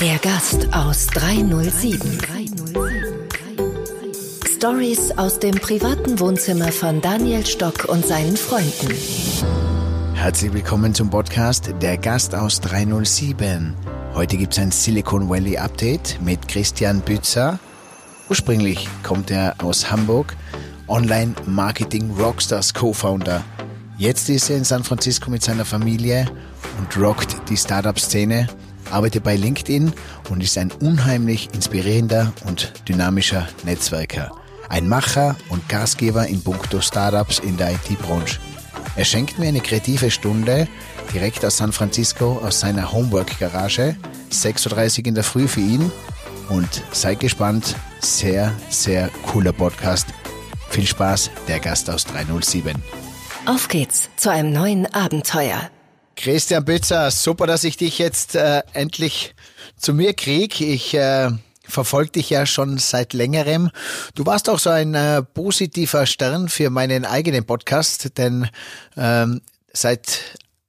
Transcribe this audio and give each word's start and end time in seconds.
Der 0.00 0.18
Gast 0.18 0.68
aus 0.72 1.06
307. 1.08 2.18
Stories 4.56 5.10
aus 5.18 5.38
dem 5.38 5.54
privaten 5.54 6.18
Wohnzimmer 6.20 6.72
von 6.72 7.00
Daniel 7.00 7.44
Stock 7.46 7.84
und 7.86 8.04
seinen 8.06 8.36
Freunden. 8.36 8.94
Herzlich 10.14 10.52
willkommen 10.52 10.94
zum 10.94 11.10
Podcast 11.10 11.74
Der 11.82 11.98
Gast 11.98 12.34
aus 12.34 12.60
307. 12.60 13.74
Heute 14.14 14.36
gibt 14.36 14.54
es 14.54 14.58
ein 14.58 14.70
Silicon 14.70 15.28
Valley 15.28 15.58
Update 15.58 16.18
mit 16.22 16.48
Christian 16.48 17.00
Bützer. 17.00 17.58
Ursprünglich 18.28 18.88
kommt 19.02 19.30
er 19.30 19.54
aus 19.62 19.90
Hamburg, 19.90 20.34
Online 20.88 21.34
Marketing 21.46 22.10
Rockstars 22.18 22.72
Co-Founder. 22.72 23.44
Jetzt 23.96 24.28
ist 24.28 24.50
er 24.50 24.56
in 24.56 24.64
San 24.64 24.84
Francisco 24.84 25.30
mit 25.30 25.42
seiner 25.42 25.64
Familie 25.64 26.26
und 26.78 26.96
rockt 26.96 27.36
die 27.48 27.56
Startup-Szene 27.56 28.48
arbeitet 28.90 29.24
bei 29.24 29.36
LinkedIn 29.36 29.92
und 30.30 30.42
ist 30.42 30.58
ein 30.58 30.70
unheimlich 30.72 31.48
inspirierender 31.52 32.32
und 32.46 32.72
dynamischer 32.88 33.48
Netzwerker. 33.64 34.30
Ein 34.68 34.88
Macher 34.88 35.36
und 35.48 35.68
Gastgeber 35.68 36.26
in 36.26 36.42
puncto 36.42 36.80
Startups 36.80 37.38
in 37.38 37.56
der 37.56 37.72
IT-Branche. 37.72 38.38
Er 38.96 39.04
schenkt 39.04 39.38
mir 39.38 39.48
eine 39.48 39.60
kreative 39.60 40.10
Stunde 40.10 40.68
direkt 41.12 41.44
aus 41.44 41.58
San 41.58 41.72
Francisco 41.72 42.40
aus 42.42 42.60
seiner 42.60 42.92
Homework-Garage. 42.92 43.96
6.30 44.30 45.00
Uhr 45.00 45.06
in 45.06 45.14
der 45.14 45.24
Früh 45.24 45.48
für 45.48 45.60
ihn. 45.60 45.90
Und 46.48 46.82
seid 46.92 47.20
gespannt. 47.20 47.74
Sehr, 48.00 48.52
sehr 48.68 49.10
cooler 49.26 49.52
Podcast. 49.52 50.08
Viel 50.70 50.86
Spaß, 50.86 51.30
der 51.48 51.60
Gast 51.60 51.88
aus 51.88 52.04
307. 52.04 52.74
Auf 53.46 53.68
geht's 53.68 54.08
zu 54.16 54.30
einem 54.30 54.54
neuen 54.54 54.86
Abenteuer. 54.94 55.70
Christian 56.16 56.64
Bützer, 56.64 57.10
super, 57.10 57.46
dass 57.46 57.62
ich 57.64 57.76
dich 57.76 57.98
jetzt 57.98 58.36
äh, 58.36 58.62
endlich 58.72 59.34
zu 59.76 59.92
mir 59.92 60.14
krieg. 60.14 60.62
Ich 60.62 60.94
äh, 60.94 61.30
verfolge 61.62 62.12
dich 62.12 62.30
ja 62.30 62.46
schon 62.46 62.78
seit 62.78 63.12
längerem. 63.12 63.70
Du 64.14 64.24
warst 64.24 64.48
auch 64.48 64.58
so 64.58 64.70
ein 64.70 64.94
äh, 64.94 65.22
positiver 65.22 66.06
Stern 66.06 66.48
für 66.48 66.70
meinen 66.70 67.04
eigenen 67.04 67.44
Podcast, 67.44 68.16
denn 68.16 68.48
ähm, 68.96 69.42
seit 69.74 70.20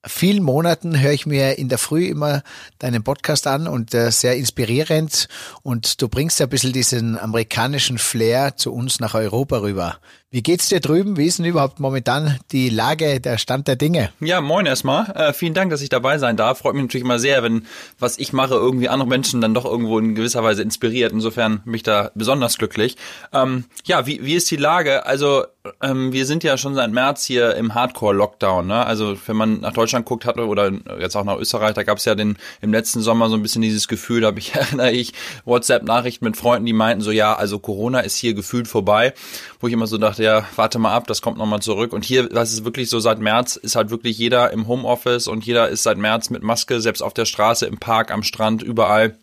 vielen 0.05 0.43
Monaten 0.43 0.99
höre 0.99 1.13
ich 1.13 1.25
mir 1.25 1.57
in 1.57 1.69
der 1.69 1.77
Früh 1.77 2.07
immer 2.07 2.43
deinen 2.79 3.03
Podcast 3.03 3.47
an 3.47 3.69
und 3.69 3.93
äh, 3.93 4.11
sehr 4.11 4.35
inspirierend 4.35 5.29
und 5.63 6.01
du 6.01 6.09
bringst 6.09 6.39
ja 6.39 6.45
ein 6.45 6.49
bisschen 6.49 6.73
diesen 6.73 7.17
amerikanischen 7.17 7.97
Flair 7.97 8.57
zu 8.57 8.73
uns 8.73 8.99
nach 8.99 9.15
Europa 9.15 9.59
rüber. 9.59 9.97
Wie 10.35 10.43
geht's 10.43 10.67
dir 10.67 10.81
drüben? 10.81 11.15
Wie 11.15 11.27
ist 11.27 11.39
denn 11.39 11.45
überhaupt 11.45 11.79
momentan 11.79 12.37
die 12.51 12.67
Lage, 12.67 13.21
der 13.21 13.37
Stand 13.37 13.69
der 13.69 13.77
Dinge? 13.77 14.09
Ja, 14.19 14.41
moin 14.41 14.65
erstmal. 14.65 15.09
Äh, 15.11 15.31
vielen 15.31 15.53
Dank, 15.53 15.71
dass 15.71 15.79
ich 15.79 15.87
dabei 15.87 16.17
sein 16.17 16.35
darf. 16.35 16.57
Freut 16.57 16.73
mich 16.73 16.83
natürlich 16.83 17.05
immer 17.05 17.19
sehr, 17.19 17.41
wenn 17.41 17.65
was 17.99 18.17
ich 18.17 18.33
mache 18.33 18.53
irgendwie 18.53 18.89
andere 18.89 19.07
Menschen 19.07 19.39
dann 19.39 19.53
doch 19.53 19.63
irgendwo 19.63 19.97
in 19.97 20.13
gewisser 20.13 20.43
Weise 20.43 20.61
inspiriert. 20.61 21.13
Insofern 21.13 21.61
bin 21.63 21.75
ich 21.75 21.83
da 21.83 22.11
besonders 22.15 22.57
glücklich. 22.57 22.97
Ähm, 23.31 23.63
ja, 23.85 24.07
wie, 24.07 24.25
wie 24.25 24.33
ist 24.33 24.51
die 24.51 24.57
Lage? 24.57 25.05
Also 25.05 25.45
ähm, 25.81 26.11
wir 26.11 26.25
sind 26.25 26.43
ja 26.43 26.57
schon 26.57 26.75
seit 26.75 26.91
März 26.91 27.23
hier 27.23 27.55
im 27.55 27.73
Hardcore-Lockdown. 27.73 28.67
Ne? 28.67 28.85
Also 28.85 29.17
wenn 29.27 29.35
man 29.35 29.61
nach 29.61 29.73
Deutschland 29.73 30.05
guckt 30.05 30.25
hat 30.25 30.37
oder 30.37 30.71
jetzt 30.99 31.15
auch 31.15 31.23
nach 31.23 31.37
Österreich, 31.37 31.73
da 31.73 31.83
gab 31.83 31.97
es 31.97 32.05
ja 32.05 32.15
den 32.15 32.37
im 32.61 32.71
letzten 32.71 33.01
Sommer 33.01 33.29
so 33.29 33.35
ein 33.35 33.41
bisschen 33.41 33.61
dieses 33.61 33.87
Gefühl, 33.87 34.21
da 34.21 34.27
habe 34.27 34.39
ich 34.39 34.53
erinnere 34.55 34.91
ich 34.91 35.13
WhatsApp-Nachrichten 35.45 36.25
mit 36.25 36.37
Freunden, 36.37 36.65
die 36.65 36.73
meinten 36.73 37.01
so, 37.01 37.11
ja, 37.11 37.35
also 37.35 37.59
Corona 37.59 38.01
ist 38.01 38.17
hier 38.17 38.33
gefühlt 38.33 38.67
vorbei, 38.67 39.13
wo 39.59 39.67
ich 39.67 39.73
immer 39.73 39.87
so 39.87 39.97
dachte, 39.97 40.24
ja, 40.25 40.43
warte 40.55 40.79
mal 40.79 40.91
ab, 40.91 41.05
das 41.05 41.21
kommt 41.21 41.37
nochmal 41.37 41.61
zurück. 41.61 41.93
Und 41.93 42.03
hier, 42.03 42.27
das 42.27 42.51
ist 42.51 42.65
wirklich 42.65 42.89
so, 42.89 42.99
seit 42.99 43.19
März 43.19 43.55
ist 43.57 43.75
halt 43.75 43.91
wirklich 43.91 44.17
jeder 44.17 44.51
im 44.51 44.67
Homeoffice 44.67 45.27
und 45.27 45.45
jeder 45.45 45.69
ist 45.69 45.83
seit 45.83 45.99
März 45.99 46.31
mit 46.31 46.41
Maske, 46.41 46.81
selbst 46.81 47.01
auf 47.01 47.13
der 47.13 47.25
Straße, 47.25 47.67
im 47.67 47.77
Park, 47.77 48.11
am 48.11 48.23
Strand, 48.23 48.63
überall. 48.63 49.15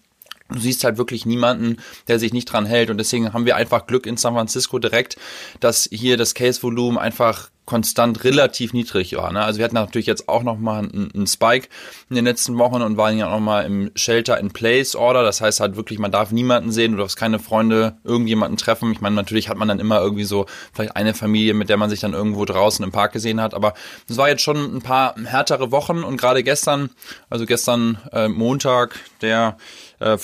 Du 0.49 0.61
siehst 0.61 0.85
halt 0.85 0.99
wirklich 0.99 1.27
niemanden, 1.27 1.79
der 2.07 2.21
sich 2.21 2.33
nicht 2.33 2.45
dran 2.45 2.67
hält. 2.67 2.91
Und 2.91 2.99
deswegen 2.99 3.33
haben 3.33 3.47
wir 3.47 3.57
einfach 3.57 3.87
Glück 3.87 4.07
in 4.07 4.17
San 4.17 4.35
Francisco 4.35 4.79
direkt, 4.79 5.17
dass 5.59 5.89
hier 5.91 6.17
das 6.17 6.35
Case-Volumen 6.35 6.99
einfach 6.99 7.51
konstant 7.73 8.23
relativ 8.25 8.75
niedrig 8.75 9.17
war. 9.17 9.33
Ne? 9.33 9.43
Also 9.43 9.57
wir 9.57 9.65
hatten 9.65 9.77
natürlich 9.77 10.07
jetzt 10.07 10.29
auch 10.29 10.43
noch 10.43 10.59
mal 10.59 10.81
einen, 10.81 11.11
einen 11.15 11.27
Spike 11.27 11.69
in 12.11 12.17
den 12.17 12.27
letzten 12.27 12.59
Wochen 12.59 12.83
und 12.83 12.99
waren 12.99 13.17
ja 13.17 13.31
noch 13.31 13.41
mal 13.41 13.63
im 13.63 13.91
Shelter-in-Place-Order. 13.95 15.23
Das 15.23 15.41
heißt 15.41 15.61
halt 15.61 15.75
wirklich, 15.75 15.99
man 15.99 16.13
darf 16.13 16.33
niemanden 16.33 16.71
sehen, 16.71 16.93
du 16.93 16.99
darfst 16.99 17.17
keine 17.17 17.39
Freunde, 17.39 17.97
irgendjemanden 18.05 18.59
treffen. 18.59 18.93
Ich 18.93 19.01
meine, 19.01 19.17
natürlich 19.17 19.49
hat 19.49 19.57
man 19.57 19.69
dann 19.69 19.81
immer 19.81 20.03
irgendwie 20.03 20.25
so 20.25 20.45
vielleicht 20.75 20.97
eine 20.97 21.15
Familie, 21.15 21.55
mit 21.55 21.71
der 21.71 21.79
man 21.79 21.89
sich 21.89 22.01
dann 22.01 22.13
irgendwo 22.13 22.45
draußen 22.45 22.85
im 22.85 22.93
Park 22.93 23.13
gesehen 23.15 23.41
hat. 23.41 23.55
Aber 23.55 23.73
es 24.07 24.19
war 24.19 24.29
jetzt 24.29 24.43
schon 24.43 24.77
ein 24.77 24.83
paar 24.83 25.15
härtere 25.25 25.73
Wochen 25.73 26.05
und 26.05 26.19
gerade 26.19 26.43
gestern, 26.43 26.91
also 27.31 27.47
gestern 27.47 27.97
äh, 28.13 28.29
Montag, 28.29 28.97
der 29.23 29.57
25. 29.92 29.92
Äh, 30.03 30.19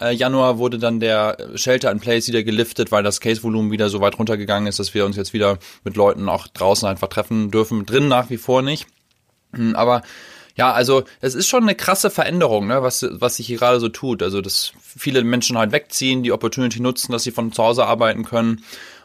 äh, 0.00 0.12
Januar 0.12 0.58
wurde 0.58 0.78
dann 0.78 0.98
der 0.98 1.36
Shelter 1.54 1.90
in 1.90 2.00
Place 2.00 2.28
wieder 2.28 2.42
geliftet, 2.42 2.90
weil 2.90 3.02
das 3.02 3.20
Case-Volumen 3.20 3.70
wieder 3.70 3.90
so 3.90 4.00
weit 4.00 4.18
runtergegangen 4.18 4.66
ist, 4.66 4.78
dass 4.78 4.94
wir 4.94 5.04
uns 5.04 5.16
jetzt 5.16 5.34
wieder 5.34 5.58
mit 5.84 5.96
Leuten 5.96 6.28
auch 6.28 6.46
draußen 6.46 6.88
einfach 6.88 7.08
treffen 7.08 7.50
dürfen. 7.50 7.84
Drin 7.84 8.08
nach 8.08 8.30
wie 8.30 8.38
vor 8.38 8.62
nicht. 8.62 8.86
Hm, 9.52 9.76
aber 9.76 10.02
ja, 10.56 10.72
also 10.72 11.04
es 11.20 11.34
ist 11.34 11.48
schon 11.48 11.64
eine 11.64 11.74
krasse 11.74 12.10
Veränderung, 12.10 12.66
ne, 12.68 12.82
was, 12.82 13.04
was 13.10 13.36
sich 13.36 13.46
hier 13.48 13.58
gerade 13.58 13.80
so 13.80 13.88
tut. 13.88 14.22
Also, 14.22 14.40
dass 14.40 14.72
viele 14.80 15.22
Menschen 15.24 15.58
halt 15.58 15.72
wegziehen, 15.72 16.22
die 16.22 16.32
Opportunity 16.32 16.80
nutzen, 16.80 17.12
dass 17.12 17.24
sie 17.24 17.32
von 17.32 17.52
zu 17.52 17.62
Hause 17.62 17.84
arbeiten 17.84 18.24
können 18.24 18.62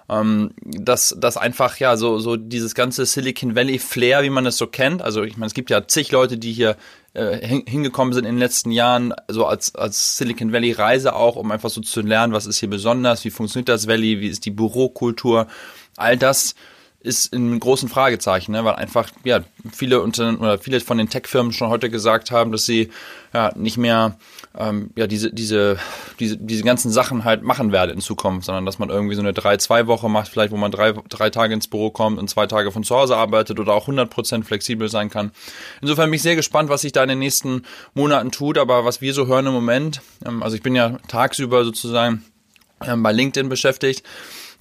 ähm, 0.09 0.52
dass 0.64 1.16
dass 1.18 1.38
einfach 1.38 1.78
ja 1.78 1.96
so 1.96 2.20
so 2.20 2.36
dieses 2.36 2.74
ganze 2.74 3.06
Silicon 3.06 3.56
Valley 3.56 3.80
Flair, 3.80 4.24
wie 4.24 4.30
man 4.30 4.46
es 4.46 4.58
so 4.58 4.68
kennt. 4.68 5.02
Also 5.02 5.24
ich 5.24 5.38
meine, 5.38 5.47
es 5.47 5.53
gibt 5.53 5.70
ja 5.70 5.88
zig 5.88 6.12
Leute, 6.12 6.38
die 6.38 6.52
hier 6.52 6.76
hingekommen 7.14 8.14
sind 8.14 8.25
in 8.25 8.36
den 8.36 8.40
letzten 8.40 8.72
Jahren, 8.72 9.14
so 9.28 9.46
als 9.46 9.74
als 9.75 10.18
Silicon 10.18 10.53
Valley 10.53 10.72
Reise 10.74 11.16
auch, 11.16 11.36
um 11.36 11.52
einfach 11.52 11.70
so 11.70 11.81
zu 11.81 12.02
lernen, 12.02 12.34
was 12.34 12.46
ist 12.46 12.59
hier 12.59 12.70
besonders, 12.70 13.25
wie 13.25 13.31
funktioniert 13.31 13.70
das 13.70 13.88
Valley, 13.88 14.20
wie 14.20 14.28
ist 14.28 14.46
die 14.46 14.52
Bürokultur, 14.52 15.47
all 15.97 16.18
das 16.18 16.56
ist 17.02 17.34
in 17.34 17.59
großen 17.59 17.88
Fragezeichen, 17.88 18.52
ne? 18.52 18.66
weil 18.66 18.75
einfach 18.75 19.09
ja 19.24 19.40
viele 19.72 20.02
Unternehmen 20.02 20.40
oder 20.40 20.59
viele 20.59 20.80
von 20.81 20.97
den 20.97 21.09
Tech-Firmen 21.09 21.53
schon 21.53 21.70
heute 21.70 21.90
gesagt 21.90 22.31
haben, 22.31 22.52
dass 22.52 22.66
sie 22.66 22.90
ja 23.34 23.52
nicht 23.56 23.78
mehr 23.78 24.18
ähm, 24.58 24.90
ja 24.96 25.08
diese 25.08 25.32
diese 25.32 25.78
diese 26.20 26.38
diese 26.38 26.64
ganzen 26.64 26.92
Sachen 26.92 27.24
halt 27.24 27.44
machen 27.44 27.72
werden 27.72 27.92
in 27.92 28.02
Zukunft, 28.02 28.46
sondern 28.46 28.66
dass 28.66 28.80
man 28.80 28.90
irgendwie 28.90 29.16
so 29.16 29.22
eine 29.22 29.34
drei 29.34 29.58
zwei 29.58 29.88
Woche 29.88 30.10
macht, 30.10 30.30
vielleicht 30.30 30.52
wo 30.52 30.58
man 30.58 30.72
drei 30.72 30.94
drei 31.10 31.30
Tage 31.30 31.54
ins 31.54 31.68
Büro 31.68 31.92
kommt 31.92 32.18
und 32.18 32.30
zwei 32.30 32.48
Tage 32.48 32.72
von 32.72 32.84
zu 32.84 32.96
Hause 32.96 33.16
arbeitet 33.16 33.59
oder 33.59 33.74
auch 33.74 33.84
100 33.84 34.09
Prozent 34.09 34.46
flexibel 34.46 34.90
sein 34.90 35.09
kann. 35.09 35.32
Insofern 35.82 36.09
bin 36.09 36.16
ich 36.16 36.24
sehr 36.24 36.36
gespannt, 36.36 36.70
was 36.70 36.82
sich 36.82 36.92
da 36.92 37.04
in 37.04 37.09
den 37.09 37.20
nächsten 37.20 37.64
Monaten 37.94 38.32
tut, 38.32 38.58
aber 38.58 38.86
was 38.86 39.02
wir 39.02 39.14
so 39.14 39.28
hören 39.28 39.46
im 39.46 39.54
Moment, 39.54 40.02
ähm, 40.26 40.42
also 40.42 40.56
ich 40.56 40.64
bin 40.64 40.76
ja 40.76 40.98
tagsüber 41.08 41.64
sozusagen 41.64 42.24
ähm, 42.86 43.04
bei 43.04 43.12
LinkedIn 43.12 43.50
beschäftigt 43.50 44.04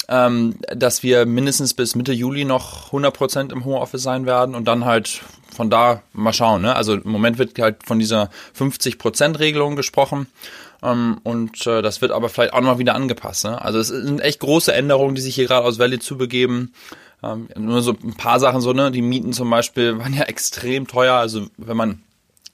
ähm, 0.09 0.57
dass 0.75 1.03
wir 1.03 1.27
mindestens 1.27 1.75
bis 1.75 1.95
Mitte 1.95 2.13
Juli 2.13 2.45
noch 2.45 2.93
100% 2.93 3.53
im 3.53 3.65
Homeoffice 3.65 4.03
sein 4.03 4.27
werden 4.27 4.55
und 4.55 4.67
dann 4.67 4.85
halt 4.87 5.21
von 5.59 5.71
da 5.71 6.03
mal 6.13 6.33
schauen. 6.33 6.63
Ne? 6.63 6.77
Also 6.77 6.95
im 6.95 7.11
Moment 7.11 7.37
wird 7.39 7.59
halt 7.59 7.79
von 7.85 7.99
dieser 7.99 8.31
50%-Regelung 8.57 9.75
gesprochen. 9.75 10.29
Ähm, 10.85 11.19
und 11.25 11.67
äh, 11.67 11.83
das 11.83 12.01
wird 12.01 12.13
aber 12.13 12.29
vielleicht 12.29 12.53
auch 12.53 12.61
noch 12.61 12.79
wieder 12.79 12.95
angepasst. 12.95 13.43
Ne? 13.43 13.61
Also 13.61 13.81
es 13.81 13.89
sind 13.89 14.21
echt 14.21 14.39
große 14.39 14.73
Änderungen, 14.73 15.17
die 15.17 15.21
sich 15.21 15.35
hier 15.35 15.49
gerade 15.49 15.67
aus 15.67 15.81
Valley 15.81 15.99
zubegeben. 15.99 16.73
Ähm, 17.25 17.49
nur 17.57 17.83
so 17.83 17.91
ein 17.91 18.15
paar 18.15 18.39
Sachen 18.39 18.61
so, 18.61 18.73
ne? 18.73 18.93
Die 18.93 19.03
Mieten 19.03 19.33
zum 19.33 19.51
Beispiel 19.51 19.99
waren 19.99 20.15
ja 20.15 20.23
extrem 20.35 20.87
teuer. 20.87 21.15
Also 21.15 21.49
wenn 21.57 21.77
man 21.77 22.03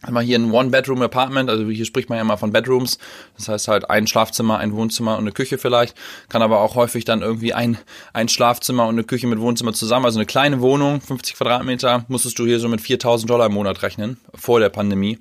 haben 0.07 0.15
wir 0.15 0.21
hier 0.21 0.39
ein 0.39 0.51
One-Bedroom-Apartment, 0.51 1.51
also 1.51 1.69
hier 1.69 1.85
spricht 1.85 2.09
man 2.09 2.19
ja 2.19 2.25
mal 2.25 2.37
von 2.37 2.53
Bedrooms, 2.53 2.99
das 3.37 3.49
heißt 3.49 3.69
halt 3.69 3.91
ein 3.91 4.07
Schlafzimmer, 4.07 4.59
ein 4.59 4.75
Wohnzimmer 4.75 5.15
und 5.15 5.25
eine 5.25 5.33
Küche 5.33 5.59
vielleicht, 5.59 5.97
kann 6.29 6.43
aber 6.43 6.61
auch 6.61 6.75
häufig 6.75 7.05
dann 7.05 7.23
irgendwie 7.23 7.55
ein, 7.55 7.79
ein 8.13 8.29
Schlafzimmer 8.29 8.87
und 8.87 8.95
eine 8.95 9.05
Küche 9.05 9.27
mit 9.27 9.41
Wohnzimmer 9.41 9.73
zusammen, 9.73 10.05
also 10.07 10.19
eine 10.19 10.27
kleine 10.27 10.61
Wohnung, 10.61 11.01
50 11.01 11.37
Quadratmeter, 11.37 12.05
musstest 12.09 12.39
du 12.39 12.47
hier 12.47 12.61
so 12.61 12.69
mit 12.69 12.81
4000 12.81 13.29
Dollar 13.29 13.47
im 13.47 13.55
Monat 13.55 13.83
rechnen, 13.83 14.19
vor 14.35 14.61
der 14.61 14.69
Pandemie. 14.69 15.19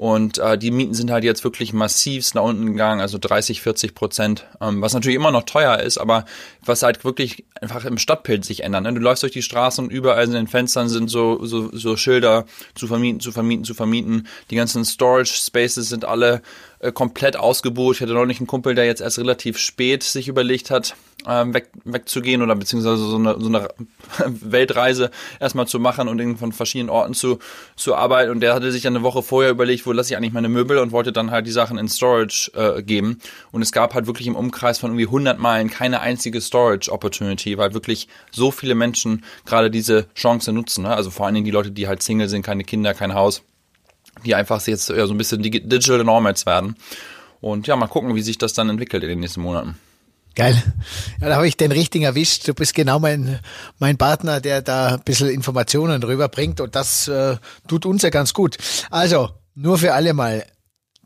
Und 0.00 0.38
äh, 0.38 0.56
die 0.56 0.70
Mieten 0.70 0.94
sind 0.94 1.10
halt 1.10 1.24
jetzt 1.24 1.44
wirklich 1.44 1.74
massiv 1.74 2.32
nach 2.32 2.44
unten 2.44 2.64
gegangen, 2.64 3.02
also 3.02 3.18
30, 3.18 3.60
40 3.60 3.94
Prozent, 3.94 4.46
ähm, 4.58 4.80
was 4.80 4.94
natürlich 4.94 5.16
immer 5.16 5.30
noch 5.30 5.42
teuer 5.42 5.78
ist, 5.78 5.98
aber 5.98 6.24
was 6.64 6.82
halt 6.82 7.04
wirklich 7.04 7.44
einfach 7.60 7.84
im 7.84 7.98
Stadtbild 7.98 8.42
sich 8.42 8.62
ändert. 8.64 8.84
Ne? 8.84 8.94
Du 8.94 9.00
läufst 9.00 9.24
durch 9.24 9.32
die 9.32 9.42
Straßen 9.42 9.84
und 9.84 9.90
überall 9.90 10.24
in 10.24 10.32
den 10.32 10.46
Fenstern 10.46 10.88
sind 10.88 11.10
so, 11.10 11.44
so, 11.44 11.68
so 11.74 11.98
Schilder 11.98 12.46
zu 12.74 12.86
vermieten, 12.86 13.20
zu 13.20 13.30
vermieten, 13.30 13.62
zu 13.62 13.74
vermieten. 13.74 14.26
Die 14.48 14.56
ganzen 14.56 14.86
Storage 14.86 15.34
Spaces 15.34 15.90
sind 15.90 16.06
alle 16.06 16.40
äh, 16.78 16.92
komplett 16.92 17.36
ausgebucht. 17.36 17.96
Ich 17.96 18.00
hatte 18.00 18.26
nicht 18.26 18.40
einen 18.40 18.46
Kumpel, 18.46 18.74
der 18.74 18.86
jetzt 18.86 19.02
erst 19.02 19.18
relativ 19.18 19.58
spät 19.58 20.02
sich 20.02 20.28
überlegt 20.28 20.70
hat, 20.70 20.96
ähm, 21.26 21.54
weg, 21.54 21.70
wegzugehen 21.84 22.42
oder 22.42 22.54
beziehungsweise 22.56 23.04
so 23.04 23.16
eine, 23.16 23.40
so 23.40 23.48
eine 23.48 23.68
Weltreise 24.26 25.10
erstmal 25.38 25.66
zu 25.66 25.78
machen 25.78 26.08
und 26.08 26.18
in, 26.18 26.36
von 26.36 26.52
verschiedenen 26.52 26.90
Orten 26.90 27.14
zu, 27.14 27.38
zu 27.76 27.94
arbeiten. 27.94 28.30
Und 28.30 28.40
der 28.40 28.54
hatte 28.54 28.72
sich 28.72 28.82
dann 28.82 28.96
eine 28.96 29.04
Woche 29.04 29.22
vorher 29.22 29.50
überlegt, 29.50 29.86
wo 29.86 29.92
lasse 29.92 30.12
ich 30.12 30.16
eigentlich 30.16 30.32
meine 30.32 30.48
Möbel 30.48 30.78
und 30.78 30.92
wollte 30.92 31.12
dann 31.12 31.30
halt 31.30 31.46
die 31.46 31.52
Sachen 31.52 31.78
in 31.78 31.88
Storage 31.88 32.50
äh, 32.54 32.82
geben. 32.82 33.18
Und 33.52 33.62
es 33.62 33.72
gab 33.72 33.94
halt 33.94 34.06
wirklich 34.06 34.26
im 34.26 34.36
Umkreis 34.36 34.78
von 34.78 34.90
irgendwie 34.90 35.06
100 35.06 35.38
Meilen 35.38 35.70
keine 35.70 36.00
einzige 36.00 36.40
Storage 36.40 36.90
Opportunity, 36.90 37.58
weil 37.58 37.74
wirklich 37.74 38.08
so 38.30 38.50
viele 38.50 38.74
Menschen 38.74 39.24
gerade 39.44 39.70
diese 39.70 40.06
Chance 40.14 40.52
nutzen. 40.52 40.84
Ne? 40.84 40.94
Also 40.94 41.10
vor 41.10 41.26
allen 41.26 41.34
Dingen 41.34 41.44
die 41.44 41.50
Leute, 41.50 41.70
die 41.70 41.88
halt 41.88 42.02
Single 42.02 42.28
sind, 42.28 42.42
keine 42.42 42.64
Kinder, 42.64 42.94
kein 42.94 43.14
Haus, 43.14 43.42
die 44.24 44.34
einfach 44.34 44.66
jetzt 44.66 44.88
ja, 44.88 45.06
so 45.06 45.14
ein 45.14 45.18
bisschen 45.18 45.42
Digital 45.42 46.04
Nomads 46.04 46.46
werden. 46.46 46.76
Und 47.40 47.66
ja, 47.66 47.76
mal 47.76 47.86
gucken, 47.86 48.14
wie 48.14 48.22
sich 48.22 48.38
das 48.38 48.52
dann 48.52 48.68
entwickelt 48.68 49.02
in 49.02 49.08
den 49.08 49.20
nächsten 49.20 49.40
Monaten. 49.40 49.76
Geil. 50.34 50.62
Ja, 51.20 51.28
da 51.28 51.36
habe 51.36 51.48
ich 51.48 51.56
den 51.56 51.72
richtigen 51.72 52.04
erwischt. 52.04 52.46
Du 52.46 52.54
bist 52.54 52.74
genau 52.74 52.98
mein, 52.98 53.40
mein 53.78 53.98
Partner, 53.98 54.40
der 54.40 54.62
da 54.62 54.94
ein 54.94 55.02
bisschen 55.02 55.28
Informationen 55.28 56.02
rüberbringt 56.02 56.60
und 56.60 56.74
das 56.74 57.08
äh, 57.08 57.36
tut 57.66 57.84
uns 57.84 58.02
ja 58.02 58.10
ganz 58.10 58.32
gut. 58.32 58.56
Also, 58.90 59.30
nur 59.54 59.78
für 59.78 59.94
alle 59.94 60.14
mal. 60.14 60.44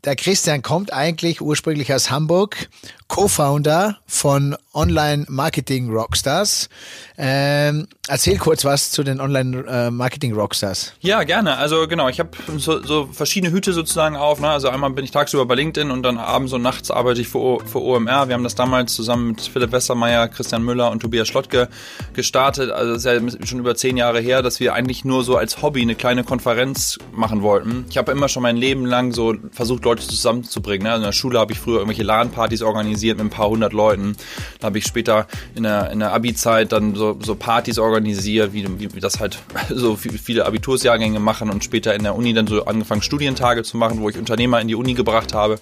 Der 0.03 0.15
Christian 0.15 0.61
kommt 0.61 0.93
eigentlich 0.93 1.41
ursprünglich 1.41 1.91
aus 1.91 2.11
Hamburg, 2.11 2.69
Co-Founder 3.07 3.97
von 4.07 4.55
Online 4.73 5.25
Marketing 5.29 5.89
Rockstars. 5.89 6.69
Ähm, 7.17 7.87
erzähl 8.09 8.37
kurz 8.37 8.65
was 8.65 8.91
zu 8.91 9.03
den 9.03 9.21
Online 9.21 9.63
äh, 9.67 9.91
Marketing 9.91 10.33
Rockstars. 10.33 10.93
Ja, 10.99 11.23
gerne. 11.23 11.57
Also 11.57 11.87
genau, 11.87 12.09
ich 12.09 12.19
habe 12.19 12.31
so, 12.57 12.83
so 12.83 13.07
verschiedene 13.07 13.53
Hüte 13.53 13.71
sozusagen 13.73 14.17
auf. 14.17 14.41
Ne? 14.41 14.49
Also 14.49 14.69
einmal 14.69 14.89
bin 14.89 15.05
ich 15.05 15.11
tagsüber 15.11 15.45
bei 15.45 15.55
LinkedIn 15.55 15.91
und 15.91 16.03
dann 16.03 16.17
abends 16.17 16.51
und 16.51 16.61
nachts 16.61 16.91
arbeite 16.91 17.21
ich 17.21 17.29
für, 17.29 17.59
für 17.65 17.81
OMR. 17.81 18.27
Wir 18.27 18.33
haben 18.33 18.43
das 18.43 18.55
damals 18.55 18.93
zusammen 18.93 19.29
mit 19.29 19.41
Philipp 19.41 19.71
Westermeier, 19.71 20.27
Christian 20.27 20.63
Müller 20.63 20.91
und 20.91 20.99
Tobias 20.99 21.27
Schlottke 21.27 21.69
gestartet. 22.13 22.71
Also 22.71 22.93
das 22.93 23.05
ist 23.05 23.39
ja 23.39 23.47
schon 23.47 23.59
über 23.59 23.75
zehn 23.75 23.95
Jahre 23.95 24.19
her, 24.19 24.41
dass 24.41 24.59
wir 24.59 24.73
eigentlich 24.73 25.05
nur 25.05 25.23
so 25.23 25.37
als 25.37 25.61
Hobby 25.61 25.83
eine 25.83 25.95
kleine 25.95 26.23
Konferenz 26.25 26.97
machen 27.13 27.43
wollten. 27.43 27.85
Ich 27.89 27.97
habe 27.97 28.11
immer 28.11 28.27
schon 28.27 28.43
mein 28.43 28.57
Leben 28.57 28.85
lang 28.85 29.13
so 29.13 29.35
versucht, 29.51 29.85
Leute 29.85 30.05
zusammenzubringen. 30.05 30.83
Ne? 30.83 30.91
Also 30.91 31.03
in 31.03 31.07
der 31.07 31.13
Schule 31.13 31.39
habe 31.39 31.53
ich 31.53 31.59
früher 31.59 31.77
irgendwelche 31.77 32.03
LAN-Partys 32.03 32.61
organisiert 32.61 32.94
organisiert 32.95 33.17
mit 33.17 33.27
ein 33.27 33.29
paar 33.29 33.49
hundert 33.49 33.73
Leuten. 33.73 34.15
Da 34.59 34.67
habe 34.67 34.77
ich 34.77 34.85
später 34.85 35.27
in 35.53 35.63
der, 35.63 35.91
in 35.91 35.99
der 35.99 36.13
Abi-Zeit 36.13 36.71
dann 36.71 36.95
so, 36.95 37.17
so 37.21 37.35
Partys 37.35 37.77
organisiert, 37.77 38.53
wie, 38.53 38.65
wie, 38.79 38.99
das 38.99 39.19
halt 39.19 39.39
so 39.69 39.95
viele 39.97 40.45
Abitursjahrgänge 40.45 41.19
machen 41.19 41.49
und 41.49 41.63
später 41.63 41.93
in 41.93 42.03
der 42.03 42.15
Uni 42.15 42.33
dann 42.33 42.47
so 42.47 42.65
angefangen, 42.65 43.01
Studientage 43.01 43.63
zu 43.63 43.75
machen, 43.75 43.99
wo 43.99 44.09
ich 44.09 44.17
Unternehmer 44.17 44.61
in 44.61 44.69
die 44.69 44.75
Uni 44.75 44.93
gebracht 44.93 45.33
habe. 45.33 45.59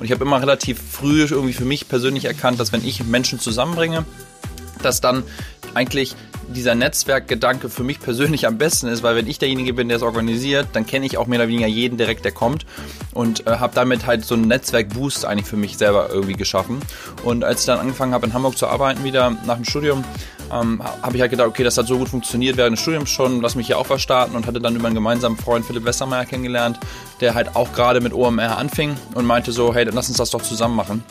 Und 0.00 0.04
ich 0.04 0.10
habe 0.10 0.24
immer 0.24 0.40
relativ 0.40 0.80
früh 0.80 1.22
irgendwie 1.22 1.52
für 1.52 1.64
mich 1.64 1.88
persönlich 1.88 2.24
erkannt, 2.24 2.58
dass 2.58 2.72
wenn 2.72 2.84
ich 2.84 3.04
Menschen 3.04 3.38
zusammenbringe, 3.38 4.04
dass 4.84 5.00
dann 5.00 5.22
eigentlich 5.74 6.14
dieser 6.52 6.74
Netzwerkgedanke 6.74 7.68
für 7.68 7.82
mich 7.82 8.00
persönlich 8.00 8.46
am 8.46 8.58
besten 8.58 8.88
ist, 8.88 9.02
weil 9.02 9.16
wenn 9.16 9.26
ich 9.26 9.38
derjenige 9.38 9.72
bin, 9.72 9.88
der 9.88 9.96
es 9.98 10.02
organisiert, 10.02 10.68
dann 10.72 10.86
kenne 10.86 11.06
ich 11.06 11.16
auch 11.16 11.26
mehr 11.26 11.40
oder 11.40 11.48
weniger 11.48 11.66
jeden 11.66 11.96
direkt, 11.96 12.24
der 12.24 12.32
kommt 12.32 12.66
und 13.14 13.46
äh, 13.46 13.50
habe 13.50 13.74
damit 13.74 14.06
halt 14.06 14.24
so 14.24 14.34
einen 14.34 14.48
Netzwerkboost 14.48 15.24
eigentlich 15.24 15.46
für 15.46 15.56
mich 15.56 15.78
selber 15.78 16.10
irgendwie 16.10 16.34
geschaffen. 16.34 16.80
Und 17.24 17.44
als 17.44 17.60
ich 17.60 17.66
dann 17.66 17.78
angefangen 17.78 18.12
habe 18.12 18.26
in 18.26 18.34
Hamburg 18.34 18.58
zu 18.58 18.66
arbeiten 18.66 19.04
wieder 19.04 19.30
nach 19.46 19.56
dem 19.56 19.64
Studium, 19.64 20.04
ähm, 20.52 20.82
habe 21.02 21.16
ich 21.16 21.20
halt 21.20 21.30
gedacht, 21.30 21.48
okay, 21.48 21.64
das 21.64 21.78
hat 21.78 21.86
so 21.86 21.98
gut 21.98 22.08
funktioniert 22.08 22.56
während 22.56 22.76
des 22.76 22.82
Studiums 22.82 23.10
schon, 23.10 23.40
lass 23.40 23.54
mich 23.54 23.68
hier 23.68 23.78
auch 23.78 23.88
was 23.88 24.02
starten 24.02 24.36
und 24.36 24.46
hatte 24.46 24.60
dann 24.60 24.76
über 24.76 24.86
einen 24.86 24.94
gemeinsamen 24.94 25.36
Freund 25.36 25.64
Philipp 25.64 25.84
Westermeier 25.84 26.26
kennengelernt, 26.26 26.78
der 27.20 27.34
halt 27.34 27.56
auch 27.56 27.72
gerade 27.72 28.00
mit 28.00 28.12
OMR 28.12 28.58
anfing 28.58 28.96
und 29.14 29.24
meinte 29.24 29.52
so, 29.52 29.74
hey, 29.74 29.84
dann 29.84 29.94
lass 29.94 30.08
uns 30.08 30.18
das 30.18 30.30
doch 30.30 30.42
zusammen 30.42 30.76
machen. 30.76 31.02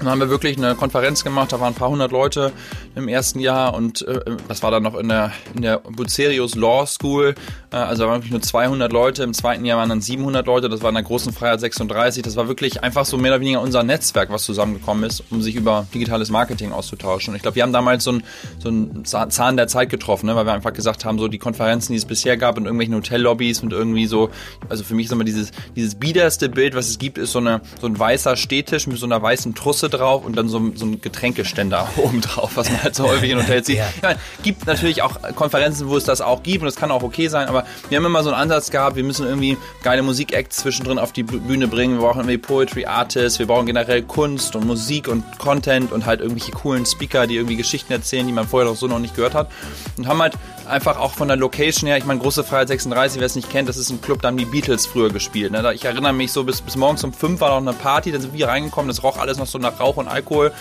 Dann 0.00 0.08
haben 0.08 0.20
wir 0.20 0.30
wirklich 0.30 0.56
eine 0.56 0.74
Konferenz 0.74 1.22
gemacht, 1.24 1.52
da 1.52 1.60
waren 1.60 1.74
ein 1.74 1.76
paar 1.76 1.90
hundert 1.90 2.10
Leute 2.10 2.52
im 2.94 3.06
ersten 3.06 3.38
Jahr 3.38 3.74
und 3.74 4.00
äh, 4.02 4.20
das 4.48 4.62
war 4.62 4.70
dann 4.70 4.82
noch 4.82 4.94
in 4.94 5.08
der, 5.08 5.32
in 5.54 5.60
der 5.60 5.78
Bucerius 5.78 6.54
Law 6.54 6.86
School, 6.86 7.34
äh, 7.70 7.76
also 7.76 8.04
da 8.04 8.08
waren 8.08 8.16
wirklich 8.16 8.32
nur 8.32 8.40
200 8.40 8.90
Leute, 8.90 9.22
im 9.22 9.34
zweiten 9.34 9.66
Jahr 9.66 9.76
waren 9.76 9.90
dann 9.90 10.00
700 10.00 10.46
Leute, 10.46 10.70
das 10.70 10.80
war 10.80 10.88
in 10.88 10.94
der 10.94 11.04
großen 11.04 11.34
Freiheit 11.34 11.60
36, 11.60 12.22
das 12.22 12.36
war 12.36 12.48
wirklich 12.48 12.82
einfach 12.82 13.04
so 13.04 13.18
mehr 13.18 13.32
oder 13.32 13.40
weniger 13.40 13.60
unser 13.60 13.82
Netzwerk, 13.82 14.30
was 14.30 14.44
zusammengekommen 14.44 15.04
ist, 15.04 15.22
um 15.30 15.42
sich 15.42 15.54
über 15.54 15.86
digitales 15.92 16.30
Marketing 16.30 16.72
auszutauschen. 16.72 17.32
Und 17.32 17.36
ich 17.36 17.42
glaube, 17.42 17.56
wir 17.56 17.62
haben 17.62 17.72
damals 17.72 18.04
so 18.04 18.12
einen 18.12 18.24
so 18.58 18.68
einen 18.70 19.04
Zahn 19.04 19.58
der 19.58 19.68
Zeit 19.68 19.90
getroffen, 19.90 20.26
ne, 20.26 20.34
weil 20.34 20.46
wir 20.46 20.54
einfach 20.54 20.72
gesagt 20.72 21.04
haben, 21.04 21.18
so 21.18 21.28
die 21.28 21.38
Konferenzen, 21.38 21.92
die 21.92 21.98
es 21.98 22.06
bisher 22.06 22.38
gab 22.38 22.56
in 22.56 22.64
irgendwelchen 22.64 22.94
Hotellobbys 22.94 23.62
und 23.62 23.72
irgendwie 23.74 24.06
so, 24.06 24.30
also 24.70 24.82
für 24.82 24.94
mich 24.94 25.06
ist 25.06 25.12
immer 25.12 25.24
dieses, 25.24 25.50
dieses 25.76 25.94
biederste 25.94 26.48
Bild, 26.48 26.74
was 26.74 26.88
es 26.88 26.98
gibt, 26.98 27.18
ist 27.18 27.32
so, 27.32 27.38
eine, 27.38 27.60
so 27.80 27.86
ein 27.86 27.98
weißer 27.98 28.36
Stehtisch 28.36 28.86
mit 28.86 28.98
so 28.98 29.04
einer 29.04 29.20
weißen 29.20 29.54
Trusse 29.54 29.89
drauf 29.90 30.24
und 30.24 30.36
dann 30.36 30.48
so, 30.48 30.60
so 30.74 30.86
ein 30.86 31.00
Getränkeständer 31.00 31.88
oben 31.96 32.20
drauf, 32.20 32.52
was 32.54 32.70
man 32.70 32.82
halt 32.82 32.94
so 32.94 33.04
häufig 33.04 33.30
in 33.30 33.38
Hotels 33.38 33.66
sieht. 33.66 33.78
Ja. 33.78 33.88
Ja, 34.02 34.14
gibt 34.42 34.66
natürlich 34.66 35.02
auch 35.02 35.16
Konferenzen, 35.34 35.88
wo 35.88 35.96
es 35.96 36.04
das 36.04 36.20
auch 36.20 36.42
gibt 36.42 36.62
und 36.62 36.66
das 36.66 36.76
kann 36.76 36.90
auch 36.90 37.02
okay 37.02 37.28
sein, 37.28 37.48
aber 37.48 37.64
wir 37.88 37.98
haben 37.98 38.04
immer 38.04 38.22
so 38.22 38.30
einen 38.30 38.40
Ansatz 38.40 38.70
gehabt, 38.70 38.96
wir 38.96 39.04
müssen 39.04 39.26
irgendwie 39.26 39.56
geile 39.82 40.02
Musikacts 40.02 40.58
zwischendrin 40.58 40.98
auf 40.98 41.12
die 41.12 41.22
Bühne 41.22 41.68
bringen, 41.68 41.98
wir 41.98 42.06
brauchen 42.06 42.20
irgendwie 42.20 42.38
Poetry 42.38 42.86
Artists, 42.86 43.38
wir 43.38 43.46
brauchen 43.46 43.66
generell 43.66 44.02
Kunst 44.02 44.56
und 44.56 44.66
Musik 44.66 45.08
und 45.08 45.38
Content 45.38 45.92
und 45.92 46.06
halt 46.06 46.20
irgendwelche 46.20 46.52
coolen 46.52 46.86
Speaker, 46.86 47.26
die 47.26 47.36
irgendwie 47.36 47.56
Geschichten 47.56 47.92
erzählen, 47.92 48.26
die 48.26 48.32
man 48.32 48.46
vorher 48.46 48.68
noch 48.68 48.76
so 48.76 48.86
noch 48.86 48.98
nicht 48.98 49.14
gehört 49.14 49.34
hat 49.34 49.50
und 49.96 50.06
haben 50.06 50.20
halt 50.20 50.34
einfach 50.70 50.98
auch 50.98 51.12
von 51.12 51.28
der 51.28 51.36
Location 51.36 51.86
her, 51.86 51.98
ich 51.98 52.04
meine, 52.04 52.20
große 52.20 52.44
Freiheit 52.44 52.68
36, 52.68 53.20
wer 53.20 53.26
es 53.26 53.34
nicht 53.34 53.50
kennt, 53.50 53.68
das 53.68 53.76
ist 53.76 53.90
ein 53.90 54.00
Club, 54.00 54.22
da 54.22 54.28
haben 54.28 54.36
die 54.36 54.44
Beatles 54.44 54.86
früher 54.86 55.10
gespielt. 55.10 55.52
Ne? 55.52 55.74
Ich 55.74 55.84
erinnere 55.84 56.12
mich 56.12 56.32
so, 56.32 56.44
bis, 56.44 56.62
bis 56.62 56.76
morgens 56.76 57.04
um 57.04 57.12
fünf 57.12 57.40
war 57.40 57.60
noch 57.60 57.66
eine 57.66 57.76
Party, 57.76 58.12
dann 58.12 58.22
sind 58.22 58.32
wir 58.32 58.48
reingekommen, 58.48 58.88
das 58.88 59.02
roch 59.02 59.18
alles 59.18 59.38
noch 59.38 59.46
so 59.46 59.58
nach 59.58 59.79
Rauch 59.80 59.96
und 59.96 60.08
Alkohol 60.08 60.52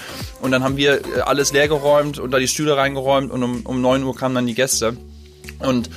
und 0.41 0.51
dann 0.51 0.63
haben 0.63 0.77
wir 0.77 1.05
äh, 1.05 1.21
alles 1.21 1.53
leergeräumt 1.53 2.19
und 2.19 2.31
da 2.31 2.39
die 2.39 2.47
Stühle 2.47 2.77
reingeräumt 2.77 3.31
und 3.31 3.43
um, 3.43 3.61
um 3.65 3.81
9 3.81 4.03
Uhr 4.03 4.15
kamen 4.15 4.35
dann 4.35 4.47
die 4.47 4.55
Gäste. 4.55 4.97
Und 5.59 5.89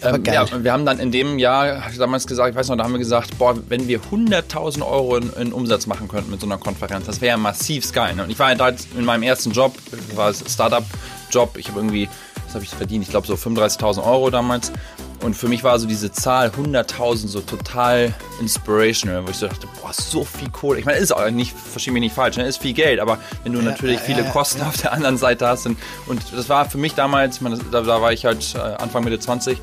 ähm, 0.00 0.22
ja, 0.24 0.46
wir 0.62 0.72
haben 0.72 0.86
dann 0.86 1.00
in 1.00 1.10
dem 1.10 1.40
Jahr 1.40 1.82
damals 1.98 2.26
gesagt, 2.26 2.50
ich 2.50 2.56
weiß 2.56 2.68
noch, 2.68 2.76
da 2.76 2.84
haben 2.84 2.92
wir 2.92 3.00
gesagt, 3.00 3.36
boah, 3.36 3.56
wenn 3.68 3.88
wir 3.88 4.00
100.000 4.00 4.86
Euro 4.86 5.16
in, 5.16 5.32
in, 5.32 5.52
Umsatz 5.52 5.86
machen 5.86 6.06
könnten 6.06 6.30
mit 6.30 6.40
so 6.40 6.46
einer 6.46 6.58
Konferenz, 6.58 7.06
das 7.06 7.20
wäre 7.20 7.30
ja 7.30 7.36
massiv 7.36 7.92
geil. 7.92 8.14
Ne? 8.14 8.22
Und 8.22 8.30
ich 8.30 8.38
war 8.38 8.50
ja 8.50 8.54
da 8.54 8.68
in 8.96 9.04
meinem 9.04 9.24
ersten 9.24 9.50
Job, 9.50 9.74
war 10.14 10.32
Startup-Job, 10.32 11.56
ich 11.56 11.68
habe 11.68 11.80
irgendwie 11.80 12.08
was 12.48 12.54
habe 12.54 12.64
ich 12.64 12.70
verdient? 12.70 13.04
Ich 13.04 13.10
glaube 13.10 13.26
so 13.26 13.34
35.000 13.34 14.02
Euro 14.02 14.30
damals. 14.30 14.72
Und 15.20 15.34
für 15.34 15.48
mich 15.48 15.64
war 15.64 15.78
so 15.78 15.86
diese 15.86 16.12
Zahl 16.12 16.48
100.000 16.48 17.26
so 17.26 17.40
total 17.40 18.14
inspirational, 18.40 19.26
wo 19.26 19.30
ich 19.30 19.36
so 19.36 19.48
dachte, 19.48 19.66
boah, 19.80 19.92
so 19.92 20.24
viel 20.24 20.48
Kohle. 20.50 20.78
Ich 20.78 20.84
meine, 20.84 20.98
ist 20.98 21.10
auch 21.10 21.28
nicht, 21.30 21.56
verstehe 21.56 21.92
mich 21.92 22.00
nicht 22.00 22.14
falsch, 22.14 22.36
ne? 22.36 22.46
ist 22.46 22.58
viel 22.58 22.72
Geld, 22.72 23.00
aber 23.00 23.18
wenn 23.42 23.52
du 23.52 23.58
ja, 23.58 23.64
natürlich 23.64 23.98
ja, 23.98 24.04
viele 24.04 24.22
ja, 24.22 24.30
Kosten 24.30 24.62
auf 24.62 24.76
der 24.76 24.92
anderen 24.92 25.18
Seite 25.18 25.48
hast 25.48 25.66
und, 25.66 25.76
und 26.06 26.22
das 26.34 26.48
war 26.48 26.70
für 26.70 26.78
mich 26.78 26.94
damals, 26.94 27.40
meine, 27.40 27.58
da, 27.58 27.80
da 27.80 28.00
war 28.00 28.12
ich 28.12 28.24
halt 28.24 28.54
äh, 28.54 28.58
Anfang 28.58 29.02
Mitte 29.02 29.18
20, 29.18 29.60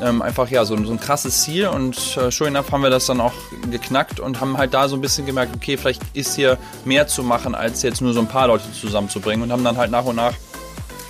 ähm, 0.00 0.22
einfach 0.22 0.48
ja 0.48 0.64
so, 0.64 0.76
so, 0.84 0.92
ein 0.92 1.00
krasses 1.00 1.42
Ziel 1.42 1.66
und 1.66 1.96
äh, 2.16 2.30
sure 2.30 2.48
enough 2.48 2.70
haben 2.70 2.82
wir 2.82 2.90
das 2.90 3.06
dann 3.06 3.20
auch 3.20 3.34
geknackt 3.70 4.20
und 4.20 4.40
haben 4.40 4.56
halt 4.56 4.72
da 4.72 4.88
so 4.88 4.96
ein 4.96 5.00
bisschen 5.00 5.26
gemerkt, 5.26 5.54
okay, 5.54 5.76
vielleicht 5.76 6.02
ist 6.14 6.36
hier 6.36 6.58
mehr 6.84 7.08
zu 7.08 7.22
machen, 7.22 7.54
als 7.54 7.82
jetzt 7.82 8.00
nur 8.00 8.12
so 8.12 8.20
ein 8.20 8.28
paar 8.28 8.46
Leute 8.46 8.64
zusammenzubringen 8.72 9.42
und 9.42 9.52
haben 9.52 9.64
dann 9.64 9.76
halt 9.76 9.90
nach 9.90 10.04
und 10.04 10.16
nach 10.16 10.34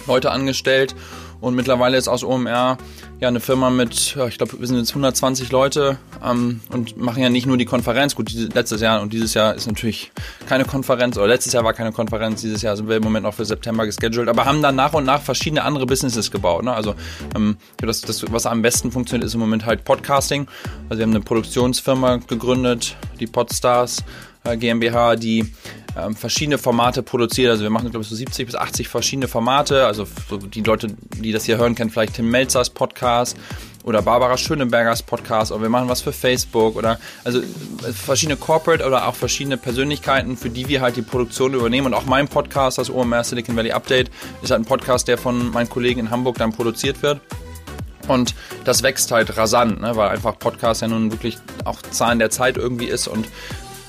Leute 0.06 0.30
angestellt 0.30 0.94
und 1.40 1.54
mittlerweile 1.54 1.96
ist 1.96 2.08
aus 2.08 2.24
OMR 2.24 2.78
ja 3.22 3.28
eine 3.28 3.40
Firma 3.40 3.70
mit, 3.70 4.16
ich 4.28 4.36
glaube, 4.36 4.58
wir 4.58 4.66
sind 4.66 4.78
jetzt 4.78 4.90
120 4.90 5.52
Leute 5.52 5.96
ähm, 6.24 6.60
und 6.70 6.96
machen 6.96 7.22
ja 7.22 7.30
nicht 7.30 7.46
nur 7.46 7.56
die 7.56 7.64
Konferenz. 7.64 8.16
Gut, 8.16 8.32
letztes 8.32 8.80
Jahr 8.80 9.00
und 9.00 9.12
dieses 9.12 9.34
Jahr 9.34 9.54
ist 9.54 9.68
natürlich 9.68 10.10
keine 10.48 10.64
Konferenz, 10.64 11.16
oder 11.16 11.28
letztes 11.28 11.52
Jahr 11.52 11.62
war 11.62 11.72
keine 11.72 11.92
Konferenz, 11.92 12.40
dieses 12.40 12.62
Jahr 12.62 12.76
sind 12.76 12.88
wir 12.88 12.96
im 12.96 13.04
Moment 13.04 13.24
auch 13.24 13.34
für 13.34 13.44
September 13.44 13.86
gescheduled, 13.86 14.28
aber 14.28 14.44
haben 14.44 14.60
dann 14.60 14.74
nach 14.74 14.92
und 14.92 15.04
nach 15.04 15.22
verschiedene 15.22 15.62
andere 15.62 15.86
Businesses 15.86 16.32
gebaut. 16.32 16.64
Ne? 16.64 16.74
Also 16.74 16.96
ähm, 17.36 17.58
das, 17.76 18.00
das, 18.00 18.24
was 18.32 18.44
am 18.44 18.60
besten 18.60 18.90
funktioniert, 18.90 19.24
ist 19.24 19.34
im 19.34 19.40
Moment 19.40 19.66
halt 19.66 19.84
Podcasting. 19.84 20.48
Also 20.88 20.98
wir 20.98 21.04
haben 21.04 21.14
eine 21.14 21.20
Produktionsfirma 21.20 22.16
gegründet, 22.16 22.96
die 23.20 23.28
Podstars 23.28 24.02
GmbH, 24.44 25.16
die 25.16 25.52
ähm, 25.96 26.16
verschiedene 26.16 26.58
Formate 26.58 27.02
produziert. 27.02 27.50
Also 27.50 27.62
wir 27.62 27.70
machen, 27.70 27.90
glaube 27.90 28.02
ich, 28.02 28.08
so 28.08 28.16
70 28.16 28.46
bis 28.46 28.54
80 28.54 28.88
verschiedene 28.88 29.28
Formate. 29.28 29.86
Also 29.86 30.06
so 30.28 30.38
die 30.38 30.62
Leute, 30.62 30.88
die 31.16 31.32
das 31.32 31.44
hier 31.44 31.58
hören, 31.58 31.74
kennen 31.74 31.90
vielleicht 31.90 32.14
Tim 32.14 32.30
Melzers 32.30 32.70
Podcast 32.70 33.36
oder 33.84 34.02
Barbara 34.02 34.36
Schönebergers 34.36 35.02
Podcast 35.02 35.52
oder 35.52 35.62
wir 35.62 35.68
machen 35.68 35.88
was 35.88 36.00
für 36.00 36.12
Facebook 36.12 36.76
oder 36.76 36.98
also 37.24 37.40
äh, 37.40 37.92
verschiedene 37.92 38.36
Corporate 38.36 38.84
oder 38.86 39.08
auch 39.08 39.14
verschiedene 39.14 39.56
Persönlichkeiten, 39.56 40.36
für 40.36 40.50
die 40.50 40.68
wir 40.68 40.80
halt 40.80 40.96
die 40.96 41.02
Produktion 41.02 41.54
übernehmen. 41.54 41.88
Und 41.88 41.94
auch 41.94 42.06
mein 42.06 42.28
Podcast, 42.28 42.78
das 42.78 42.90
OMR 42.90 43.24
Silicon 43.24 43.56
Valley 43.56 43.72
Update, 43.72 44.10
ist 44.42 44.50
halt 44.50 44.62
ein 44.62 44.66
Podcast, 44.66 45.08
der 45.08 45.18
von 45.18 45.50
meinen 45.50 45.68
Kollegen 45.68 46.00
in 46.00 46.10
Hamburg 46.10 46.38
dann 46.38 46.52
produziert 46.52 47.02
wird. 47.02 47.20
Und 48.08 48.34
das 48.64 48.82
wächst 48.82 49.12
halt 49.12 49.36
rasant, 49.36 49.80
ne? 49.80 49.96
weil 49.96 50.08
einfach 50.08 50.38
Podcast 50.38 50.82
ja 50.82 50.88
nun 50.88 51.12
wirklich 51.12 51.38
auch 51.64 51.80
Zahlen 51.82 52.18
der 52.18 52.30
Zeit 52.30 52.56
irgendwie 52.56 52.86
ist 52.86 53.06
und 53.06 53.28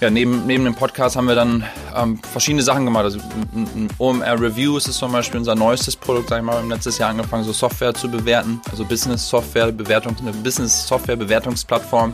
ja, 0.03 0.09
neben, 0.09 0.45
neben 0.45 0.65
dem 0.65 0.75
Podcast 0.75 1.15
haben 1.15 1.29
wir 1.29 1.35
dann 1.35 1.63
ähm, 1.95 2.19
verschiedene 2.19 2.61
Sachen 2.61 2.83
gemacht. 2.83 3.05
Also 3.05 3.19
ein 3.55 3.87
OMR 3.97 4.39
Review 4.39 4.75
ist 4.75 4.91
zum 4.91 5.13
Beispiel 5.13 5.37
unser 5.39 5.55
neuestes 5.55 5.95
Produkt, 5.95 6.27
sag 6.27 6.39
ich 6.39 6.43
mal, 6.43 6.53
wir 6.53 6.59
haben 6.59 6.69
letztes 6.69 6.97
Jahr 6.97 7.09
angefangen, 7.09 7.45
so 7.45 7.53
Software 7.53 7.93
zu 7.93 8.11
bewerten, 8.11 8.59
also 8.69 8.83
Business 8.83 9.29
Software 9.29 9.71
Bewertung, 9.71 10.13
eine 10.19 10.33
Business 10.33 10.85
Software 10.85 11.15
Bewertungsplattform, 11.15 12.13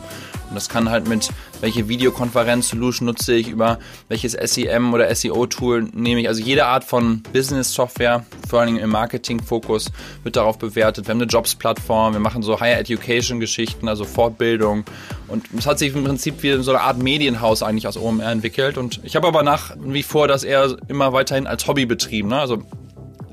Und 0.50 0.56
das 0.56 0.68
kann 0.68 0.90
halt 0.90 1.08
mit 1.08 1.30
welche 1.60 1.88
Videokonferenz-Solution 1.88 3.06
nutze 3.06 3.34
ich, 3.34 3.48
über 3.48 3.78
welches 4.08 4.32
SEM 4.32 4.92
oder 4.92 5.14
SEO-Tool 5.14 5.88
nehme 5.92 6.20
ich. 6.20 6.28
Also 6.28 6.42
jede 6.42 6.66
Art 6.66 6.84
von 6.84 7.22
Business-Software, 7.32 8.26
vor 8.48 8.60
allem 8.60 8.76
im 8.76 8.90
Marketing-Fokus, 8.90 9.92
wird 10.24 10.36
darauf 10.36 10.58
bewertet. 10.58 11.06
Wir 11.06 11.12
haben 11.12 11.20
eine 11.20 11.30
Jobs-Plattform, 11.30 12.14
wir 12.14 12.20
machen 12.20 12.42
so 12.42 12.60
Higher 12.60 12.80
Education-Geschichten, 12.80 13.88
also 13.88 14.04
Fortbildung. 14.04 14.84
Und 15.28 15.46
es 15.56 15.66
hat 15.66 15.78
sich 15.78 15.94
im 15.94 16.02
Prinzip 16.02 16.42
wie 16.42 16.60
so 16.62 16.72
eine 16.72 16.80
Art 16.80 16.98
Medienhaus 16.98 17.62
eigentlich 17.62 17.86
aus 17.86 17.96
OMR 17.96 18.32
entwickelt. 18.32 18.76
Und 18.76 19.00
ich 19.04 19.14
habe 19.14 19.28
aber 19.28 19.44
nach 19.44 19.76
wie 19.80 20.02
vor 20.02 20.26
das 20.26 20.42
eher 20.42 20.76
immer 20.88 21.12
weiterhin 21.12 21.46
als 21.46 21.68
Hobby 21.68 21.86
betrieben. 21.86 22.30
Ne? 22.30 22.40
Also 22.40 22.64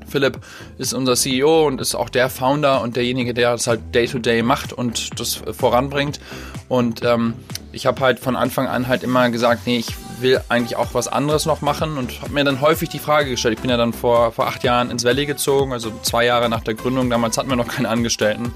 Philipp 0.08 0.38
ist 0.78 0.92
unser 0.92 1.14
CEO 1.14 1.66
und 1.66 1.80
ist 1.80 1.94
auch 1.94 2.08
der 2.08 2.28
Founder 2.28 2.80
und 2.80 2.96
derjenige, 2.96 3.34
der 3.34 3.52
das 3.52 3.66
halt 3.66 3.94
Day-to-Day 3.94 4.40
-Day 4.40 4.42
macht 4.42 4.72
und 4.72 5.18
das 5.20 5.40
voranbringt. 5.56 6.20
Und 6.68 7.02
ähm, 7.04 7.34
ich 7.72 7.86
habe 7.86 8.00
halt 8.00 8.18
von 8.18 8.36
Anfang 8.36 8.66
an 8.66 8.88
halt 8.88 9.02
immer 9.02 9.30
gesagt, 9.30 9.66
nee, 9.66 9.78
ich 9.78 9.94
will 10.20 10.40
eigentlich 10.48 10.76
auch 10.76 10.94
was 10.94 11.08
anderes 11.08 11.46
noch 11.46 11.60
machen 11.60 11.96
und 11.96 12.20
habe 12.22 12.32
mir 12.32 12.44
dann 12.44 12.60
häufig 12.60 12.88
die 12.88 12.98
Frage 12.98 13.30
gestellt. 13.30 13.54
Ich 13.54 13.60
bin 13.60 13.70
ja 13.70 13.76
dann 13.76 13.92
vor, 13.92 14.32
vor 14.32 14.46
acht 14.46 14.64
Jahren 14.64 14.90
ins 14.90 15.04
Valley 15.04 15.26
gezogen, 15.26 15.72
also 15.72 15.92
zwei 16.02 16.24
Jahre 16.24 16.48
nach 16.48 16.62
der 16.62 16.74
Gründung. 16.74 17.10
Damals 17.10 17.38
hatten 17.38 17.48
wir 17.48 17.56
noch 17.56 17.68
keine 17.68 17.88
Angestellten. 17.88 18.52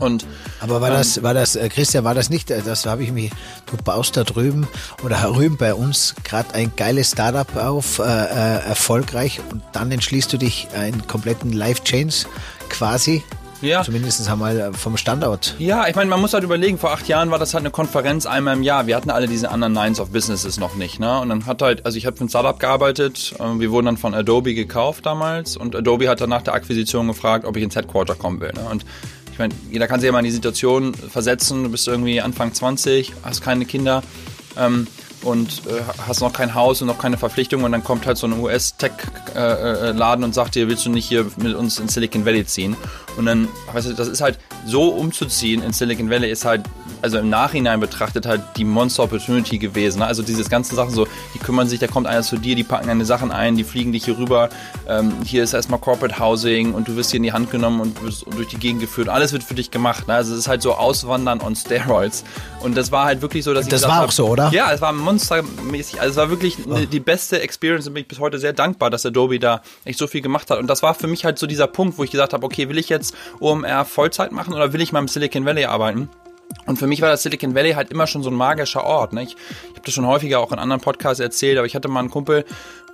Und, 0.00 0.26
Aber 0.70 0.80
war 0.80 0.90
ähm, 0.90 0.96
das, 0.96 1.22
war 1.22 1.34
das, 1.34 1.56
äh, 1.56 1.68
Christian, 1.68 2.04
war 2.04 2.14
das 2.14 2.30
nicht, 2.30 2.50
äh, 2.50 2.62
das 2.62 2.86
habe 2.86 3.02
ich 3.02 3.12
mich, 3.12 3.30
du 3.66 3.76
baust 3.76 4.16
da 4.16 4.24
drüben 4.24 4.66
oder 5.04 5.20
herüben 5.20 5.56
bei 5.56 5.74
uns 5.74 6.14
gerade 6.24 6.54
ein 6.54 6.72
geiles 6.76 7.12
Startup 7.12 7.56
auf, 7.56 7.98
äh, 7.98 8.02
äh, 8.02 8.68
erfolgreich 8.68 9.40
und 9.50 9.62
dann 9.72 9.90
entschließt 9.90 10.32
du 10.32 10.38
dich, 10.38 10.68
einen 10.74 11.06
kompletten 11.06 11.52
Life-Change 11.52 12.26
quasi 12.68 13.22
ja. 13.62 13.82
Zumindest 13.82 14.28
einmal 14.28 14.58
äh, 14.58 14.72
vom 14.72 14.96
Standort. 14.96 15.54
Ja, 15.58 15.88
ich 15.88 15.96
meine, 15.96 16.10
man 16.10 16.20
muss 16.20 16.34
halt 16.34 16.44
überlegen, 16.44 16.78
vor 16.78 16.92
acht 16.92 17.08
Jahren 17.08 17.30
war 17.30 17.38
das 17.38 17.54
halt 17.54 17.62
eine 17.62 17.70
Konferenz 17.70 18.26
einmal 18.26 18.54
im 18.56 18.62
Jahr. 18.62 18.86
Wir 18.86 18.96
hatten 18.96 19.10
alle 19.10 19.26
diese 19.26 19.50
anderen 19.50 19.72
Nines 19.72 20.00
of 20.00 20.10
Businesses 20.10 20.58
noch 20.58 20.74
nicht, 20.76 21.00
ne? 21.00 21.20
Und 21.20 21.30
dann 21.30 21.46
hat 21.46 21.62
halt, 21.62 21.86
also 21.86 21.96
ich 21.96 22.06
habe 22.06 22.16
für 22.16 22.24
ein 22.24 22.28
Startup 22.28 22.58
gearbeitet, 22.58 23.34
wir 23.38 23.70
wurden 23.70 23.86
dann 23.86 23.96
von 23.96 24.14
Adobe 24.14 24.54
gekauft 24.54 25.06
damals 25.06 25.56
und 25.56 25.74
Adobe 25.74 26.08
hat 26.08 26.20
dann 26.20 26.30
nach 26.30 26.42
der 26.42 26.54
Akquisition 26.54 27.06
gefragt, 27.06 27.44
ob 27.44 27.56
ich 27.56 27.62
ins 27.62 27.76
Headquarter 27.76 28.14
kommen 28.14 28.40
will. 28.40 28.52
Ne? 28.52 28.68
Und 28.70 28.84
ich 29.36 29.38
meine, 29.38 29.52
jeder 29.70 29.86
kann 29.86 30.00
sich 30.00 30.06
ja 30.06 30.12
mal 30.12 30.20
in 30.20 30.24
die 30.24 30.30
Situation 30.30 30.94
versetzen, 30.94 31.62
du 31.62 31.68
bist 31.68 31.86
irgendwie 31.86 32.22
Anfang 32.22 32.54
20, 32.54 33.12
hast 33.22 33.42
keine 33.42 33.66
Kinder. 33.66 34.02
Ähm, 34.56 34.86
und 35.22 35.62
äh, 35.66 35.82
hast 36.06 36.20
noch 36.20 36.32
kein 36.32 36.54
Haus 36.54 36.80
und 36.80 36.88
noch 36.88 36.98
keine 36.98 37.16
Verpflichtung 37.16 37.64
und 37.64 37.72
dann 37.72 37.82
kommt 37.82 38.06
halt 38.06 38.16
so 38.18 38.26
ein 38.26 38.38
US-Tech-Laden 38.38 40.22
äh, 40.22 40.26
und 40.26 40.34
sagt 40.34 40.54
dir, 40.54 40.68
willst 40.68 40.86
du 40.86 40.90
nicht 40.90 41.06
hier 41.06 41.26
mit 41.36 41.54
uns 41.54 41.78
in 41.78 41.88
Silicon 41.88 42.24
Valley 42.24 42.44
ziehen? 42.46 42.76
Und 43.16 43.26
dann, 43.26 43.48
weißt 43.72 43.88
du, 43.88 43.92
das 43.94 44.08
ist 44.08 44.20
halt 44.20 44.38
so 44.66 44.88
umzuziehen 44.88 45.62
in 45.62 45.72
Silicon 45.72 46.10
Valley 46.10 46.30
ist 46.30 46.44
halt 46.44 46.62
also 47.02 47.18
im 47.18 47.28
Nachhinein 47.28 47.80
betrachtet 47.80 48.26
halt 48.26 48.42
die 48.56 48.64
Monster 48.64 49.04
Opportunity 49.04 49.58
gewesen. 49.58 50.00
Ne? 50.00 50.06
Also 50.06 50.22
dieses 50.22 50.48
ganze 50.48 50.74
Sachen 50.74 50.90
so, 50.90 51.06
die 51.34 51.38
kümmern 51.38 51.68
sich, 51.68 51.78
da 51.78 51.86
kommt 51.86 52.06
einer 52.06 52.22
zu 52.22 52.36
dir, 52.36 52.56
die 52.56 52.64
packen 52.64 52.88
deine 52.88 53.04
Sachen 53.04 53.30
ein, 53.30 53.56
die 53.56 53.64
fliegen 53.64 53.92
dich 53.92 54.04
hier 54.04 54.18
rüber. 54.18 54.48
Ähm, 54.88 55.12
hier 55.24 55.44
ist 55.44 55.52
erstmal 55.52 55.80
Corporate 55.80 56.18
Housing 56.18 56.74
und 56.74 56.88
du 56.88 56.96
wirst 56.96 57.10
hier 57.10 57.18
in 57.18 57.22
die 57.22 57.32
Hand 57.32 57.50
genommen 57.50 57.80
und 57.80 58.02
wirst 58.02 58.26
durch 58.34 58.48
die 58.48 58.58
Gegend 58.58 58.80
geführt. 58.80 59.08
Alles 59.08 59.32
wird 59.32 59.42
für 59.42 59.54
dich 59.54 59.70
gemacht. 59.70 60.08
Ne? 60.08 60.14
Also 60.14 60.32
es 60.32 60.40
ist 60.40 60.48
halt 60.48 60.62
so 60.62 60.74
Auswandern 60.74 61.40
on 61.40 61.54
Steroids. 61.54 62.24
Und 62.60 62.76
das 62.76 62.90
war 62.90 63.04
halt 63.04 63.22
wirklich 63.22 63.44
so, 63.44 63.54
dass 63.54 63.68
das 63.68 63.80
ich. 63.80 63.86
Das 63.86 63.96
war 63.96 64.04
auch 64.04 64.12
so, 64.12 64.26
oder? 64.26 64.50
Ja, 64.52 64.72
es 64.72 64.80
war 64.80 64.92
monstermäßig. 65.06 66.00
Also 66.00 66.10
es 66.10 66.16
war 66.16 66.30
wirklich 66.30 66.58
oh. 66.68 66.74
die 66.74 67.00
beste 67.00 67.40
Experience 67.40 67.86
und 67.86 67.94
bin 67.94 68.02
ich 68.02 68.08
bis 68.08 68.18
heute 68.18 68.38
sehr 68.38 68.52
dankbar, 68.52 68.90
dass 68.90 69.06
Adobe 69.06 69.38
da 69.38 69.62
echt 69.84 69.98
so 69.98 70.06
viel 70.06 70.20
gemacht 70.20 70.50
hat. 70.50 70.58
Und 70.58 70.66
das 70.66 70.82
war 70.82 70.94
für 70.94 71.06
mich 71.06 71.24
halt 71.24 71.38
so 71.38 71.46
dieser 71.46 71.66
Punkt, 71.66 71.96
wo 71.96 72.04
ich 72.04 72.10
gesagt 72.10 72.32
habe, 72.32 72.44
okay, 72.44 72.68
will 72.68 72.78
ich 72.78 72.88
jetzt 72.88 73.14
OMR 73.40 73.84
Vollzeit 73.84 74.32
machen 74.32 74.52
oder 74.52 74.72
will 74.72 74.82
ich 74.82 74.92
mal 74.92 74.98
im 74.98 75.08
Silicon 75.08 75.44
Valley 75.46 75.64
arbeiten? 75.64 76.10
Und 76.66 76.78
für 76.78 76.86
mich 76.86 77.00
war 77.00 77.08
das 77.08 77.22
Silicon 77.22 77.54
Valley 77.54 77.72
halt 77.72 77.90
immer 77.90 78.06
schon 78.06 78.22
so 78.22 78.30
ein 78.30 78.34
magischer 78.34 78.84
Ort. 78.84 79.12
Ne? 79.12 79.22
Ich, 79.22 79.30
ich 79.30 79.70
habe 79.70 79.82
das 79.84 79.94
schon 79.94 80.06
häufiger 80.06 80.40
auch 80.40 80.52
in 80.52 80.58
anderen 80.58 80.80
Podcasts 80.80 81.20
erzählt, 81.20 81.58
aber 81.58 81.66
ich 81.66 81.74
hatte 81.74 81.88
mal 81.88 82.00
einen 82.00 82.10
Kumpel, 82.10 82.44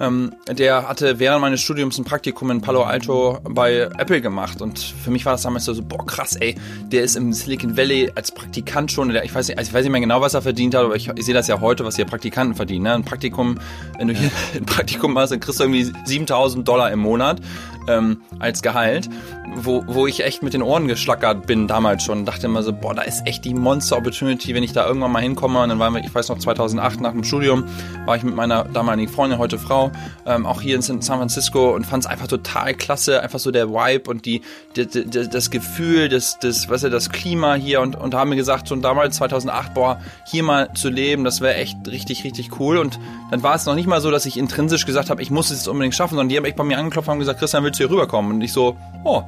ähm, 0.03 0.35
der 0.51 0.89
hatte 0.89 1.21
während 1.21 1.41
meines 1.41 1.61
Studiums 1.61 1.97
ein 1.97 2.05
Praktikum 2.05 2.51
in 2.51 2.61
Palo 2.61 2.83
Alto 2.83 3.39
bei 3.45 3.89
Apple 3.99 4.21
gemacht. 4.21 4.61
Und 4.61 4.79
für 4.79 5.11
mich 5.13 5.25
war 5.25 5.33
das 5.33 5.43
damals 5.43 5.65
so, 5.65 5.81
boah, 5.81 6.05
krass, 6.05 6.35
ey, 6.37 6.57
der 6.91 7.05
ist 7.05 7.17
im 7.17 7.33
Silicon 7.33 7.77
Valley 7.77 8.11
als 8.17 8.33
Praktikant 8.33 8.91
schon, 8.91 9.11
der, 9.11 9.25
ich, 9.25 9.33
weiß 9.33 9.49
nicht, 9.49 9.59
also 9.59 9.69
ich 9.69 9.75
weiß 9.75 9.85
nicht 9.85 9.93
mehr 9.93 10.01
genau, 10.01 10.21
was 10.21 10.35
er 10.35 10.43
verdient 10.43 10.75
hat, 10.75 10.85
aber 10.85 10.97
ich, 10.97 11.09
ich 11.09 11.25
sehe 11.25 11.35
das 11.35 11.47
ja 11.47 11.61
heute, 11.61 11.85
was 11.85 11.95
hier 11.95 12.05
Praktikanten 12.05 12.57
verdienen. 12.57 12.83
Ne? 12.83 12.95
Ein 12.95 13.05
Praktikum, 13.05 13.59
wenn 13.97 14.09
du 14.09 14.15
hier 14.15 14.31
ein 14.57 14.67
Praktikum 14.67 15.13
machst, 15.13 15.33
dann 15.33 15.39
kriegst 15.39 15.61
du 15.61 15.65
irgendwie 15.65 15.93
7000 16.05 16.67
Dollar 16.67 16.91
im 16.91 16.99
Monat 16.99 17.41
ähm, 17.89 18.23
als 18.39 18.63
Gehalt, 18.63 19.09
wo, 19.55 19.85
wo 19.87 20.07
ich 20.07 20.25
echt 20.25 20.43
mit 20.43 20.55
den 20.55 20.63
Ohren 20.63 20.89
geschlackert 20.89 21.47
bin 21.47 21.69
damals 21.69 22.03
schon. 22.03 22.25
Dachte 22.25 22.47
immer 22.47 22.63
so, 22.63 22.73
boah, 22.73 22.95
da 22.95 23.03
ist 23.03 23.27
echt 23.27 23.45
die 23.45 23.55
Monster-Opportunity, 23.55 24.55
wenn 24.55 24.63
ich 24.63 24.73
da 24.73 24.87
irgendwann 24.87 25.13
mal 25.13 25.23
hinkomme. 25.23 25.63
Und 25.63 25.69
dann 25.69 25.79
waren 25.79 25.95
wir, 25.95 26.05
ich 26.05 26.15
weiß 26.15 26.29
noch, 26.29 26.39
2008 26.39 27.01
nach 27.01 27.13
dem 27.13 27.25
Studium, 27.25 27.65
war 28.05 28.17
ich 28.17 28.23
mit 28.23 28.35
meiner 28.35 28.65
damaligen 28.65 29.11
Freundin, 29.11 29.39
heute 29.39 29.59
Frau, 29.59 29.92
ähm, 30.27 30.47
auch 30.47 30.61
hier 30.61 30.77
in 30.77 30.83
San 30.83 31.03
Francisco 31.03 31.75
und 31.75 31.87
fand 31.87 32.05
es 32.05 32.11
einfach 32.11 32.27
total 32.27 32.75
klasse, 32.75 33.23
einfach 33.23 33.39
so 33.39 33.51
der 33.51 33.71
Vibe 33.71 34.11
und 34.11 34.27
die, 34.27 34.43
die, 34.77 34.87
die 34.87 35.29
das 35.29 35.51
Gefühl, 35.51 36.09
das, 36.09 36.39
das, 36.41 36.69
was 36.69 36.83
ja, 36.83 36.89
das 36.89 37.11
Klima 37.11 37.55
hier 37.55 37.81
und, 37.81 37.97
und 37.97 38.15
haben 38.15 38.31
mir 38.31 38.37
gesagt, 38.37 38.69
schon 38.69 38.83
damals 38.83 39.17
2008, 39.17 39.75
boah, 39.75 40.01
hier 40.27 40.43
mal 40.43 40.73
zu 40.75 40.89
leben, 40.89 41.25
das 41.25 41.41
wäre 41.41 41.55
echt 41.55 41.77
richtig, 41.87 42.25
richtig 42.25 42.61
cool. 42.61 42.79
Und 42.79 42.99
dann 43.31 43.43
war 43.43 43.55
es 43.55 43.67
noch 43.67 43.75
nicht 43.75 43.87
mal 43.87 44.01
so, 44.01 44.11
dass 44.11 44.27
ich 44.27 44.37
intrinsisch 44.37 44.87
gesagt 44.87 45.11
habe, 45.11 45.23
ich 45.23 45.31
muss 45.31 45.51
es 45.51 45.59
jetzt 45.59 45.69
unbedingt 45.69 45.95
schaffen, 45.95 46.15
sondern 46.15 46.29
die 46.29 46.37
haben 46.37 46.45
echt 46.45 46.57
bei 46.57 46.65
mir 46.65 46.79
angeklopft 46.79 47.09
und 47.09 47.19
gesagt, 47.19 47.39
Christian, 47.39 47.65
willst 47.65 47.81
du 47.81 47.85
hier 47.85 47.91
rüberkommen? 47.91 48.33
Und 48.33 48.41
ich 48.43 48.53
so, 48.53 48.77
oh, 49.05 49.23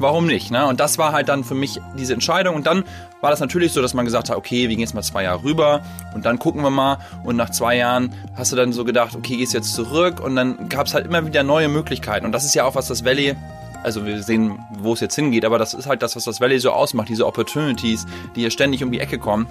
warum 0.00 0.26
nicht? 0.26 0.50
Ne? 0.50 0.66
Und 0.66 0.80
das 0.80 0.98
war 0.98 1.12
halt 1.12 1.28
dann 1.28 1.44
für 1.44 1.54
mich 1.54 1.80
diese 1.96 2.14
Entscheidung. 2.14 2.56
Und 2.56 2.66
dann 2.66 2.84
war 3.20 3.30
das 3.30 3.40
natürlich 3.40 3.72
so, 3.72 3.82
dass 3.82 3.94
man 3.94 4.04
gesagt 4.04 4.30
hat, 4.30 4.36
okay, 4.36 4.62
wir 4.62 4.68
gehen 4.68 4.80
jetzt 4.80 4.94
mal 4.94 5.02
zwei 5.02 5.24
Jahre 5.24 5.44
rüber 5.44 5.82
und 6.14 6.24
dann 6.24 6.38
gucken 6.38 6.62
wir 6.62 6.70
mal. 6.70 6.98
Und 7.24 7.36
nach 7.36 7.50
zwei 7.50 7.76
Jahren 7.76 8.14
hast 8.34 8.52
du 8.52 8.56
dann 8.56 8.72
so 8.72 8.84
gedacht, 8.84 9.14
okay, 9.14 9.36
gehst 9.36 9.52
jetzt 9.52 9.74
zurück. 9.74 10.20
Und 10.20 10.36
dann 10.36 10.68
gab 10.68 10.86
es 10.86 10.94
halt 10.94 11.06
immer 11.06 11.26
wieder 11.26 11.42
neue 11.42 11.68
Möglichkeiten. 11.68 12.26
Und 12.26 12.32
das 12.32 12.44
ist 12.44 12.54
ja 12.54 12.64
auch, 12.64 12.74
was 12.74 12.88
das 12.88 13.04
Valley 13.04 13.36
also 13.82 14.04
wir 14.04 14.22
sehen, 14.22 14.58
wo 14.78 14.92
es 14.92 15.00
jetzt 15.00 15.14
hingeht, 15.14 15.44
aber 15.46 15.58
das 15.58 15.72
ist 15.72 15.86
halt 15.86 16.02
das, 16.02 16.14
was 16.14 16.24
das 16.24 16.38
Valley 16.38 16.58
so 16.58 16.70
ausmacht, 16.70 17.08
diese 17.08 17.26
Opportunities, 17.26 18.06
die 18.36 18.40
hier 18.40 18.50
ständig 18.50 18.84
um 18.84 18.92
die 18.92 19.00
Ecke 19.00 19.18
kommen. 19.18 19.46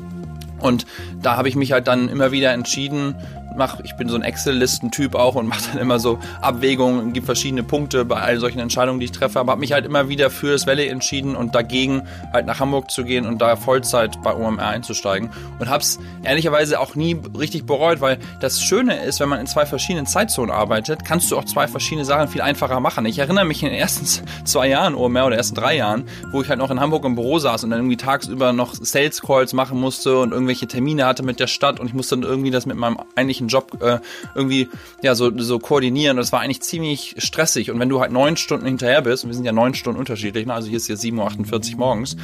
Und 0.60 0.86
da 1.22 1.38
habe 1.38 1.50
ich 1.50 1.56
mich 1.56 1.72
halt 1.72 1.88
dann 1.88 2.10
immer 2.10 2.32
wieder 2.32 2.52
entschieden, 2.54 3.16
mach, 3.60 3.80
ich 3.82 3.96
bin 3.96 4.10
so 4.10 4.16
ein 4.16 4.24
Excel-Listen-Typ 4.24 5.14
auch 5.14 5.36
und 5.36 5.46
mache 5.46 5.62
dann 5.72 5.82
immer 5.82 6.00
so 6.00 6.18
Abwägungen, 6.42 7.14
gibt 7.14 7.26
verschiedene 7.26 7.62
Punkte 7.62 8.06
bei 8.06 8.20
all 8.20 8.40
solchen 8.40 8.60
Entscheidungen, 8.60 9.00
die 9.00 9.06
ich 9.06 9.12
treffe, 9.12 9.40
aber 9.40 9.52
habe 9.52 9.60
mich 9.60 9.74
halt 9.74 9.86
immer 9.86 10.10
wieder 10.10 10.30
für 10.30 10.54
das 10.54 10.66
Valley 10.66 10.88
entschieden 10.88 11.36
und 11.36 11.54
dagegen 11.54 12.04
halt 12.34 12.48
nach 12.48 12.60
Hamburg 12.60 12.90
zu 12.90 13.04
gehen 13.04 13.28
und 13.28 13.40
da 13.40 13.58
Vollzeit 13.58 14.22
bei 14.24 14.34
OMR 14.34 14.66
einzusteigen 14.66 15.30
und 15.60 15.70
habe 15.70 15.84
es 15.84 16.00
ehrlicherweise 16.24 16.80
auch 16.80 16.96
nie 16.96 17.20
richtig 17.38 17.66
bereut, 17.66 18.00
weil 18.02 18.18
das 18.40 18.62
Schöne 18.62 19.04
ist, 19.04 19.20
wenn 19.20 19.30
man 19.30 19.42
in 19.42 19.48
zwei 19.48 19.66
verschiedenen 19.66 20.08
Zeitzonen 20.08 20.52
arbeitet, 20.52 21.04
kannst 21.04 21.30
du 21.30 21.38
auch 21.38 21.44
zwei 21.44 21.68
verschiedene 21.68 22.06
Sachen 22.06 22.30
viel 22.30 22.42
einfacher 22.42 22.80
machen. 22.80 23.06
Ich 23.06 23.20
erinnere 23.20 23.44
mich 23.44 23.62
in 23.62 23.70
den 23.70 23.78
ersten 23.78 24.06
zwei 24.46 24.70
Jahren 24.70 24.96
OMR 24.96 25.28
oder 25.28 25.36
ersten 25.36 25.56
drei 25.56 25.76
Jahren, 25.76 26.06
wo 26.32 26.42
ich 26.42 26.50
halt 26.50 26.60
noch 26.60 26.72
in 26.72 26.80
Hamburg 26.80 27.04
im 27.04 27.16
Büro 27.16 27.40
saß 27.40 27.66
und 27.66 27.72
dann 27.72 27.80
irgendwie 27.80 27.98
tagsüber 27.98 28.54
noch 28.54 28.74
Sales 28.74 29.22
Calls 29.22 29.52
machen 29.52 29.78
musste 29.78 30.18
und 30.20 30.32
irgendwelche 30.32 30.66
Termine 30.66 31.06
hatte 31.06 31.24
mit 31.24 31.42
der 31.42 31.48
Stadt 31.48 31.82
und 31.82 31.88
ich 31.88 31.94
musste 31.94 32.16
dann 32.16 32.24
irgendwie 32.24 32.52
das 32.52 32.66
mit 32.66 32.78
meinem 32.78 32.98
eigentlichen 33.16 33.49
Job 33.50 33.82
äh, 33.82 34.00
irgendwie 34.36 34.70
ja 35.04 35.16
so, 35.16 35.38
so 35.38 35.60
koordinieren. 35.60 36.18
Das 36.18 36.32
war 36.32 36.40
eigentlich 36.42 36.62
ziemlich 36.62 37.16
stressig. 37.18 37.72
Und 37.72 37.80
wenn 37.80 37.90
du 37.90 38.00
halt 38.00 38.12
neun 38.12 38.38
Stunden 38.38 38.66
hinterher 38.66 39.02
bist, 39.02 39.24
und 39.24 39.30
wir 39.30 39.36
sind 39.36 39.46
ja 39.46 39.52
neun 39.52 39.74
Stunden 39.74 40.00
unterschiedlich, 40.00 40.46
ne? 40.46 40.54
also 40.54 40.70
hier 40.70 40.78
ist 40.78 40.88
jetzt 40.88 41.04
7.48 41.04 41.74
Uhr 41.74 41.78
morgens, 41.80 42.16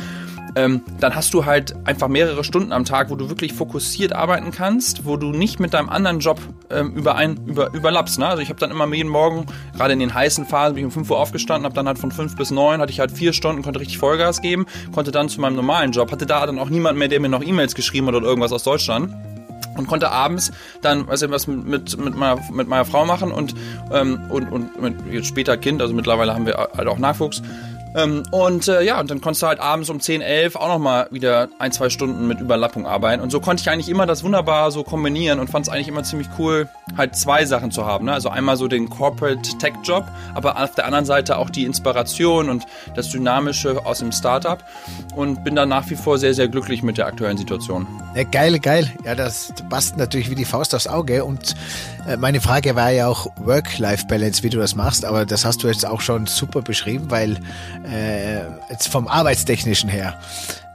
ähm, 0.55 0.82
dann 1.00 1.15
hast 1.15 1.34
du 1.34 1.46
halt 1.46 1.75
einfach 1.86 2.08
mehrere 2.08 2.44
Stunden 2.44 2.72
am 2.72 2.86
Tag, 2.86 3.10
wo 3.10 3.15
du 3.15 3.29
wirklich 3.29 3.53
fokussiert 3.53 4.13
arbeiten 4.13 4.51
kannst, 4.51 5.05
wo 5.05 5.17
du 5.17 5.32
nicht 5.32 5.60
mit 5.60 5.74
deinem 5.74 5.89
anderen 5.89 6.20
Job 6.20 6.39
ähm, 6.70 6.94
überein, 6.94 7.39
über, 7.46 7.74
überlappst. 7.74 8.20
Ne? 8.20 8.27
Also 8.27 8.41
ich 8.41 8.50
habe 8.50 8.60
dann 8.60 8.72
immer 8.72 8.91
jeden 8.94 9.10
Morgen, 9.10 9.46
gerade 9.75 9.94
in 9.94 10.00
den 10.00 10.13
heißen 10.13 10.46
Phasen, 10.46 10.75
bin 10.75 10.84
ich 10.84 10.86
um 10.86 10.91
5 10.91 11.12
Uhr 11.12 11.20
aufgestanden, 11.20 11.65
habe 11.65 11.75
dann 11.75 11.88
halt 11.88 12.00
von 12.00 12.12
5 12.12 12.38
bis 12.38 12.51
9, 12.51 12.79
hatte 12.79 12.91
ich 12.91 13.00
halt 13.01 13.12
vier 13.12 13.34
Stunden, 13.34 13.62
konnte 13.63 13.79
richtig 13.82 13.98
Vollgas 13.98 14.41
geben, 14.41 14.65
konnte 14.94 15.12
dann 15.12 15.27
zu 15.27 15.41
meinem 15.41 15.55
normalen 15.55 15.91
Job, 15.91 16.12
hatte 16.12 16.25
da 16.25 16.46
dann 16.46 16.58
auch 16.58 16.70
niemand 16.70 16.98
mehr, 16.98 17.10
der 17.10 17.20
mir 17.20 17.29
noch 17.29 17.44
E-Mails 17.44 17.75
geschrieben 17.75 18.08
hat 18.08 18.15
oder 18.15 18.27
irgendwas 18.27 18.53
aus 18.53 18.63
Deutschland 18.63 19.13
und 19.75 19.88
konnte 19.88 20.12
abends 20.12 20.51
dann 20.82 21.08
weiß 21.08 21.24
ich, 21.24 21.32
was 21.32 21.48
mit, 21.48 21.98
mit, 21.98 22.15
meiner, 22.15 22.39
mit 22.51 22.67
meiner 22.67 22.86
Frau 22.86 23.05
machen 23.05 23.32
und, 23.32 23.55
ähm, 23.91 24.20
und, 24.29 24.51
und 24.51 24.82
mit 24.82 24.96
jetzt 25.12 25.27
später 25.27 25.58
Kind, 25.58 25.82
also 25.82 25.94
mittlerweile 25.94 26.34
haben 26.34 26.46
wir 26.46 26.55
halt 26.55 26.88
auch 26.88 26.98
Nachwuchs, 26.98 27.41
ähm, 27.95 28.23
und 28.31 28.67
äh, 28.67 28.83
ja, 28.83 28.99
und 28.99 29.09
dann 29.09 29.21
konntest 29.21 29.41
du 29.43 29.47
halt 29.47 29.61
abends 29.61 29.89
um 29.89 30.01
10, 30.01 30.21
11 30.21 30.57
auch 30.57 30.67
nochmal 30.67 31.07
wieder 31.11 31.47
ein, 31.59 31.71
zwei 31.71 31.89
Stunden 31.89 32.27
mit 32.27 32.41
Überlappung 32.41 32.85
arbeiten. 32.85 33.21
Und 33.21 33.31
so 33.31 33.39
konnte 33.39 33.61
ich 33.61 33.69
eigentlich 33.69 33.87
immer 33.87 34.05
das 34.05 34.23
wunderbar 34.23 34.69
so 34.71 34.83
kombinieren 34.83 35.39
und 35.39 35.49
fand 35.49 35.65
es 35.65 35.71
eigentlich 35.71 35.87
immer 35.87 36.03
ziemlich 36.03 36.27
cool, 36.37 36.67
halt 36.97 37.15
zwei 37.15 37.45
Sachen 37.45 37.71
zu 37.71 37.85
haben. 37.85 38.05
Ne? 38.05 38.13
Also 38.13 38.27
einmal 38.29 38.57
so 38.57 38.67
den 38.67 38.89
Corporate 38.89 39.57
Tech 39.59 39.73
Job, 39.83 40.05
aber 40.33 40.61
auf 40.61 40.75
der 40.75 40.85
anderen 40.85 41.05
Seite 41.05 41.37
auch 41.37 41.49
die 41.49 41.63
Inspiration 41.63 42.49
und 42.49 42.65
das 42.95 43.09
Dynamische 43.09 43.85
aus 43.85 43.99
dem 43.99 44.11
Startup. 44.11 44.61
Und 45.15 45.45
bin 45.45 45.55
da 45.55 45.65
nach 45.65 45.89
wie 45.89 45.95
vor 45.95 46.17
sehr, 46.17 46.33
sehr 46.33 46.49
glücklich 46.49 46.83
mit 46.83 46.97
der 46.97 47.07
aktuellen 47.07 47.37
Situation. 47.37 47.87
Ja, 48.13 48.23
geil, 48.23 48.59
geil. 48.59 48.91
Ja, 49.05 49.15
das 49.15 49.53
passt 49.69 49.95
natürlich 49.95 50.29
wie 50.29 50.35
die 50.35 50.45
Faust 50.45 50.75
aufs 50.75 50.87
Auge. 50.87 51.23
Und 51.23 51.55
meine 52.17 52.39
Frage 52.39 52.75
war 52.75 52.91
ja 52.91 53.07
auch 53.07 53.27
Work-Life-Balance, 53.38 54.43
wie 54.43 54.50
du 54.50 54.59
das 54.59 54.75
machst. 54.75 55.05
Aber 55.05 55.25
das 55.25 55.45
hast 55.45 55.63
du 55.63 55.67
jetzt 55.67 55.85
auch 55.85 56.01
schon 56.01 56.27
super 56.27 56.62
beschrieben, 56.62 57.09
weil 57.09 57.38
äh, 57.89 58.41
jetzt 58.69 58.88
vom 58.88 59.07
Arbeitstechnischen 59.07 59.89
her, 59.89 60.19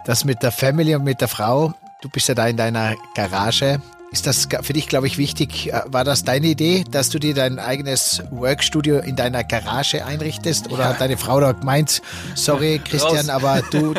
das 0.05 0.25
mit 0.25 0.43
der 0.43 0.51
Family 0.53 0.95
und 0.95 1.05
mit 1.05 1.21
der 1.21 1.29
Frau, 1.29 1.73
du 2.03 2.09
bist 2.09 2.29
ja 2.29 2.35
da 2.35 2.47
in 2.49 2.57
deiner 2.57 2.95
Garage. 3.15 3.81
Ist 4.13 4.27
das 4.27 4.49
für 4.63 4.73
dich, 4.73 4.89
glaube 4.89 5.07
ich, 5.07 5.19
wichtig? 5.19 5.73
Äh, 5.73 5.83
war 5.87 6.03
das 6.03 6.25
deine 6.25 6.49
Idee, 6.49 6.85
dass 6.91 7.11
du 7.11 7.21
dir 7.21 7.33
dein 7.33 7.61
eigenes 7.61 8.23
Workstudio 8.31 8.99
in 8.99 9.15
deiner 9.15 9.45
Garage 9.45 10.05
einrichtest? 10.05 10.71
Oder 10.73 10.83
ja. 10.83 10.89
hat 10.91 11.01
deine 11.01 11.17
Frau 11.17 11.39
da 11.41 11.53
gemeint, 11.53 12.03
sorry 12.35 12.81
Christian, 12.85 13.31
aber 13.31 13.63
du, 13.71 13.95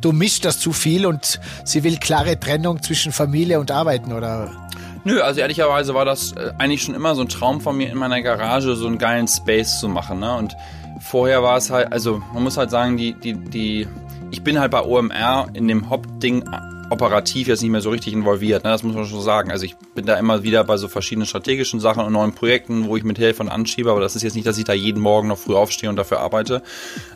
du 0.00 0.12
mischst 0.12 0.44
das 0.44 0.58
zu 0.58 0.72
viel 0.72 1.06
und 1.06 1.40
sie 1.64 1.82
will 1.82 1.96
klare 1.96 2.38
Trennung 2.38 2.82
zwischen 2.82 3.10
Familie 3.10 3.58
und 3.58 3.70
Arbeiten, 3.70 4.12
oder? 4.12 4.61
Nö, 5.04 5.20
also 5.20 5.40
ehrlicherweise 5.40 5.94
war 5.94 6.04
das 6.04 6.32
äh, 6.32 6.52
eigentlich 6.58 6.82
schon 6.82 6.94
immer 6.94 7.14
so 7.14 7.22
ein 7.22 7.28
Traum 7.28 7.60
von 7.60 7.76
mir, 7.76 7.90
in 7.90 7.98
meiner 7.98 8.22
Garage 8.22 8.76
so 8.76 8.86
einen 8.86 8.98
geilen 8.98 9.26
Space 9.26 9.80
zu 9.80 9.88
machen. 9.88 10.20
Ne? 10.20 10.36
Und 10.36 10.56
vorher 11.00 11.42
war 11.42 11.56
es 11.56 11.70
halt, 11.70 11.92
also 11.92 12.22
man 12.32 12.42
muss 12.42 12.56
halt 12.56 12.70
sagen, 12.70 12.96
die, 12.96 13.14
die, 13.14 13.34
die, 13.34 13.88
ich 14.30 14.42
bin 14.42 14.60
halt 14.60 14.70
bei 14.70 14.82
OMR 14.82 15.48
in 15.54 15.66
dem 15.66 15.90
Hauptding 15.90 16.44
operativ 16.90 17.48
jetzt 17.48 17.62
nicht 17.62 17.70
mehr 17.70 17.80
so 17.80 17.90
richtig 17.90 18.12
involviert. 18.12 18.64
Ne? 18.64 18.70
Das 18.70 18.82
muss 18.82 18.94
man 18.94 19.06
schon 19.06 19.22
sagen. 19.22 19.50
Also 19.50 19.64
ich 19.64 19.76
bin 19.94 20.06
da 20.06 20.16
immer 20.16 20.42
wieder 20.42 20.62
bei 20.62 20.76
so 20.76 20.88
verschiedenen 20.88 21.26
strategischen 21.26 21.80
Sachen 21.80 22.04
und 22.04 22.12
neuen 22.12 22.34
Projekten, 22.34 22.86
wo 22.86 22.96
ich 22.96 23.02
mit 23.02 23.18
Hilfe 23.18 23.42
und 23.42 23.48
anschiebe. 23.48 23.90
Aber 23.90 24.00
das 24.00 24.14
ist 24.14 24.22
jetzt 24.22 24.34
nicht, 24.34 24.46
dass 24.46 24.58
ich 24.58 24.64
da 24.64 24.74
jeden 24.74 25.00
Morgen 25.00 25.28
noch 25.28 25.38
früh 25.38 25.54
aufstehe 25.54 25.90
und 25.90 25.96
dafür 25.96 26.20
arbeite. 26.20 26.62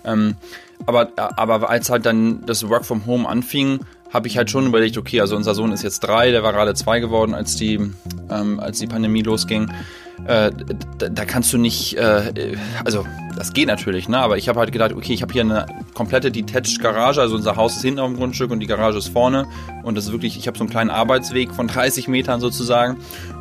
Ähm, 0.04 0.36
aber, 0.86 1.10
aber 1.16 1.70
als 1.70 1.90
halt 1.90 2.06
dann 2.06 2.44
das 2.46 2.68
Work 2.68 2.84
from 2.84 3.06
Home 3.06 3.28
anfing, 3.28 3.80
habe 4.16 4.28
ich 4.28 4.38
halt 4.38 4.50
schon 4.50 4.66
überlegt, 4.66 4.96
okay, 4.96 5.20
also 5.20 5.36
unser 5.36 5.54
Sohn 5.54 5.72
ist 5.72 5.82
jetzt 5.82 6.00
drei, 6.00 6.30
der 6.30 6.42
war 6.42 6.52
gerade 6.52 6.74
zwei 6.74 7.00
geworden, 7.00 7.34
als 7.34 7.54
die, 7.54 7.74
ähm, 8.30 8.58
als 8.58 8.78
die 8.78 8.86
Pandemie 8.86 9.22
losging. 9.22 9.70
Äh, 10.26 10.50
da, 10.98 11.24
kannst 11.26 11.52
du 11.52 11.58
nicht, 11.58 11.98
äh, 11.98 12.56
also 12.84 13.04
das 13.36 13.52
geht 13.52 13.68
natürlich, 13.68 14.08
ne? 14.08 14.16
Aber 14.16 14.38
ich 14.38 14.48
habe 14.48 14.58
halt 14.58 14.72
gedacht, 14.72 14.94
okay, 14.94 15.12
ich 15.12 15.20
habe 15.20 15.30
hier 15.34 15.42
eine 15.42 15.66
komplette 15.92 16.30
Detached 16.30 16.80
Garage, 16.80 17.20
also 17.20 17.36
unser 17.36 17.56
Haus 17.56 17.76
ist 17.76 17.82
hinten 17.82 18.00
auf 18.00 18.08
dem 18.08 18.16
Grundstück 18.16 18.50
und 18.50 18.60
die 18.60 18.66
Garage 18.66 18.96
ist 18.96 19.08
vorne. 19.08 19.46
Und 19.82 19.94
das 19.94 20.06
ist 20.06 20.12
wirklich, 20.12 20.38
ich 20.38 20.46
habe 20.46 20.56
so 20.56 20.64
einen 20.64 20.70
kleinen 20.70 20.88
Arbeitsweg 20.88 21.52
von 21.52 21.68
30 21.68 22.08
Metern 22.08 22.40
sozusagen. 22.40 22.96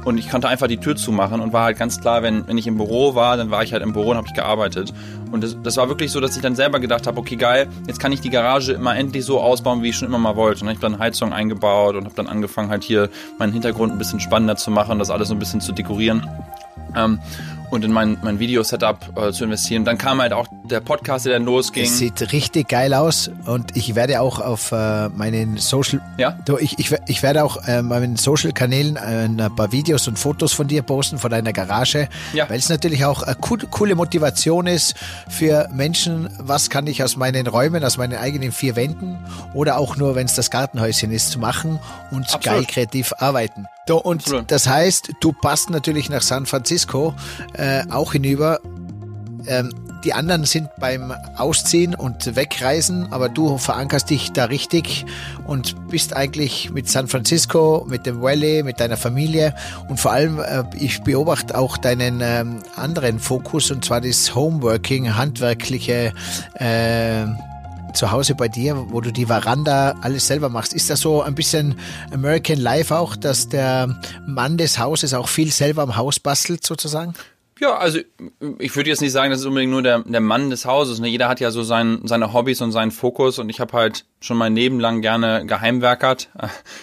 Und 0.05 0.19
ich 0.19 0.29
konnte 0.29 0.47
einfach 0.47 0.67
die 0.67 0.77
Tür 0.77 0.95
zumachen 0.95 1.41
und 1.41 1.51
war 1.51 1.63
halt 1.63 1.79
ganz 1.79 1.99
klar, 1.99 2.21
wenn, 2.21 2.47
wenn 2.47 2.57
ich 2.57 2.67
im 2.67 2.77
Büro 2.77 3.15
war, 3.15 3.37
dann 3.37 3.49
war 3.49 3.63
ich 3.63 3.73
halt 3.73 3.81
im 3.81 3.91
Büro 3.91 4.11
und 4.11 4.17
habe 4.17 4.27
ich 4.27 4.35
gearbeitet. 4.35 4.93
Und 5.31 5.43
das, 5.43 5.57
das 5.63 5.77
war 5.77 5.89
wirklich 5.89 6.11
so, 6.11 6.21
dass 6.21 6.35
ich 6.35 6.43
dann 6.43 6.55
selber 6.55 6.79
gedacht 6.79 7.07
habe, 7.07 7.19
okay, 7.19 7.35
geil, 7.35 7.67
jetzt 7.87 7.99
kann 7.99 8.11
ich 8.11 8.21
die 8.21 8.29
Garage 8.29 8.73
immer 8.73 8.95
endlich 8.95 9.25
so 9.25 9.41
ausbauen, 9.41 9.81
wie 9.81 9.89
ich 9.89 9.95
schon 9.95 10.07
immer 10.07 10.19
mal 10.19 10.35
wollte. 10.35 10.61
Und 10.61 10.69
ich 10.69 10.77
habe 10.77 10.91
dann 10.91 10.99
Heizung 10.99 11.33
eingebaut 11.33 11.95
und 11.95 12.05
habe 12.05 12.15
dann 12.15 12.27
angefangen, 12.27 12.69
halt 12.69 12.83
hier 12.83 13.09
meinen 13.39 13.51
Hintergrund 13.51 13.93
ein 13.93 13.97
bisschen 13.97 14.19
spannender 14.19 14.55
zu 14.55 14.69
machen, 14.69 14.99
das 14.99 15.09
alles 15.09 15.27
so 15.27 15.33
ein 15.33 15.39
bisschen 15.39 15.59
zu 15.59 15.71
dekorieren. 15.71 16.29
Ähm, 16.95 17.19
und 17.69 17.83
in 17.83 17.91
mein, 17.91 18.17
mein 18.21 18.39
Video-Setup 18.39 19.17
äh, 19.17 19.31
zu 19.31 19.43
investieren. 19.43 19.85
Dann 19.85 19.97
kam 19.97 20.21
halt 20.21 20.33
auch 20.33 20.47
der 20.63 20.79
Podcast, 20.79 21.25
der 21.25 21.33
dann 21.33 21.45
losging. 21.45 21.83
Es 21.83 21.97
sieht 21.97 22.31
richtig 22.31 22.69
geil 22.69 22.93
aus 22.93 23.29
und 23.45 23.75
ich 23.75 23.95
werde 23.95 24.21
auch 24.21 24.39
auf 24.39 24.71
äh, 24.71 25.09
meinen 25.09 25.57
Social, 25.57 26.01
ja? 26.17 26.37
ich, 26.59 26.79
ich, 26.79 26.95
ich 27.07 27.23
werde 27.23 27.43
auch 27.43 27.67
äh, 27.67 27.81
meinen 27.81 28.15
Social-Kanälen 28.15 28.95
äh, 28.95 29.25
ein 29.25 29.55
paar 29.55 29.71
Videos 29.71 30.07
und 30.07 30.17
Fotos 30.17 30.53
von 30.53 30.67
dir 30.67 30.81
posten, 30.81 31.17
von 31.17 31.31
deiner 31.31 31.53
Garage, 31.53 32.07
ja. 32.33 32.49
weil 32.49 32.59
es 32.59 32.69
natürlich 32.69 33.05
auch 33.05 33.23
eine 33.23 33.35
coole 33.35 33.95
Motivation 33.95 34.67
ist 34.67 34.95
für 35.29 35.69
Menschen, 35.73 36.29
was 36.39 36.69
kann 36.69 36.87
ich 36.87 37.03
aus 37.03 37.15
meinen 37.17 37.47
Räumen, 37.47 37.83
aus 37.83 37.97
meinen 37.97 38.17
eigenen 38.17 38.51
vier 38.51 38.75
Wänden 38.75 39.19
oder 39.53 39.77
auch 39.77 39.97
nur, 39.97 40.15
wenn 40.15 40.25
es 40.25 40.35
das 40.35 40.49
Gartenhäuschen 40.49 41.11
ist, 41.11 41.31
zu 41.31 41.39
machen 41.39 41.79
und 42.11 42.23
Absolut. 42.33 42.43
geil 42.43 42.65
kreativ 42.65 43.13
arbeiten. 43.17 43.67
So, 43.87 44.01
und 44.01 44.25
das 44.47 44.67
heißt, 44.67 45.11
du 45.19 45.31
passt 45.31 45.69
natürlich 45.69 46.09
nach 46.09 46.23
San 46.23 46.45
Francisco 46.45 47.13
äh, 47.53 47.83
auch 47.89 48.13
hinüber. 48.13 48.59
Ähm, 49.47 49.69
die 50.03 50.13
anderen 50.13 50.45
sind 50.45 50.69
beim 50.77 51.11
Ausziehen 51.35 51.95
und 51.95 52.35
Wegreisen, 52.35 53.11
aber 53.11 53.27
du 53.27 53.57
verankerst 53.57 54.09
dich 54.11 54.31
da 54.31 54.45
richtig 54.45 55.05
und 55.47 55.87
bist 55.89 56.15
eigentlich 56.15 56.71
mit 56.71 56.87
San 56.87 57.07
Francisco, 57.07 57.85
mit 57.89 58.05
dem 58.05 58.21
Valley, 58.21 58.61
mit 58.61 58.79
deiner 58.79 58.97
Familie 58.97 59.55
und 59.89 59.99
vor 59.99 60.11
allem, 60.11 60.39
äh, 60.39 60.63
ich 60.79 61.01
beobachte 61.01 61.57
auch 61.57 61.77
deinen 61.77 62.21
ähm, 62.21 62.61
anderen 62.75 63.19
Fokus 63.19 63.71
und 63.71 63.83
zwar 63.83 63.99
das 63.99 64.35
Homeworking, 64.35 65.15
handwerkliche 65.15 66.13
äh, 66.55 67.25
zu 67.95 68.11
Hause 68.11 68.35
bei 68.35 68.47
dir, 68.47 68.91
wo 68.91 69.01
du 69.01 69.11
die 69.11 69.25
Veranda 69.25 69.95
alles 70.01 70.27
selber 70.27 70.49
machst. 70.49 70.73
Ist 70.73 70.89
das 70.89 70.99
so 70.99 71.21
ein 71.21 71.35
bisschen 71.35 71.75
American 72.11 72.57
Life 72.57 72.95
auch, 72.95 73.15
dass 73.15 73.49
der 73.49 73.99
Mann 74.27 74.57
des 74.57 74.77
Hauses 74.77 75.13
auch 75.13 75.27
viel 75.27 75.51
selber 75.51 75.81
am 75.81 75.95
Haus 75.95 76.19
bastelt 76.19 76.65
sozusagen? 76.65 77.13
Ja, 77.61 77.77
also 77.77 77.99
ich 78.59 78.75
würde 78.75 78.89
jetzt 78.89 79.01
nicht 79.01 79.13
sagen, 79.13 79.31
das 79.31 79.39
ist 79.39 79.45
unbedingt 79.45 79.71
nur 79.71 79.81
der, 79.81 79.99
der 79.99 80.19
Mann 80.19 80.49
des 80.49 80.65
Hauses. 80.65 80.99
Ne? 80.99 81.07
Jeder 81.07 81.29
hat 81.29 81.39
ja 81.39 81.51
so 81.51 81.63
sein, 81.63 82.01
seine 82.03 82.33
Hobbys 82.33 82.59
und 82.59 82.73
seinen 82.73 82.91
Fokus 82.91 83.39
und 83.39 83.47
ich 83.49 83.61
habe 83.61 83.71
halt 83.71 84.03
schon 84.19 84.35
mein 84.35 84.55
Leben 84.55 84.77
lang 84.81 85.01
gerne 85.01 85.45
geheimwerkert. 85.45 86.29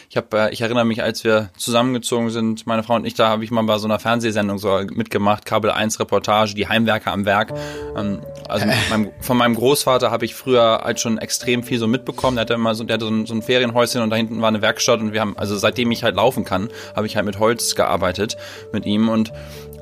Ich 0.08 0.18
habe, 0.18 0.38
äh, 0.38 0.52
ich 0.52 0.60
erinnere 0.60 0.84
mich, 0.84 1.02
als 1.02 1.24
wir 1.24 1.48
zusammengezogen 1.56 2.28
sind, 2.28 2.66
meine 2.66 2.82
Frau 2.82 2.96
und 2.96 3.06
ich, 3.06 3.14
da 3.14 3.28
habe 3.28 3.44
ich 3.44 3.50
mal 3.50 3.62
bei 3.62 3.78
so 3.78 3.86
einer 3.86 3.98
Fernsehsendung 3.98 4.58
so 4.58 4.80
mitgemacht, 4.92 5.46
Kabel 5.46 5.70
1 5.70 5.98
Reportage, 6.00 6.54
die 6.54 6.68
Heimwerker 6.68 7.12
am 7.12 7.24
Werk. 7.24 7.54
Ähm, 7.96 8.20
also 8.46 8.66
meinem, 8.90 9.10
von 9.20 9.38
meinem 9.38 9.54
Großvater 9.54 10.10
habe 10.10 10.26
ich 10.26 10.34
früher 10.34 10.82
halt 10.84 11.00
schon 11.00 11.16
extrem 11.16 11.62
viel 11.62 11.78
so 11.78 11.86
mitbekommen. 11.86 12.36
Der 12.36 12.42
hatte 12.42 12.54
immer 12.54 12.74
so, 12.74 12.84
der 12.84 12.94
hatte 12.94 13.06
so 13.06 13.10
ein, 13.10 13.24
so 13.24 13.34
ein 13.34 13.40
Ferienhäuschen 13.40 14.02
und 14.02 14.10
da 14.10 14.16
hinten 14.16 14.42
war 14.42 14.48
eine 14.48 14.60
Werkstatt 14.60 15.00
und 15.00 15.14
wir 15.14 15.22
haben, 15.22 15.36
also 15.38 15.56
seitdem 15.56 15.90
ich 15.92 16.04
halt 16.04 16.16
laufen 16.16 16.44
kann, 16.44 16.68
habe 16.94 17.06
ich 17.06 17.16
halt 17.16 17.24
mit 17.24 17.38
Holz 17.38 17.74
gearbeitet 17.74 18.36
mit 18.72 18.84
ihm 18.84 19.08
und 19.08 19.32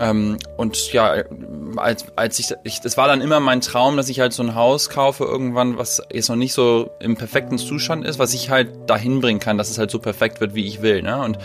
ähm, 0.00 0.38
und 0.56 0.92
ja, 0.94 1.22
als, 1.76 2.06
als 2.16 2.38
ich, 2.38 2.54
ich, 2.64 2.80
das 2.80 2.96
war 2.96 3.06
dann 3.06 3.20
immer 3.20 3.38
mein 3.38 3.60
Traum, 3.60 3.98
dass 3.98 4.08
ich 4.08 4.18
halt 4.18 4.32
so 4.32 4.42
ein 4.42 4.54
Haus 4.54 4.88
kaufe 4.88 5.24
irgendwann, 5.24 5.76
was 5.76 6.02
jetzt 6.10 6.30
noch 6.30 6.36
nicht 6.36 6.54
so 6.54 6.90
im 7.00 7.16
perfekten 7.16 7.58
Zustand 7.58 8.06
ist, 8.06 8.18
was 8.18 8.32
ich 8.32 8.48
halt 8.48 8.88
dahin 8.88 9.20
bringen 9.20 9.40
kann, 9.40 9.58
dass 9.58 9.68
es 9.68 9.76
halt 9.76 9.90
so 9.90 9.98
perfekt 9.98 10.40
wird, 10.40 10.54
wie 10.54 10.66
ich 10.66 10.80
will. 10.80 11.02
Ne? 11.02 11.20
Und 11.20 11.38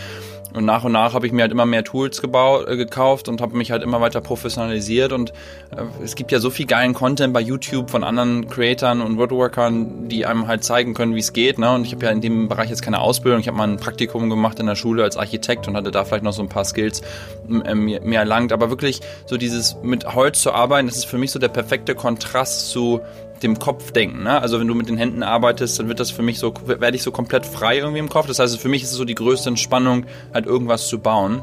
und 0.56 0.66
nach 0.66 0.84
und 0.86 0.94
nach 0.94 1.14
habe 1.14 1.28
ich 1.28 1.34
mir 1.34 1.42
halt 1.42 1.52
immer 1.52 1.66
mehr 1.66 1.84
Tools 1.84 2.22
gebaut, 2.22 2.68
äh, 2.68 2.78
gekauft 2.78 3.28
und 3.28 3.42
habe 3.42 3.58
mich 3.58 3.72
halt 3.72 3.84
immer 3.84 4.00
weiter 4.00 4.22
professionalisiert. 4.22 5.12
Und 5.12 5.32
äh, 5.76 5.84
es 6.04 6.16
gibt 6.16 6.32
ja 6.32 6.40
so 6.40 6.50
viel 6.50 6.66
geilen 6.66 6.94
Content 6.94 7.34
bei 7.34 7.42
YouTube 7.42 7.90
von 7.90 8.04
anderen 8.04 8.50
Creatern 8.50 9.02
und 9.02 9.18
Woodworkern, 9.18 10.08
die 10.08 10.26
einem 10.26 10.48
halt 10.48 10.64
zeigen 10.64 10.94
können, 10.94 11.14
wie 11.14 11.20
es 11.20 11.34
geht. 11.34 11.60
Ne? 11.60 11.72
Und 11.74 11.86
ich 11.86 11.94
habe 11.94 12.06
ja 12.06 12.12
in 12.12 12.22
dem 12.22 12.48
Bereich 12.48 12.70
jetzt 12.70 12.82
keine 12.82 13.02
Ausbildung. 13.02 13.42
Ich 13.42 13.48
habe 13.48 13.58
mal 13.58 13.68
ein 13.68 13.78
Praktikum 13.78 14.30
gemacht 14.30 14.60
in 14.60 14.66
der 14.66 14.76
Schule 14.76 15.04
als 15.04 15.18
Architekt 15.18 15.68
und 15.68 15.76
hatte 15.76 15.92
da 15.92 16.06
vielleicht 16.06 16.24
noch 16.24 16.34
so 16.34 16.42
ein 16.42 16.50
paar 16.50 16.66
Skills 16.66 17.02
äh, 17.50 17.76
mehr 17.76 18.20
erlangt. 18.20 18.54
Aber 18.54 18.70
wirklich 18.70 19.02
so 19.26 19.38
dieses 19.38 19.76
mit 19.84 20.16
Holz 20.16 20.42
zu 20.42 20.54
arbeiten, 20.54 20.88
das 20.88 20.96
ist 20.96 21.06
für 21.06 21.18
mich 21.18 21.32
so 21.32 21.40
der 21.40 21.50
perfekte 21.50 21.96
Kontrast 21.96 22.70
zu 22.70 23.02
dem 23.46 23.60
Kopf 23.60 23.92
denken. 23.92 24.24
Ne? 24.24 24.42
Also 24.42 24.60
wenn 24.60 24.68
du 24.68 24.76
mit 24.76 24.90
den 24.90 24.98
Händen 24.98 25.24
arbeitest, 25.24 25.80
dann 25.80 25.88
wird 25.88 26.00
das 26.00 26.12
für 26.12 26.22
mich 26.22 26.40
so, 26.40 26.54
werde 26.66 26.96
ich 26.96 27.04
so 27.04 27.12
komplett 27.12 27.46
frei 27.46 27.78
irgendwie 27.78 28.00
im 28.00 28.10
Kopf. 28.10 28.28
Das 28.28 28.40
heißt, 28.40 28.58
für 28.60 28.70
mich 28.70 28.84
ist 28.84 28.92
es 28.92 28.98
so 28.98 29.06
die 29.06 29.16
größte 29.16 29.50
Entspannung, 29.50 30.06
halt 30.34 30.46
irgendwas 30.46 30.88
zu 30.88 31.00
bauen. 31.00 31.42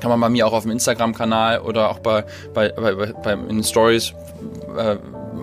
Kann 0.00 0.10
man 0.10 0.20
bei 0.20 0.28
mir 0.28 0.46
auch 0.46 0.52
auf 0.52 0.62
dem 0.62 0.72
Instagram-Kanal 0.72 1.60
oder 1.60 1.90
auch 1.90 1.98
bei, 1.98 2.24
bei, 2.54 2.70
bei, 2.70 2.94
bei 2.94 3.32
in 3.32 3.48
den 3.48 3.64
Stories 3.64 4.12
äh, 4.76 4.96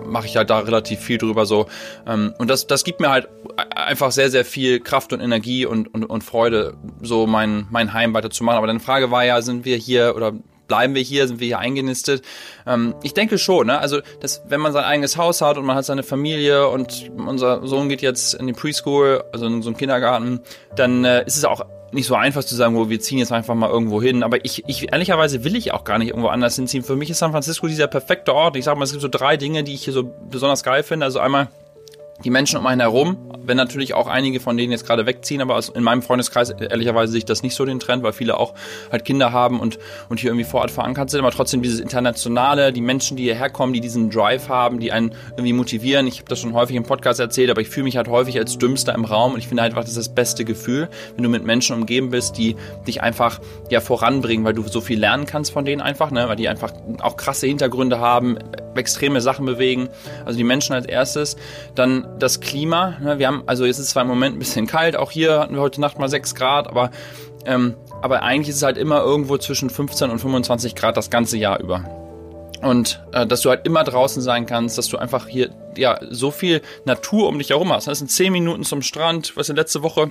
mache 0.06 0.26
ich 0.26 0.36
halt 0.36 0.50
da 0.50 0.60
relativ 0.60 1.00
viel 1.00 1.18
drüber 1.18 1.46
so. 1.46 1.66
Ähm, 2.06 2.32
und 2.38 2.48
das, 2.48 2.66
das 2.66 2.84
gibt 2.84 3.00
mir 3.00 3.10
halt 3.10 3.28
einfach 3.74 4.12
sehr, 4.12 4.30
sehr 4.30 4.44
viel 4.44 4.80
Kraft 4.80 5.12
und 5.12 5.20
Energie 5.20 5.66
und, 5.66 5.92
und, 5.92 6.04
und 6.04 6.24
Freude, 6.24 6.74
so 7.02 7.26
mein, 7.26 7.66
mein 7.70 7.92
Heim 7.92 8.14
weiterzumachen. 8.14 8.58
Aber 8.58 8.66
deine 8.66 8.80
Frage 8.80 9.10
war 9.10 9.24
ja, 9.24 9.42
sind 9.42 9.64
wir 9.64 9.76
hier 9.76 10.14
oder 10.16 10.32
bleiben 10.68 10.94
wir 10.94 11.02
hier, 11.02 11.26
sind 11.28 11.40
wir 11.40 11.46
hier 11.46 11.58
eingenistet? 11.58 12.22
Ähm, 12.66 12.94
ich 13.02 13.14
denke 13.14 13.38
schon, 13.38 13.66
ne? 13.66 13.78
Also, 13.78 14.00
dass, 14.20 14.42
wenn 14.48 14.60
man 14.60 14.72
sein 14.72 14.84
eigenes 14.84 15.16
Haus 15.16 15.40
hat 15.40 15.58
und 15.58 15.64
man 15.64 15.76
hat 15.76 15.84
seine 15.84 16.02
Familie 16.02 16.68
und 16.68 17.10
unser 17.16 17.66
Sohn 17.66 17.88
geht 17.88 18.02
jetzt 18.02 18.34
in 18.34 18.46
die 18.46 18.52
Preschool, 18.52 19.24
also 19.32 19.46
in 19.46 19.62
so 19.62 19.68
einen 19.68 19.76
Kindergarten, 19.76 20.40
dann 20.74 21.04
äh, 21.04 21.24
ist 21.26 21.36
es 21.36 21.44
auch 21.44 21.64
nicht 21.92 22.06
so 22.06 22.14
einfach 22.14 22.44
zu 22.44 22.54
sagen, 22.54 22.76
wo 22.76 22.88
wir 22.88 23.00
ziehen 23.00 23.18
jetzt 23.18 23.32
einfach 23.32 23.54
mal 23.54 23.70
irgendwo 23.70 24.02
hin. 24.02 24.22
Aber 24.22 24.44
ich, 24.44 24.64
ich 24.66 24.92
ehrlicherweise 24.92 25.44
will 25.44 25.56
ich 25.56 25.72
auch 25.72 25.84
gar 25.84 25.98
nicht 25.98 26.08
irgendwo 26.08 26.28
anders 26.28 26.56
hinziehen. 26.56 26.82
Für 26.82 26.96
mich 26.96 27.10
ist 27.10 27.18
San 27.18 27.32
Francisco 27.32 27.66
dieser 27.66 27.86
perfekte 27.86 28.34
Ort. 28.34 28.56
Ich 28.56 28.64
sag 28.64 28.76
mal, 28.76 28.84
es 28.84 28.90
gibt 28.90 29.02
so 29.02 29.08
drei 29.08 29.36
Dinge, 29.36 29.64
die 29.64 29.74
ich 29.74 29.84
hier 29.84 29.92
so 29.92 30.04
besonders 30.30 30.62
geil 30.62 30.82
finde. 30.82 31.06
Also 31.06 31.20
einmal 31.20 31.48
die 32.24 32.30
Menschen 32.30 32.58
um 32.58 32.66
einen 32.66 32.80
herum, 32.80 33.16
wenn 33.44 33.56
natürlich 33.56 33.94
auch 33.94 34.06
einige 34.06 34.40
von 34.40 34.56
denen 34.56 34.72
jetzt 34.72 34.86
gerade 34.86 35.06
wegziehen, 35.06 35.40
aber 35.42 35.60
in 35.74 35.82
meinem 35.82 36.02
Freundeskreis 36.02 36.50
ehrlicherweise 36.50 37.12
sehe 37.12 37.18
ich 37.18 37.24
das 37.24 37.42
nicht 37.42 37.54
so 37.54 37.64
den 37.64 37.78
Trend, 37.78 38.02
weil 38.02 38.12
viele 38.12 38.38
auch 38.38 38.54
halt 38.90 39.04
Kinder 39.04 39.32
haben 39.32 39.60
und, 39.60 39.78
und 40.08 40.20
hier 40.20 40.30
irgendwie 40.30 40.44
vor 40.44 40.60
Ort 40.60 40.70
verankert 40.70 41.10
sind, 41.10 41.20
aber 41.20 41.30
trotzdem 41.30 41.62
dieses 41.62 41.78
Internationale, 41.78 42.72
die 42.72 42.80
Menschen, 42.80 43.16
die 43.16 43.24
hierher 43.24 43.50
kommen, 43.50 43.72
die 43.72 43.80
diesen 43.80 44.10
Drive 44.10 44.48
haben, 44.48 44.80
die 44.80 44.92
einen 44.92 45.14
irgendwie 45.32 45.52
motivieren. 45.52 46.06
Ich 46.06 46.18
habe 46.18 46.28
das 46.28 46.40
schon 46.40 46.54
häufig 46.54 46.76
im 46.76 46.84
Podcast 46.84 47.20
erzählt, 47.20 47.50
aber 47.50 47.60
ich 47.60 47.68
fühle 47.68 47.84
mich 47.84 47.96
halt 47.96 48.08
häufig 48.08 48.38
als 48.38 48.56
Dümmster 48.56 48.94
im 48.94 49.04
Raum 49.04 49.34
und 49.34 49.38
ich 49.38 49.48
finde 49.48 49.62
einfach, 49.62 49.82
das 49.82 49.90
ist 49.90 49.98
das 49.98 50.14
beste 50.14 50.44
Gefühl, 50.44 50.88
wenn 51.14 51.22
du 51.22 51.28
mit 51.28 51.44
Menschen 51.44 51.76
umgeben 51.76 52.10
bist, 52.10 52.38
die 52.38 52.56
dich 52.86 53.02
einfach 53.02 53.40
ja 53.70 53.80
voranbringen, 53.80 54.44
weil 54.44 54.54
du 54.54 54.62
so 54.62 54.80
viel 54.80 54.98
lernen 54.98 55.26
kannst 55.26 55.52
von 55.52 55.64
denen 55.64 55.82
einfach, 55.82 56.10
ne, 56.10 56.28
weil 56.28 56.36
die 56.36 56.48
einfach 56.48 56.72
auch 57.02 57.16
krasse 57.16 57.46
Hintergründe 57.46 58.00
haben, 58.00 58.38
extreme 58.74 59.20
Sachen 59.20 59.46
bewegen. 59.46 59.88
Also 60.24 60.38
die 60.38 60.44
Menschen 60.44 60.74
als 60.74 60.86
erstes, 60.86 61.36
dann 61.74 62.05
das 62.18 62.40
Klima. 62.40 62.96
Ne? 63.00 63.18
Wir 63.18 63.26
haben, 63.26 63.42
also 63.46 63.64
jetzt 63.64 63.78
ist 63.78 63.86
es 63.86 63.90
zwar 63.90 64.02
im 64.02 64.08
Moment 64.08 64.36
ein 64.36 64.38
bisschen 64.38 64.66
kalt, 64.66 64.96
auch 64.96 65.10
hier 65.10 65.40
hatten 65.40 65.54
wir 65.54 65.60
heute 65.60 65.80
Nacht 65.80 65.98
mal 65.98 66.08
6 66.08 66.34
Grad, 66.34 66.68
aber, 66.68 66.90
ähm, 67.44 67.74
aber 68.02 68.22
eigentlich 68.22 68.50
ist 68.50 68.56
es 68.56 68.62
halt 68.62 68.78
immer 68.78 69.00
irgendwo 69.00 69.38
zwischen 69.38 69.70
15 69.70 70.10
und 70.10 70.18
25 70.18 70.74
Grad 70.74 70.96
das 70.96 71.10
ganze 71.10 71.36
Jahr 71.36 71.60
über. 71.60 71.84
Und 72.62 73.04
äh, 73.12 73.26
dass 73.26 73.42
du 73.42 73.50
halt 73.50 73.66
immer 73.66 73.84
draußen 73.84 74.22
sein 74.22 74.46
kannst, 74.46 74.78
dass 74.78 74.88
du 74.88 74.96
einfach 74.96 75.26
hier 75.28 75.50
ja 75.76 76.00
so 76.10 76.30
viel 76.30 76.62
Natur 76.84 77.28
um 77.28 77.38
dich 77.38 77.50
herum 77.50 77.72
hast. 77.72 77.86
Das 77.86 77.98
sind 77.98 78.10
10 78.10 78.32
Minuten 78.32 78.64
zum 78.64 78.82
Strand, 78.82 79.36
was 79.36 79.48
in 79.48 79.56
letzte 79.56 79.82
Woche 79.82 80.10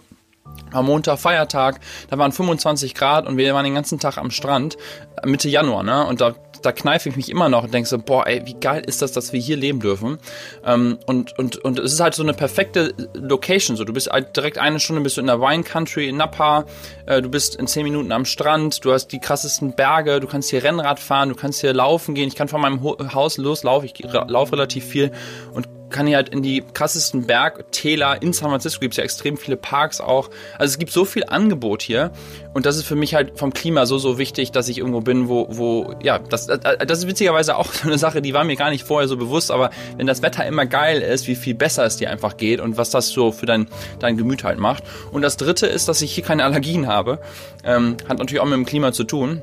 am 0.75 0.85
Montag 0.85 1.19
Feiertag, 1.19 1.79
da 2.09 2.17
waren 2.17 2.31
25 2.31 2.93
Grad 2.93 3.27
und 3.27 3.37
wir 3.37 3.53
waren 3.53 3.63
den 3.63 3.75
ganzen 3.75 3.99
Tag 3.99 4.17
am 4.17 4.31
Strand, 4.31 4.77
äh, 5.21 5.27
Mitte 5.27 5.49
Januar, 5.49 5.83
ne? 5.83 6.05
Und 6.05 6.21
da, 6.21 6.35
da 6.61 6.71
kneife 6.71 7.09
ich 7.09 7.15
mich 7.15 7.29
immer 7.29 7.49
noch 7.49 7.63
und 7.63 7.73
denke 7.73 7.87
so, 7.87 7.97
boah, 7.97 8.27
ey, 8.27 8.45
wie 8.45 8.55
geil 8.55 8.83
ist 8.85 9.01
das, 9.01 9.11
dass 9.11 9.33
wir 9.33 9.39
hier 9.39 9.57
leben 9.57 9.79
dürfen. 9.79 10.17
Ähm, 10.65 10.97
und, 11.05 11.37
und, 11.37 11.57
und 11.57 11.79
es 11.79 11.93
ist 11.93 11.99
halt 11.99 12.15
so 12.15 12.23
eine 12.23 12.33
perfekte 12.33 12.93
Location. 13.13 13.77
So, 13.77 13.83
du 13.83 13.93
bist 13.93 14.09
halt 14.11 14.35
direkt 14.35 14.57
eine 14.57 14.79
Stunde 14.79 15.01
bist 15.01 15.17
du 15.17 15.21
in 15.21 15.27
der 15.27 15.39
Wine 15.39 15.63
Country 15.63 16.09
in 16.09 16.17
Napa, 16.17 16.65
äh, 17.05 17.21
du 17.21 17.29
bist 17.29 17.55
in 17.55 17.67
zehn 17.67 17.83
Minuten 17.83 18.11
am 18.11 18.25
Strand, 18.25 18.83
du 18.83 18.91
hast 18.91 19.07
die 19.07 19.19
krassesten 19.19 19.75
Berge, 19.75 20.19
du 20.19 20.27
kannst 20.27 20.49
hier 20.49 20.63
Rennrad 20.63 20.99
fahren, 20.99 21.29
du 21.29 21.35
kannst 21.35 21.61
hier 21.61 21.73
laufen 21.73 22.15
gehen. 22.15 22.27
Ich 22.27 22.35
kann 22.35 22.47
von 22.47 22.61
meinem 22.61 22.81
Haus 23.13 23.37
loslaufen, 23.37 23.89
ich 23.93 24.03
laufe 24.11 24.53
relativ 24.53 24.85
viel 24.85 25.11
und 25.53 25.67
kann 25.95 26.07
hier 26.07 26.17
halt 26.17 26.29
in 26.29 26.43
die 26.43 26.61
krassesten 26.73 27.25
Bergtäler 27.25 28.21
in 28.21 28.33
San 28.33 28.49
Francisco 28.49 28.81
gibt 28.81 28.93
es 28.93 28.97
ja 28.97 29.03
extrem 29.05 29.37
viele 29.37 29.55
Parks 29.55 30.01
auch. 30.01 30.29
Also 30.57 30.73
es 30.73 30.77
gibt 30.77 30.91
so 30.91 31.05
viel 31.05 31.23
Angebot 31.25 31.81
hier 31.81 32.11
und 32.53 32.65
das 32.65 32.75
ist 32.75 32.83
für 32.85 32.97
mich 32.97 33.15
halt 33.15 33.39
vom 33.39 33.53
Klima 33.53 33.85
so 33.85 33.97
so 33.97 34.17
wichtig, 34.17 34.51
dass 34.51 34.67
ich 34.67 34.79
irgendwo 34.79 34.99
bin, 34.99 35.29
wo 35.29 35.47
wo 35.49 35.95
ja 36.03 36.19
das 36.19 36.49
äh, 36.49 36.85
das 36.85 36.99
ist 36.99 37.07
witzigerweise 37.07 37.55
auch 37.55 37.71
so 37.73 37.87
eine 37.87 37.97
Sache, 37.97 38.21
die 38.21 38.33
war 38.33 38.43
mir 38.43 38.57
gar 38.57 38.71
nicht 38.71 38.83
vorher 38.83 39.07
so 39.07 39.15
bewusst, 39.15 39.51
aber 39.51 39.69
wenn 39.95 40.05
das 40.05 40.21
Wetter 40.21 40.45
immer 40.45 40.65
geil 40.65 41.01
ist, 41.01 41.27
wie 41.27 41.35
viel 41.35 41.55
besser 41.55 41.85
es 41.85 41.95
dir 41.95 42.11
einfach 42.11 42.35
geht 42.35 42.59
und 42.59 42.77
was 42.77 42.89
das 42.89 43.09
so 43.09 43.31
für 43.31 43.45
dein 43.45 43.67
dein 43.99 44.17
Gemüt 44.17 44.43
halt 44.43 44.59
macht. 44.59 44.83
Und 45.13 45.21
das 45.21 45.37
Dritte 45.37 45.65
ist, 45.65 45.87
dass 45.87 46.01
ich 46.01 46.13
hier 46.13 46.25
keine 46.25 46.43
Allergien 46.43 46.87
habe, 46.87 47.19
ähm, 47.63 47.95
hat 48.09 48.19
natürlich 48.19 48.41
auch 48.41 48.45
mit 48.45 48.55
dem 48.55 48.65
Klima 48.65 48.91
zu 48.91 49.05
tun. 49.05 49.41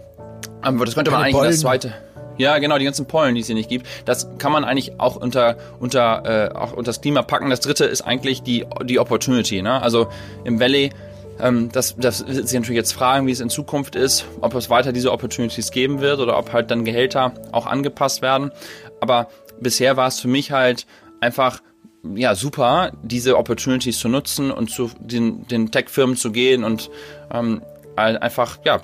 Aber 0.61 0.85
das 0.85 0.95
könnte 0.95 1.11
man 1.11 1.23
eigentlich 1.23 1.43
das 1.43 1.61
zweite. 1.61 1.95
Ja, 2.39 2.59
genau, 2.59 2.79
die 2.79 2.85
ganzen 2.85 3.07
Pollen, 3.07 3.35
die 3.35 3.41
es 3.41 3.47
hier 3.47 3.57
nicht 3.57 3.69
gibt. 3.69 3.87
Das 4.05 4.29
kann 4.39 4.53
man 4.53 4.65
eigentlich 4.65 4.99
auch 4.99 5.17
unter, 5.17 5.57
unter, 5.81 6.51
äh, 6.53 6.55
auch 6.55 6.73
unter 6.73 6.91
das 6.91 7.01
Klima 7.01 7.23
packen. 7.23 7.51
Das 7.51 7.61
dritte 7.61 7.85
ist 7.85 8.03
eigentlich 8.03 8.43
die, 8.43 8.67
die 8.85 8.99
Opportunity. 8.99 9.63
Ne? 9.63 9.83
Also 9.83 10.09
im 10.45 10.61
Valley, 10.61 10.91
ähm, 11.41 11.71
das, 11.73 11.97
das 11.97 12.27
wird 12.27 12.49
sich 12.49 12.59
natürlich 12.59 12.79
jetzt 12.79 12.93
fragen, 12.93 13.27
wie 13.27 13.33
es 13.33 13.41
in 13.41 13.51
Zukunft 13.51 13.97
ist, 13.97 14.25
ob 14.41 14.55
es 14.55 14.71
weiter 14.71 14.93
diese 14.93 15.13
Opportunities 15.13 15.71
geben 15.71 16.01
wird 16.01 16.21
oder 16.21 16.39
ob 16.39 16.53
halt 16.53 16.71
dann 16.71 16.85
Gehälter 16.85 17.33
auch 17.53 17.67
angepasst 17.67 18.23
werden. 18.23 18.51
Aber 19.01 19.29
bisher 19.61 19.97
war 19.97 20.09
es 20.09 20.21
für 20.21 20.29
mich 20.29 20.53
halt 20.53 20.87
einfach 21.21 21.61
ja 22.15 22.35
super, 22.35 22.93
diese 23.03 23.37
Opportunities 23.37 23.99
zu 23.99 24.09
nutzen 24.09 24.51
und 24.51 24.71
zu 24.71 24.91
den, 24.99 25.47
den 25.47 25.71
Tech-Firmen 25.71 26.17
zu 26.17 26.33
gehen 26.33 26.65
und 26.65 26.91
ähm, 27.33 27.63
einfach 27.97 28.59
ja 28.65 28.81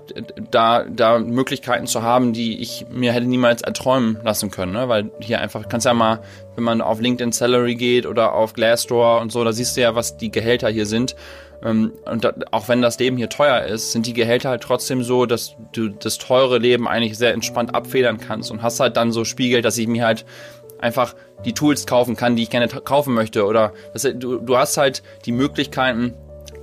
da 0.51 0.85
da 0.85 1.19
Möglichkeiten 1.19 1.87
zu 1.87 2.03
haben, 2.03 2.33
die 2.33 2.61
ich 2.61 2.87
mir 2.91 3.13
hätte 3.13 3.27
niemals 3.27 3.63
erträumen 3.63 4.19
lassen 4.23 4.51
können, 4.51 4.73
ne? 4.73 4.89
weil 4.89 5.11
hier 5.21 5.41
einfach 5.41 5.69
kannst 5.69 5.87
ja 5.87 5.95
mal, 5.95 6.21
wenn 6.57 6.65
man 6.65 6.81
auf 6.81 7.01
LinkedIn 7.01 7.33
Salary 7.33 7.75
geht 7.75 8.07
oder 8.07 8.35
auf 8.35 8.53
Glassdoor 8.53 9.21
und 9.21 9.33
so, 9.33 9.43
da 9.45 9.53
siehst 9.53 9.77
du 9.77 9.81
ja, 9.81 9.95
was 9.95 10.17
die 10.17 10.31
Gehälter 10.31 10.69
hier 10.69 10.87
sind. 10.87 11.17
Ähm, 11.65 11.93
und 12.05 12.53
auch 12.53 12.69
wenn 12.69 12.83
das 12.83 12.99
Leben 12.99 13.17
hier 13.17 13.29
teuer 13.29 13.63
ist, 13.63 13.93
sind 13.93 14.07
die 14.07 14.13
Gehälter 14.13 14.51
halt 14.51 14.63
trotzdem 14.63 15.03
so, 15.03 15.27
dass 15.27 15.57
du 15.73 15.89
das 15.89 16.19
teure 16.19 16.59
Leben 16.59 16.87
eigentlich 16.87 17.19
sehr 17.19 17.33
entspannt 17.33 17.75
abfedern 17.75 18.19
kannst 18.19 18.51
und 18.51 18.63
hast 18.63 18.79
halt 18.79 18.97
dann 18.97 19.11
so 19.11 19.25
Spiegel, 19.25 19.63
dass 19.63 19.79
ich 19.79 19.89
mir 19.89 20.05
halt 20.05 20.25
einfach 20.81 21.15
die 21.45 21.55
Tools 21.55 21.87
kaufen 21.87 22.17
kann, 22.17 22.37
die 22.37 22.43
ich 22.43 22.51
gerne 22.51 22.69
kaufen 22.69 23.15
möchte 23.15 23.45
oder 23.45 23.73
das, 23.93 24.03
du, 24.15 24.39
du 24.39 24.57
hast 24.57 24.77
halt 24.77 25.03
die 25.25 25.33
Möglichkeiten 25.33 26.15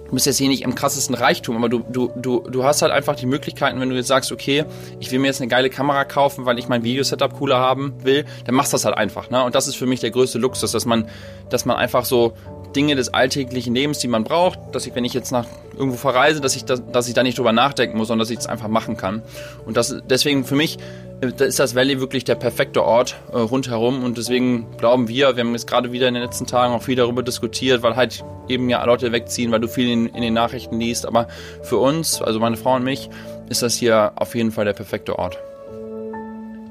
du 0.05 0.11
bist 0.11 0.25
jetzt 0.25 0.37
hier 0.37 0.47
nicht 0.47 0.63
im 0.63 0.75
krassesten 0.75 1.15
Reichtum, 1.15 1.57
aber 1.57 1.69
du, 1.69 1.79
du, 1.79 2.11
du, 2.15 2.41
du 2.41 2.63
hast 2.63 2.81
halt 2.81 2.91
einfach 2.91 3.15
die 3.15 3.25
Möglichkeiten, 3.25 3.79
wenn 3.79 3.89
du 3.89 3.95
jetzt 3.95 4.07
sagst, 4.07 4.31
okay, 4.31 4.65
ich 4.99 5.11
will 5.11 5.19
mir 5.19 5.27
jetzt 5.27 5.41
eine 5.41 5.49
geile 5.49 5.69
Kamera 5.69 6.05
kaufen, 6.05 6.45
weil 6.45 6.59
ich 6.59 6.67
mein 6.67 6.83
Videosetup 6.83 7.33
cooler 7.37 7.57
haben 7.57 7.93
will, 8.03 8.25
dann 8.45 8.55
machst 8.55 8.73
du 8.73 8.75
das 8.75 8.85
halt 8.85 8.97
einfach. 8.97 9.29
Ne? 9.29 9.43
Und 9.43 9.55
das 9.55 9.67
ist 9.67 9.75
für 9.75 9.85
mich 9.85 9.99
der 9.99 10.11
größte 10.11 10.37
Luxus, 10.37 10.71
dass 10.71 10.85
man, 10.85 11.09
dass 11.49 11.65
man 11.65 11.77
einfach 11.77 12.05
so 12.05 12.33
Dinge 12.75 12.95
des 12.95 13.13
alltäglichen 13.13 13.73
Lebens, 13.73 13.99
die 13.99 14.07
man 14.07 14.23
braucht, 14.23 14.59
dass 14.73 14.85
ich, 14.85 14.95
wenn 14.95 15.05
ich 15.05 15.13
jetzt 15.13 15.31
nach 15.31 15.45
irgendwo 15.73 15.97
verreise, 15.97 16.41
dass 16.41 16.55
ich, 16.55 16.65
das, 16.65 16.83
dass 16.91 17.07
ich 17.07 17.13
da 17.13 17.23
nicht 17.23 17.37
drüber 17.37 17.51
nachdenken 17.51 17.97
muss, 17.97 18.07
sondern 18.07 18.23
dass 18.23 18.31
ich 18.31 18.39
es 18.39 18.47
einfach 18.47 18.67
machen 18.67 18.97
kann. 18.97 19.23
Und 19.65 19.77
das 19.77 19.95
deswegen 20.09 20.45
für 20.45 20.55
mich 20.55 20.77
äh, 21.21 21.31
da 21.35 21.45
ist 21.45 21.59
das 21.59 21.75
Valley 21.75 21.99
wirklich 21.99 22.23
der 22.23 22.35
perfekte 22.35 22.83
Ort 22.83 23.15
äh, 23.31 23.37
rundherum 23.37 24.03
und 24.03 24.17
deswegen 24.17 24.67
glauben 24.77 25.07
wir, 25.07 25.35
wir 25.35 25.43
haben 25.43 25.53
jetzt 25.53 25.67
gerade 25.67 25.91
wieder 25.91 26.07
in 26.07 26.13
den 26.13 26.23
letzten 26.23 26.45
Tagen 26.45 26.73
auch 26.73 26.83
viel 26.83 26.95
darüber 26.95 27.23
diskutiert, 27.23 27.81
weil 27.83 27.95
halt 27.95 28.23
eben 28.47 28.69
ja 28.69 28.83
Leute 28.85 29.11
wegziehen, 29.11 29.51
weil 29.51 29.59
du 29.59 29.67
viel 29.67 29.89
in, 29.89 30.07
in 30.07 30.21
den 30.21 30.33
Nachrichten 30.33 30.79
liest, 30.79 31.05
aber 31.05 31.27
für 31.63 31.77
uns, 31.77 32.21
also 32.21 32.39
meine 32.39 32.57
Frau 32.57 32.75
und 32.75 32.83
mich, 32.83 33.09
ist 33.49 33.61
das 33.61 33.75
hier 33.75 34.13
auf 34.15 34.35
jeden 34.35 34.51
Fall 34.51 34.65
der 34.65 34.73
perfekte 34.73 35.17
Ort. 35.17 35.37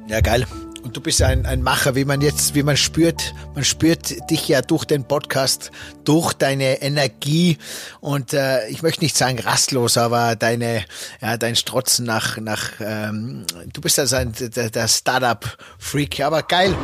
Ja, 0.09 0.21
geil. 0.21 0.45
Und 0.85 0.95
du 0.95 1.01
bist 1.01 1.23
ein, 1.23 1.47
ein 1.47 1.63
Macher, 1.63 1.95
wie 1.95 2.05
man 2.05 2.21
jetzt, 2.21 2.55
wie 2.55 2.63
man 2.63 2.77
spürt. 2.77 3.35
Man 3.55 3.65
spürt 3.65 4.31
dich 4.31 4.49
ja 4.49 4.61
durch 4.61 4.85
den 4.85 5.05
Podcast, 5.05 5.71
durch 6.05 6.35
deine 6.35 6.83
Energie 6.83 7.57
und 8.01 8.35
äh, 8.35 8.69
ich 8.69 8.83
möchte 8.83 9.03
nicht 9.03 9.17
sagen 9.17 9.39
rastlos, 9.39 9.97
aber 9.97 10.37
deine, 10.37 10.85
ja, 11.23 11.39
dein 11.39 11.57
Strotzen 11.57 12.05
nach, 12.05 12.37
nach, 12.37 12.73
ähm, 12.81 13.47
du 13.73 13.81
bist 13.81 13.99
also 13.99 14.17
ein, 14.17 14.35
der, 14.39 14.69
der 14.69 14.87
Startup-Freak, 14.87 16.21
aber 16.21 16.43
geil. 16.43 16.77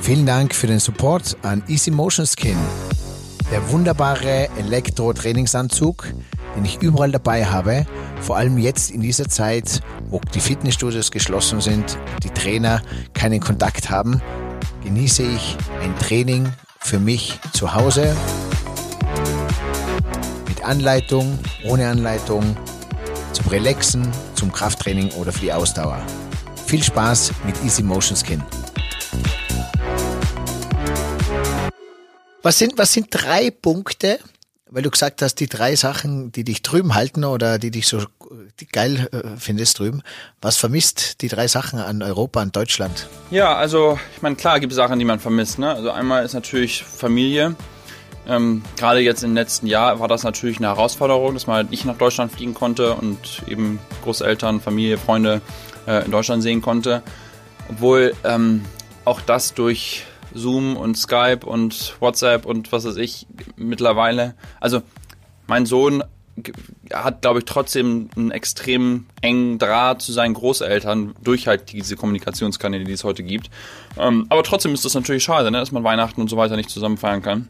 Vielen 0.00 0.24
Dank 0.24 0.54
für 0.54 0.68
den 0.68 0.78
Support 0.78 1.36
an 1.42 1.64
Easy 1.66 1.90
Motion 1.90 2.24
Skin. 2.24 2.56
Der 3.50 3.68
wunderbare 3.70 4.48
Elektro-Trainingsanzug, 4.58 6.06
den 6.54 6.64
ich 6.64 6.80
überall 6.80 7.10
dabei 7.10 7.44
habe, 7.44 7.84
vor 8.20 8.36
allem 8.36 8.58
jetzt 8.58 8.92
in 8.92 9.00
dieser 9.00 9.28
Zeit, 9.28 9.80
wo 10.08 10.20
die 10.34 10.40
Fitnessstudios 10.40 11.10
geschlossen 11.10 11.60
sind, 11.60 11.98
die 12.22 12.30
Trainer 12.30 12.80
keinen 13.12 13.40
Kontakt 13.40 13.90
haben, 13.90 14.22
genieße 14.84 15.24
ich 15.24 15.56
ein 15.82 15.98
Training 15.98 16.52
für 16.78 17.00
mich 17.00 17.40
zu 17.52 17.74
Hause 17.74 18.14
mit 20.46 20.64
Anleitung, 20.64 21.36
ohne 21.64 21.88
Anleitung, 21.88 22.56
zum 23.32 23.48
Relaxen, 23.48 24.06
zum 24.36 24.52
Krafttraining 24.52 25.10
oder 25.12 25.32
für 25.32 25.40
die 25.40 25.52
Ausdauer. 25.52 26.00
Viel 26.66 26.84
Spaß 26.84 27.32
mit 27.44 27.56
Easy 27.64 27.82
Motion 27.82 28.16
Skin. 28.16 28.44
Was 32.42 32.58
sind, 32.58 32.78
was 32.78 32.94
sind 32.94 33.08
drei 33.10 33.50
Punkte, 33.50 34.18
weil 34.70 34.82
du 34.82 34.90
gesagt 34.90 35.20
hast, 35.20 35.34
die 35.40 35.46
drei 35.46 35.76
Sachen, 35.76 36.32
die 36.32 36.42
dich 36.42 36.62
drüben 36.62 36.94
halten 36.94 37.24
oder 37.24 37.58
die 37.58 37.70
dich 37.70 37.86
so 37.86 37.98
geil 38.72 39.08
äh, 39.12 39.36
findest 39.38 39.78
drüben, 39.78 40.02
was 40.40 40.56
vermisst 40.56 41.20
die 41.20 41.28
drei 41.28 41.48
Sachen 41.48 41.78
an 41.80 42.02
Europa, 42.02 42.40
an 42.40 42.50
Deutschland? 42.50 43.08
Ja, 43.30 43.56
also 43.56 43.98
ich 44.16 44.22
meine, 44.22 44.36
klar 44.36 44.58
gibt 44.58 44.72
es 44.72 44.76
Sachen, 44.76 44.98
die 44.98 45.04
man 45.04 45.20
vermisst. 45.20 45.58
Ne? 45.58 45.68
Also 45.68 45.90
einmal 45.90 46.24
ist 46.24 46.32
natürlich 46.32 46.82
Familie. 46.82 47.56
Ähm, 48.26 48.62
Gerade 48.78 49.00
jetzt 49.00 49.22
im 49.22 49.34
letzten 49.34 49.66
Jahr 49.66 50.00
war 50.00 50.08
das 50.08 50.22
natürlich 50.22 50.58
eine 50.58 50.68
Herausforderung, 50.68 51.34
dass 51.34 51.46
man 51.46 51.56
halt 51.56 51.70
nicht 51.70 51.84
nach 51.84 51.98
Deutschland 51.98 52.32
fliegen 52.32 52.54
konnte 52.54 52.94
und 52.94 53.42
eben 53.48 53.78
Großeltern, 54.02 54.62
Familie, 54.62 54.96
Freunde 54.96 55.42
äh, 55.86 56.06
in 56.06 56.10
Deutschland 56.10 56.42
sehen 56.42 56.62
konnte. 56.62 57.02
Obwohl 57.68 58.14
ähm, 58.24 58.64
auch 59.04 59.20
das 59.20 59.52
durch 59.52 60.04
Zoom 60.34 60.76
und 60.76 60.96
Skype 60.96 61.40
und 61.44 61.96
WhatsApp 62.00 62.46
und 62.46 62.70
was 62.72 62.84
weiß 62.84 62.96
ich 62.96 63.26
mittlerweile. 63.56 64.34
Also 64.60 64.82
mein 65.46 65.66
Sohn 65.66 66.04
hat, 66.92 67.22
glaube 67.22 67.40
ich, 67.40 67.44
trotzdem 67.44 68.08
einen 68.16 68.30
extrem 68.30 69.06
engen 69.20 69.58
Draht 69.58 70.00
zu 70.02 70.12
seinen 70.12 70.34
Großeltern 70.34 71.14
durch 71.22 71.46
halt 71.46 71.72
diese 71.72 71.96
Kommunikationskanäle, 71.96 72.84
die 72.84 72.92
es 72.92 73.04
heute 73.04 73.22
gibt. 73.22 73.50
Ähm, 73.98 74.26
aber 74.28 74.42
trotzdem 74.42 74.72
ist 74.72 74.84
das 74.84 74.94
natürlich 74.94 75.22
schade, 75.24 75.50
ne, 75.50 75.58
dass 75.58 75.72
man 75.72 75.84
Weihnachten 75.84 76.20
und 76.20 76.28
so 76.28 76.36
weiter 76.36 76.56
nicht 76.56 76.70
zusammen 76.70 76.96
feiern 76.96 77.22
kann. 77.22 77.48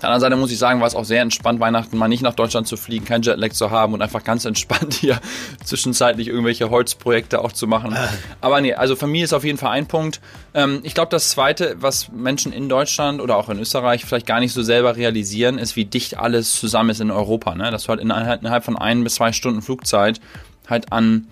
Auf 0.00 0.04
der 0.04 0.08
anderen 0.12 0.30
Seite 0.30 0.36
muss 0.40 0.50
ich 0.50 0.56
sagen, 0.56 0.80
war 0.80 0.86
es 0.86 0.94
auch 0.94 1.04
sehr 1.04 1.20
entspannt, 1.20 1.60
Weihnachten 1.60 1.98
mal 1.98 2.08
nicht 2.08 2.22
nach 2.22 2.32
Deutschland 2.32 2.66
zu 2.66 2.78
fliegen, 2.78 3.04
kein 3.04 3.20
Jetlag 3.20 3.50
zu 3.50 3.70
haben 3.70 3.92
und 3.92 4.00
einfach 4.00 4.24
ganz 4.24 4.46
entspannt 4.46 4.94
hier 5.00 5.20
zwischenzeitlich 5.62 6.28
irgendwelche 6.28 6.70
Holzprojekte 6.70 7.38
auch 7.44 7.52
zu 7.52 7.66
machen. 7.66 7.92
Ah. 7.92 8.08
Aber 8.40 8.62
nee, 8.62 8.72
also 8.72 8.96
Familie 8.96 9.24
ist 9.24 9.34
auf 9.34 9.44
jeden 9.44 9.58
Fall 9.58 9.72
ein 9.72 9.88
Punkt. 9.88 10.22
Ähm, 10.54 10.80
ich 10.84 10.94
glaube, 10.94 11.10
das 11.10 11.28
Zweite, 11.28 11.76
was 11.80 12.10
Menschen 12.12 12.50
in 12.50 12.70
Deutschland 12.70 13.20
oder 13.20 13.36
auch 13.36 13.50
in 13.50 13.58
Österreich 13.58 14.06
vielleicht 14.06 14.26
gar 14.26 14.40
nicht 14.40 14.54
so 14.54 14.62
selber 14.62 14.96
realisieren, 14.96 15.58
ist, 15.58 15.76
wie 15.76 15.84
dicht 15.84 16.16
alles 16.16 16.58
zusammen 16.58 16.88
ist 16.88 17.02
in 17.02 17.10
Europa. 17.10 17.54
Ne? 17.54 17.70
Dass 17.70 17.82
du 17.82 17.90
halt 17.90 18.00
innerhalb 18.00 18.64
von 18.64 18.78
ein 18.78 19.04
bis 19.04 19.16
zwei 19.16 19.32
Stunden 19.32 19.60
Flugzeit 19.60 20.18
halt 20.66 20.94
an 20.94 21.28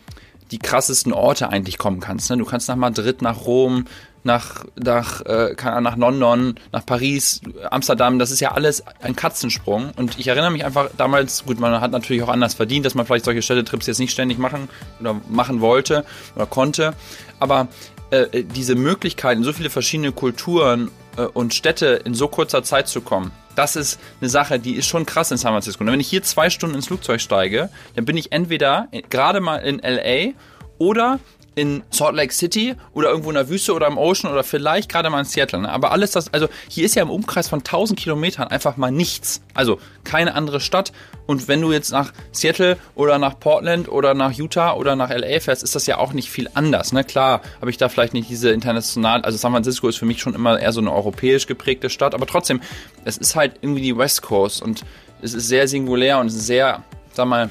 die 0.50 0.59
krassesten 0.59 1.14
Orte 1.14 1.48
eigentlich 1.48 1.78
kommen 1.78 2.00
kannst. 2.00 2.28
Ne? 2.28 2.37
Du 2.37 2.44
kannst 2.44 2.68
nach 2.68 2.76
Madrid, 2.76 3.22
nach 3.22 3.46
Rom, 3.46 3.87
nach, 4.24 4.64
nach, 4.76 5.20
äh, 5.22 5.54
nach 5.81 5.96
London, 5.96 6.54
nach 6.72 6.85
Paris, 6.85 7.40
Amsterdam, 7.70 8.18
das 8.18 8.31
ist 8.31 8.40
ja 8.40 8.52
alles 8.52 8.85
ein 9.00 9.16
Katzensprung. 9.16 9.92
Und 9.96 10.18
ich 10.18 10.28
erinnere 10.28 10.50
mich 10.50 10.64
einfach 10.64 10.90
damals, 10.96 11.44
gut, 11.44 11.61
man 11.61 11.81
hat 11.81 11.90
natürlich 11.90 12.22
auch 12.22 12.28
anders 12.28 12.54
verdient, 12.54 12.87
dass 12.87 12.94
man 12.94 13.07
vielleicht 13.07 13.24
solche 13.24 13.42
Städtetrips 13.42 13.87
jetzt 13.87 13.98
nicht 13.98 14.12
ständig 14.12 14.38
machen 14.38 14.68
oder 15.00 15.20
machen 15.28 15.61
wollte 15.61 16.04
oder 16.35 16.46
konnte. 16.46 16.94
Aber 17.40 17.68
äh, 18.11 18.44
diese 18.44 18.74
Möglichkeiten, 18.74 19.44
so 19.44 19.52
viele 19.52 19.70
verschiedene 19.70 20.12
Kulturen 20.12 20.90
äh, 21.16 21.22
und 21.22 21.54
Städte 21.54 22.00
in 22.04 22.14
so 22.14 22.28
kurzer 22.28 22.62
Zeit 22.62 22.88
zu 22.88 23.00
kommen, 23.00 23.33
das 23.54 23.74
ist 23.74 23.98
eine 24.20 24.31
Sache, 24.31 24.61
die 24.61 24.74
ist 24.76 24.87
schon 24.87 25.04
krass 25.04 25.31
in 25.33 25.37
San 25.37 25.52
Francisco. 25.52 25.83
Und 25.83 25.90
wenn 25.90 26.00
ich 26.00 26.09
hier 26.09 26.22
zwei 26.22 26.48
Stunden 26.48 26.76
ins 26.76 26.87
Flugzeug 26.87 27.20
steige, 27.20 27.70
dann 27.96 28.04
bin 28.04 28.16
ich 28.16 28.31
entweder 28.31 28.88
gerade 29.11 29.40
mal 29.40 29.57
in 29.57 29.81
LA 29.81 30.33
oder 30.78 31.18
in 31.58 31.82
Salt 31.90 32.14
Lake 32.14 32.32
City 32.32 32.76
oder 32.94 33.08
irgendwo 33.10 33.30
in 33.30 33.34
der 33.34 33.48
Wüste 33.48 33.74
oder 33.74 33.88
im 33.88 33.98
Ocean 33.98 34.30
oder 34.30 34.44
vielleicht 34.44 34.88
gerade 34.88 35.10
mal 35.10 35.18
in 35.18 35.24
Seattle. 35.24 35.62
Ne? 35.62 35.68
Aber 35.68 35.90
alles 35.90 36.12
das, 36.12 36.32
also 36.32 36.48
hier 36.68 36.84
ist 36.84 36.94
ja 36.94 37.02
im 37.02 37.10
Umkreis 37.10 37.48
von 37.48 37.58
1000 37.58 37.98
Kilometern 37.98 38.46
einfach 38.46 38.76
mal 38.76 38.92
nichts. 38.92 39.42
Also 39.54 39.80
keine 40.04 40.34
andere 40.34 40.60
Stadt. 40.60 40.92
Und 41.26 41.48
wenn 41.48 41.60
du 41.60 41.72
jetzt 41.72 41.90
nach 41.90 42.12
Seattle 42.30 42.78
oder 42.94 43.18
nach 43.18 43.40
Portland 43.40 43.88
oder 43.88 44.14
nach 44.14 44.30
Utah 44.30 44.74
oder 44.74 44.94
nach 44.94 45.10
LA 45.10 45.40
fährst, 45.40 45.64
ist 45.64 45.74
das 45.74 45.86
ja 45.86 45.98
auch 45.98 46.12
nicht 46.12 46.30
viel 46.30 46.48
anders. 46.54 46.92
Ne? 46.92 47.02
Klar 47.02 47.42
habe 47.60 47.70
ich 47.70 47.76
da 47.76 47.88
vielleicht 47.88 48.14
nicht 48.14 48.30
diese 48.30 48.50
international, 48.50 49.22
also 49.22 49.36
San 49.36 49.50
Francisco 49.50 49.88
ist 49.88 49.98
für 49.98 50.06
mich 50.06 50.20
schon 50.20 50.34
immer 50.34 50.60
eher 50.60 50.72
so 50.72 50.80
eine 50.80 50.92
europäisch 50.92 51.48
geprägte 51.48 51.90
Stadt, 51.90 52.14
aber 52.14 52.26
trotzdem, 52.26 52.60
es 53.04 53.16
ist 53.16 53.34
halt 53.34 53.56
irgendwie 53.62 53.82
die 53.82 53.98
West 53.98 54.22
Coast 54.22 54.62
und 54.62 54.84
es 55.20 55.34
ist 55.34 55.48
sehr 55.48 55.66
singulär 55.66 56.18
und 56.18 56.28
sehr, 56.28 56.84
sag 57.12 57.26
mal, 57.26 57.50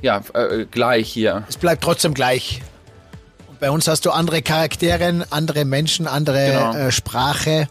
ja, 0.00 0.22
äh, 0.34 0.64
gleich 0.70 1.12
hier. 1.12 1.44
Es 1.48 1.56
bleibt 1.56 1.82
trotzdem 1.82 2.14
gleich. 2.14 2.62
Bei 3.60 3.70
uns 3.70 3.88
hast 3.88 4.04
du 4.06 4.10
andere 4.10 4.42
Charaktere, 4.42 5.26
andere 5.30 5.64
Menschen, 5.64 6.06
andere 6.06 6.46
Genau. 6.46 6.74
äh, 6.74 6.92
Sprache, 6.92 7.68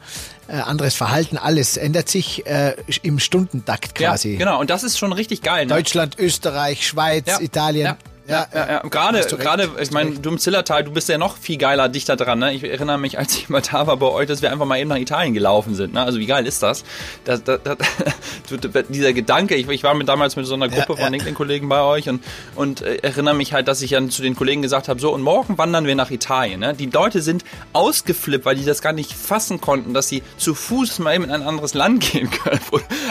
äh, 0.48 0.54
anderes 0.58 0.96
Verhalten, 0.96 1.38
alles 1.38 1.78
ändert 1.78 2.10
sich 2.10 2.46
äh, 2.46 2.76
im 3.04 3.20
Stundentakt 3.20 3.96
quasi. 3.96 4.34
Ja, 4.34 4.40
genau. 4.40 4.60
Und 4.60 4.70
das 4.70 4.84
ist 4.84 4.98
schon 4.98 5.14
richtig 5.14 5.42
geil. 5.42 5.66
Ne? 5.66 5.74
Deutschland, 5.74 6.18
Österreich, 6.20 6.86
Schweiz, 6.88 7.26
Ja. 7.28 7.40
Italien. 7.40 7.86
Ja. 7.86 7.98
Ja, 8.28 8.46
ja, 8.54 8.68
ja. 8.70 8.80
Gerade, 8.82 9.22
gerade, 9.22 9.70
ich 9.80 9.92
meine, 9.92 10.12
du 10.12 10.30
im 10.30 10.38
Zillertal, 10.38 10.84
du 10.84 10.92
bist 10.92 11.08
ja 11.08 11.18
noch 11.18 11.38
viel 11.38 11.58
geiler 11.58 11.88
dichter 11.88 12.18
dran, 12.18 12.40
ne? 12.40 12.54
Ich 12.54 12.64
erinnere 12.64 12.98
mich, 12.98 13.18
als 13.18 13.38
ich 13.38 13.48
mal 13.48 13.62
da 13.62 13.88
war 13.88 13.96
bei 13.96 14.08
euch, 14.08 14.28
dass 14.28 14.42
wir 14.42 14.52
einfach 14.52 14.66
mal 14.66 14.78
eben 14.80 14.90
nach 14.90 14.98
Italien 14.98 15.34
gelaufen 15.34 15.76
sind, 15.76 15.94
ne? 15.94 16.04
Also 16.04 16.20
wie 16.20 16.26
geil 16.26 16.46
ist 16.46 16.62
das? 16.62 16.84
das, 17.24 17.44
das, 17.44 17.60
das 17.64 17.78
dieser 18.90 19.14
Gedanke, 19.14 19.56
ich, 19.56 19.70
ich 19.70 19.84
war 19.84 19.94
mit 19.94 20.10
damals 20.10 20.36
mit 20.36 20.46
so 20.46 20.56
einer 20.56 20.68
Gruppe 20.68 20.96
ja. 20.98 21.04
von 21.04 21.12
LinkedIn-Kollegen 21.12 21.70
bei 21.70 21.82
euch 21.82 22.10
und, 22.10 22.22
und 22.56 22.82
äh, 22.82 22.98
erinnere 22.98 23.34
mich 23.34 23.54
halt, 23.54 23.70
dass 23.70 23.82
ich 23.82 23.92
dann 23.92 24.10
zu 24.10 24.22
den 24.22 24.36
Kollegen 24.36 24.62
gesagt 24.62 24.90
habe, 24.90 25.00
so, 25.00 25.14
und 25.14 25.22
morgen 25.22 25.58
wandern 25.58 25.86
wir 25.86 25.96
nach 25.96 26.12
Italien, 26.12 26.60
ne? 26.60 26.74
Die 26.74 26.88
Leute 26.88 27.22
sind 27.22 27.46
ausgeflippt, 27.72 28.46
weil 28.46 28.58
die 28.58 28.66
das 28.66 28.82
gar 28.82 28.94
nicht 28.94 29.14
fassen 29.14 29.62
konnten, 29.62 29.94
dass 29.94 30.10
sie 30.10 30.22
zu 30.38 30.54
Fuß 30.54 31.00
mal 31.00 31.16
eben 31.16 31.24
in 31.24 31.32
ein 31.32 31.44
anderes 31.44 31.74
Land 31.74 32.02
gehen 32.12 32.30
können. 32.30 32.60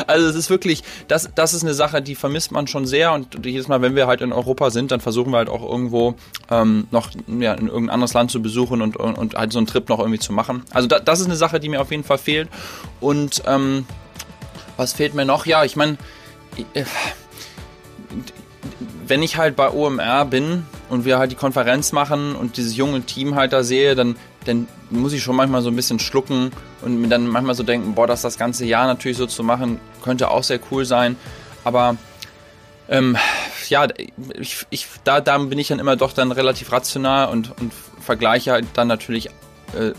Also 0.06 0.28
es 0.28 0.36
ist 0.36 0.50
wirklich, 0.50 0.82
das, 1.08 1.30
das 1.34 1.54
ist 1.54 1.62
eine 1.62 1.72
Sache, 1.72 2.02
die 2.02 2.14
vermisst 2.14 2.52
man 2.52 2.66
schon 2.66 2.86
sehr 2.86 3.12
und 3.12 3.46
jedes 3.46 3.66
Mal, 3.68 3.80
wenn 3.80 3.94
wir 3.94 4.06
halt 4.06 4.20
in 4.20 4.32
Europa 4.32 4.70
sind, 4.70 4.90
dann 4.90 5.00
versuchen 5.06 5.30
wir 5.30 5.36
halt 5.36 5.48
auch 5.48 5.62
irgendwo 5.62 6.16
ähm, 6.50 6.88
noch 6.90 7.10
ja, 7.28 7.54
in 7.54 7.68
irgendein 7.68 7.90
anderes 7.90 8.12
Land 8.12 8.32
zu 8.32 8.42
besuchen 8.42 8.82
und, 8.82 8.96
und, 8.96 9.16
und 9.16 9.36
halt 9.36 9.52
so 9.52 9.58
einen 9.60 9.68
Trip 9.68 9.88
noch 9.88 10.00
irgendwie 10.00 10.18
zu 10.18 10.32
machen. 10.32 10.64
Also 10.72 10.88
da, 10.88 10.98
das 10.98 11.20
ist 11.20 11.26
eine 11.26 11.36
Sache, 11.36 11.60
die 11.60 11.68
mir 11.68 11.80
auf 11.80 11.92
jeden 11.92 12.02
Fall 12.02 12.18
fehlt. 12.18 12.48
Und 12.98 13.44
ähm, 13.46 13.86
was 14.76 14.94
fehlt 14.94 15.14
mir 15.14 15.24
noch? 15.24 15.46
Ja, 15.46 15.62
ich 15.62 15.76
meine, 15.76 15.96
wenn 19.06 19.22
ich 19.22 19.36
halt 19.36 19.54
bei 19.54 19.70
OMR 19.70 20.24
bin 20.24 20.64
und 20.88 21.04
wir 21.04 21.20
halt 21.20 21.30
die 21.30 21.36
Konferenz 21.36 21.92
machen 21.92 22.34
und 22.34 22.56
dieses 22.56 22.76
junge 22.76 23.02
Team 23.02 23.36
halt 23.36 23.52
da 23.52 23.62
sehe, 23.62 23.94
dann, 23.94 24.16
dann 24.44 24.66
muss 24.90 25.12
ich 25.12 25.22
schon 25.22 25.36
manchmal 25.36 25.62
so 25.62 25.70
ein 25.70 25.76
bisschen 25.76 26.00
schlucken 26.00 26.50
und 26.82 27.00
mir 27.00 27.06
dann 27.06 27.28
manchmal 27.28 27.54
so 27.54 27.62
denken, 27.62 27.94
boah, 27.94 28.08
das 28.08 28.22
das 28.22 28.38
ganze 28.38 28.64
Jahr 28.64 28.88
natürlich 28.88 29.18
so 29.18 29.26
zu 29.26 29.44
machen, 29.44 29.78
könnte 30.02 30.32
auch 30.32 30.42
sehr 30.42 30.58
cool 30.72 30.84
sein. 30.84 31.14
Aber 31.62 31.96
ähm, 32.88 33.16
ja, 33.70 33.86
ich, 34.38 34.66
ich, 34.70 34.86
da, 35.04 35.20
da 35.20 35.38
bin 35.38 35.58
ich 35.58 35.68
dann 35.68 35.78
immer 35.78 35.96
doch 35.96 36.12
dann 36.12 36.32
relativ 36.32 36.72
rational 36.72 37.28
und, 37.28 37.52
und 37.60 37.72
vergleiche 38.00 38.52
halt 38.52 38.66
dann 38.74 38.88
natürlich 38.88 39.26
äh, 39.74 39.92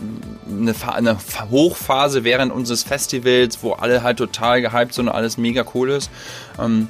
eine, 0.48 0.74
eine 0.94 1.16
Pha- 1.16 1.48
Hochphase 1.50 2.24
während 2.24 2.52
unseres 2.52 2.82
Festivals, 2.82 3.62
wo 3.62 3.72
alle 3.72 4.02
halt 4.02 4.18
total 4.18 4.62
gehypt 4.62 4.94
sind 4.94 5.08
und 5.08 5.14
alles 5.14 5.36
mega 5.38 5.64
cool 5.74 5.90
ist. 5.90 6.10
Ähm, 6.58 6.88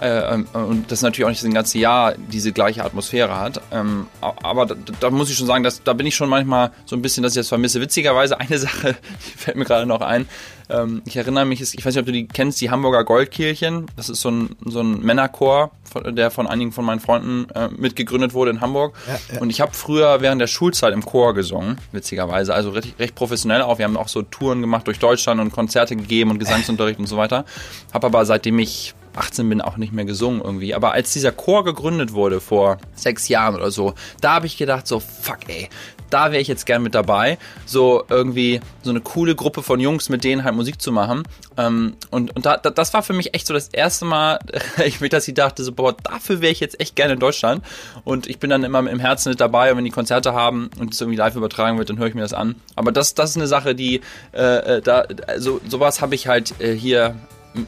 äh, 0.00 0.34
ähm, 0.34 0.46
und 0.52 0.92
das 0.92 1.02
natürlich 1.02 1.24
auch 1.24 1.30
nicht 1.30 1.42
das 1.42 1.52
ganze 1.52 1.78
Jahr 1.78 2.14
diese 2.16 2.52
gleiche 2.52 2.84
Atmosphäre 2.84 3.36
hat. 3.36 3.60
Ähm, 3.72 4.06
aber 4.20 4.66
da, 4.66 4.76
da 5.00 5.10
muss 5.10 5.28
ich 5.28 5.36
schon 5.36 5.48
sagen, 5.48 5.64
dass, 5.64 5.82
da 5.82 5.92
bin 5.92 6.06
ich 6.06 6.14
schon 6.14 6.28
manchmal 6.28 6.70
so 6.86 6.94
ein 6.94 7.02
bisschen, 7.02 7.24
dass 7.24 7.32
ich 7.32 7.40
das 7.40 7.48
vermisse. 7.48 7.80
Witzigerweise 7.80 8.38
eine 8.38 8.58
Sache, 8.60 8.94
die 9.26 9.38
fällt 9.38 9.56
mir 9.56 9.64
gerade 9.64 9.86
noch 9.86 10.00
ein. 10.00 10.28
Ähm, 10.70 11.02
ich 11.06 11.16
erinnere 11.16 11.44
mich, 11.44 11.60
ich 11.60 11.84
weiß 11.84 11.94
nicht, 11.94 12.00
ob 12.00 12.06
du 12.06 12.12
die 12.12 12.26
kennst, 12.26 12.60
die 12.60 12.70
Hamburger 12.70 13.04
Goldkehlchen. 13.04 13.86
Das 13.96 14.08
ist 14.08 14.20
so 14.20 14.30
ein, 14.30 14.56
so 14.64 14.80
ein 14.80 15.00
Männerchor, 15.00 15.70
der 16.06 16.30
von 16.30 16.46
einigen 16.46 16.72
von 16.72 16.84
meinen 16.84 17.00
Freunden 17.00 17.48
äh, 17.54 17.68
mitgegründet 17.68 18.34
wurde 18.34 18.50
in 18.50 18.60
Hamburg. 18.60 18.94
Ja, 19.06 19.34
ja. 19.34 19.40
Und 19.40 19.50
ich 19.50 19.60
habe 19.60 19.72
früher 19.74 20.20
während 20.20 20.40
der 20.40 20.46
Schulzeit 20.46 20.92
im 20.92 21.04
Chor 21.04 21.34
gesungen, 21.34 21.78
witzigerweise. 21.92 22.54
Also 22.54 22.70
recht, 22.70 22.98
recht 22.98 23.14
professionell 23.14 23.62
auch. 23.62 23.78
Wir 23.78 23.84
haben 23.84 23.96
auch 23.96 24.08
so 24.08 24.22
Touren 24.22 24.60
gemacht 24.60 24.86
durch 24.86 24.98
Deutschland 24.98 25.40
und 25.40 25.52
Konzerte 25.52 25.96
gegeben 25.96 26.30
und 26.30 26.38
Gesangsunterricht 26.38 26.98
und 26.98 27.06
so 27.06 27.16
weiter. 27.16 27.44
Habe 27.92 28.06
aber 28.06 28.24
seitdem 28.24 28.58
ich 28.58 28.94
18 29.18 29.48
bin 29.48 29.60
auch 29.60 29.76
nicht 29.76 29.92
mehr 29.92 30.04
gesungen 30.04 30.40
irgendwie. 30.40 30.74
Aber 30.74 30.92
als 30.92 31.12
dieser 31.12 31.32
Chor 31.32 31.64
gegründet 31.64 32.12
wurde 32.12 32.40
vor 32.40 32.78
sechs 32.94 33.28
Jahren 33.28 33.56
oder 33.56 33.70
so, 33.70 33.94
da 34.20 34.34
habe 34.34 34.46
ich 34.46 34.56
gedacht 34.56 34.86
so, 34.86 35.00
fuck 35.00 35.38
ey, 35.48 35.68
da 36.10 36.32
wäre 36.32 36.40
ich 36.40 36.48
jetzt 36.48 36.66
gern 36.66 36.82
mit 36.82 36.94
dabei. 36.94 37.38
So 37.66 38.04
irgendwie 38.08 38.60
so 38.82 38.90
eine 38.90 39.00
coole 39.00 39.34
Gruppe 39.34 39.62
von 39.62 39.80
Jungs, 39.80 40.08
mit 40.08 40.24
denen 40.24 40.44
halt 40.44 40.54
Musik 40.54 40.80
zu 40.80 40.92
machen. 40.92 41.24
Ähm, 41.56 41.96
und 42.10 42.34
und 42.34 42.46
da, 42.46 42.56
da, 42.56 42.70
das 42.70 42.94
war 42.94 43.02
für 43.02 43.12
mich 43.12 43.34
echt 43.34 43.46
so 43.46 43.54
das 43.54 43.68
erste 43.68 44.04
Mal, 44.04 44.38
dass 45.10 45.28
ich 45.28 45.34
dachte, 45.34 45.64
so, 45.64 45.72
boah, 45.72 45.94
dafür 46.02 46.40
wäre 46.40 46.52
ich 46.52 46.60
jetzt 46.60 46.80
echt 46.80 46.96
gerne 46.96 47.14
in 47.14 47.18
Deutschland. 47.18 47.64
Und 48.04 48.26
ich 48.26 48.38
bin 48.38 48.50
dann 48.50 48.64
immer 48.64 48.78
im 48.78 49.00
Herzen 49.00 49.30
mit 49.30 49.40
dabei 49.40 49.70
und 49.70 49.78
wenn 49.78 49.84
die 49.84 49.90
Konzerte 49.90 50.32
haben 50.32 50.70
und 50.78 50.94
es 50.94 51.00
irgendwie 51.00 51.18
live 51.18 51.36
übertragen 51.36 51.78
wird, 51.78 51.90
dann 51.90 51.98
höre 51.98 52.06
ich 52.06 52.14
mir 52.14 52.22
das 52.22 52.34
an. 52.34 52.56
Aber 52.76 52.92
das, 52.92 53.14
das 53.14 53.30
ist 53.30 53.36
eine 53.36 53.46
Sache, 53.46 53.74
die, 53.74 54.00
äh, 54.32 54.76
äh, 54.76 54.82
da, 54.82 55.04
also 55.26 55.60
sowas 55.68 56.00
habe 56.00 56.14
ich 56.14 56.28
halt 56.28 56.60
äh, 56.60 56.74
hier 56.74 57.16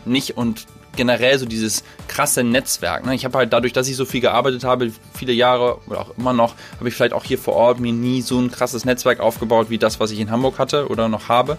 nicht 0.04 0.36
und 0.36 0.66
generell 0.96 1.38
so 1.38 1.46
dieses 1.46 1.84
krasse 2.08 2.42
Netzwerk. 2.44 3.06
Ne? 3.06 3.14
Ich 3.14 3.24
habe 3.24 3.38
halt 3.38 3.52
dadurch, 3.52 3.72
dass 3.72 3.88
ich 3.88 3.96
so 3.96 4.04
viel 4.04 4.20
gearbeitet 4.20 4.64
habe, 4.64 4.90
viele 5.14 5.32
Jahre 5.32 5.78
oder 5.86 6.00
auch 6.00 6.18
immer 6.18 6.32
noch, 6.32 6.54
habe 6.78 6.88
ich 6.88 6.94
vielleicht 6.94 7.12
auch 7.12 7.24
hier 7.24 7.38
vor 7.38 7.54
Ort 7.54 7.80
mir 7.80 7.92
nie 7.92 8.22
so 8.22 8.38
ein 8.38 8.50
krasses 8.50 8.84
Netzwerk 8.84 9.20
aufgebaut 9.20 9.70
wie 9.70 9.78
das, 9.78 10.00
was 10.00 10.10
ich 10.10 10.20
in 10.20 10.30
Hamburg 10.30 10.58
hatte 10.58 10.88
oder 10.88 11.08
noch 11.08 11.28
habe. 11.28 11.58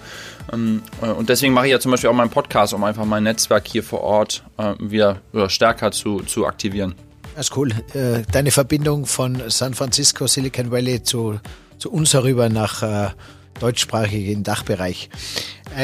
Ähm, 0.52 0.84
äh, 1.02 1.08
und 1.08 1.30
deswegen 1.30 1.54
mache 1.54 1.68
ich 1.68 1.72
ja 1.72 1.80
zum 1.80 1.92
Beispiel 1.92 2.10
auch 2.10 2.14
meinen 2.14 2.30
Podcast, 2.30 2.74
um 2.74 2.84
einfach 2.84 3.06
mein 3.06 3.24
Netzwerk 3.24 3.68
hier 3.68 3.84
vor 3.84 4.02
Ort 4.02 4.44
äh, 4.58 4.74
wieder 4.80 5.22
stärker 5.48 5.92
zu, 5.92 6.20
zu 6.22 6.46
aktivieren. 6.46 6.96
Das 7.36 7.50
ist 7.50 7.58
cool. 7.58 7.72
Äh, 7.94 8.24
Deine 8.32 8.52
Verbindung 8.52 9.06
von 9.06 9.42
San 9.48 9.74
Francisco, 9.74 10.28
Silicon 10.28 10.72
Valley 10.72 11.04
zu, 11.04 11.40
zu 11.78 11.92
uns 11.92 12.14
herüber 12.14 12.50
nach 12.50 13.14
deutschsprachigen 13.60 14.44
Dachbereich. 14.44 15.10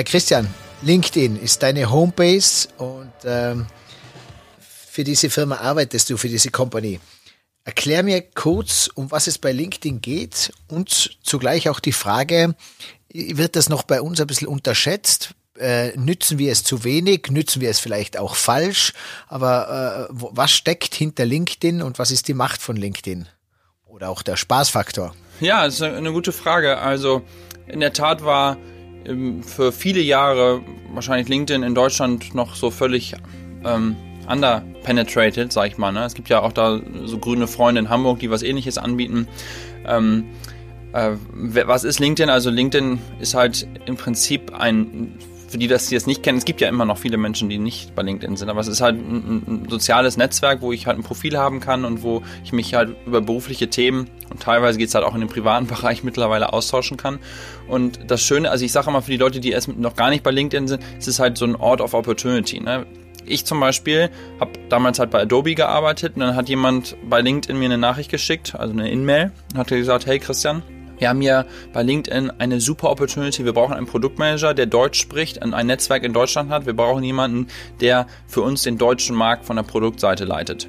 Christian, 0.06 0.48
LinkedIn 0.84 1.40
ist 1.42 1.64
deine 1.64 1.90
Homebase 1.90 2.68
und 2.78 3.12
ähm, 3.26 3.66
für 4.60 5.04
diese 5.04 5.30
Firma 5.30 5.58
arbeitest 5.58 6.10
du, 6.10 6.18
für 6.18 6.30
diese 6.30 6.52
Company. 6.52 7.00
Erklär 7.64 8.04
mir 8.04 8.22
kurz, 8.22 8.90
um 8.94 9.12
was 9.12 9.28
es 9.28 9.38
bei 9.38 9.52
LinkedIn 9.52 10.02
geht 10.02 10.54
und 10.68 11.18
zugleich 11.24 11.68
auch 11.68 11.80
die 11.80 11.92
Frage, 11.92 12.56
wird 13.12 13.56
das 13.56 13.70
noch 13.70 13.84
bei 13.84 14.02
uns 14.02 14.22
ein 14.22 14.28
bisschen 14.28 14.48
unterschätzt? 14.48 15.32
Äh, 15.58 15.98
nützen 15.98 16.38
wir 16.38 16.52
es 16.52 16.64
zu 16.64 16.84
wenig? 16.84 17.32
Nützen 17.32 17.62
wir 17.62 17.70
es 17.70 17.80
vielleicht 17.80 18.18
auch 18.18 18.36
falsch? 18.36 18.94
Aber 19.28 20.08
äh, 20.10 20.14
was 20.14 20.52
steckt 20.52 20.94
hinter 20.94 21.26
LinkedIn 21.26 21.82
und 21.82 21.98
was 21.98 22.12
ist 22.12 22.28
die 22.28 22.36
Macht 22.36 22.62
von 22.62 22.78
LinkedIn? 22.78 23.28
Oder 23.86 24.10
auch 24.10 24.22
der 24.22 24.38
Spaßfaktor? 24.38 25.16
Ja, 25.40 25.66
das 25.66 25.76
ist 25.76 25.82
eine 25.82 26.12
gute 26.12 26.32
Frage. 26.32 26.78
Also 26.78 27.24
in 27.66 27.80
der 27.80 27.94
Tat 27.94 28.24
war 28.24 28.58
für 29.42 29.72
viele 29.72 30.02
Jahre 30.02 30.62
wahrscheinlich 30.94 31.30
LinkedIn 31.30 31.64
in 31.64 31.76
Deutschland 31.76 32.36
noch 32.36 32.56
so 32.56 32.72
völlig 32.72 33.14
ähm, 33.66 33.96
underpenetrated, 34.28 35.52
sag 35.52 35.68
ich 35.68 35.78
mal. 35.78 35.92
Ne? 35.92 36.04
Es 36.04 36.14
gibt 36.14 36.30
ja 36.30 36.42
auch 36.42 36.52
da 36.52 36.80
so 37.06 37.18
grüne 37.18 37.48
Freunde 37.48 37.80
in 37.80 37.90
Hamburg, 37.90 38.20
die 38.20 38.30
was 38.30 38.44
ähnliches 38.44 38.78
anbieten. 38.78 39.28
Ähm, 39.86 40.26
äh, 40.94 41.12
was 41.34 41.84
ist 41.84 42.00
LinkedIn? 42.00 42.30
Also 42.30 42.50
LinkedIn 42.50 43.00
ist 43.20 43.34
halt 43.34 43.68
im 43.86 43.96
Prinzip 43.96 44.54
ein, 44.54 45.14
für 45.48 45.58
die, 45.58 45.68
das 45.68 45.88
die 45.88 45.96
es 45.96 46.06
nicht 46.06 46.24
kennen, 46.24 46.38
es 46.38 46.46
gibt 46.46 46.62
ja 46.62 46.68
immer 46.68 46.86
noch 46.86 46.98
viele 46.98 47.18
Menschen, 47.18 47.50
die 47.50 47.58
nicht 47.58 47.96
bei 47.96 48.02
LinkedIn 48.02 48.36
sind, 48.38 48.50
aber 48.50 48.60
es 48.60 48.68
ist 48.68 48.82
halt 48.82 48.98
ein, 48.98 49.44
ein 49.48 49.70
soziales 49.70 50.18
Netzwerk, 50.18 50.62
wo 50.62 50.72
ich 50.72 50.88
halt 50.88 50.98
ein 50.98 51.04
Profil 51.04 51.38
haben 51.38 51.60
kann 51.60 51.86
und 51.86 52.04
wo 52.04 52.22
ich 52.44 52.52
mich 52.52 52.74
halt 52.74 52.96
über 53.06 53.22
berufliche 53.22 53.70
Themen 53.70 54.10
und 54.30 54.42
teilweise 54.42 54.78
geht 54.78 54.90
es 54.90 54.96
halt 54.96 55.06
auch 55.06 55.14
in 55.14 55.22
den 55.22 55.30
privaten 55.30 55.68
Bereich 55.68 56.04
mittlerweile 56.04 56.54
austauschen 56.54 56.98
kann. 56.98 57.20
Und 57.68 58.00
das 58.12 58.22
Schöne, 58.22 58.52
also 58.52 58.66
ich 58.66 58.72
sage 58.72 58.90
immer 58.90 59.02
für 59.02 59.12
die 59.12 59.18
Leute, 59.18 59.40
die 59.40 59.52
erst 59.52 59.70
noch 59.70 59.96
gar 59.96 60.10
nicht 60.10 60.24
bei 60.24 60.32
LinkedIn 60.32 60.68
sind, 60.68 60.84
es 60.98 61.08
ist 61.08 61.20
halt 61.20 61.38
so 61.38 61.46
ein 61.46 61.56
Ort 61.56 61.82
of 61.82 61.94
Opportunity. 61.94 62.60
Ne? 62.60 62.86
Ich 63.26 63.46
zum 63.46 63.60
Beispiel 63.60 64.10
habe 64.40 64.52
damals 64.70 65.00
halt 65.00 65.12
bei 65.12 65.22
Adobe 65.22 65.56
gearbeitet 65.56 66.14
und 66.16 66.22
dann 66.22 66.36
hat 66.36 66.50
jemand 66.50 66.96
bei 67.10 67.22
LinkedIn 67.22 67.58
mir 67.58 67.66
eine 67.66 67.78
Nachricht 67.78 68.10
geschickt, 68.10 68.56
also 68.56 68.74
eine 68.74 68.90
In-Mail, 68.90 69.32
und 69.54 69.60
hat 69.60 69.68
gesagt, 69.68 70.06
hey 70.06 70.20
Christian, 70.20 70.64
wir 71.00 71.10
haben 71.10 71.22
hier 71.22 71.46
bei 71.74 71.84
LinkedIn 71.84 72.32
eine 72.40 72.60
super 72.60 72.90
Opportunity. 72.90 73.46
Wir 73.46 73.54
brauchen 73.54 73.74
einen 73.74 73.88
Produktmanager, 73.88 74.54
der 74.54 74.66
Deutsch 74.66 75.00
spricht 75.00 75.44
und 75.44 75.54
ein 75.54 75.68
Netzwerk 75.68 76.04
in 76.04 76.14
Deutschland 76.14 76.50
hat. 76.50 76.66
Wir 76.66 76.74
brauchen 76.74 77.04
jemanden, 77.04 77.48
der 77.82 78.08
für 78.28 78.42
uns 78.42 78.64
den 78.64 78.78
deutschen 78.78 79.16
Markt 79.16 79.46
von 79.46 79.56
der 79.56 79.64
Produktseite 79.64 80.26
leitet. 80.26 80.68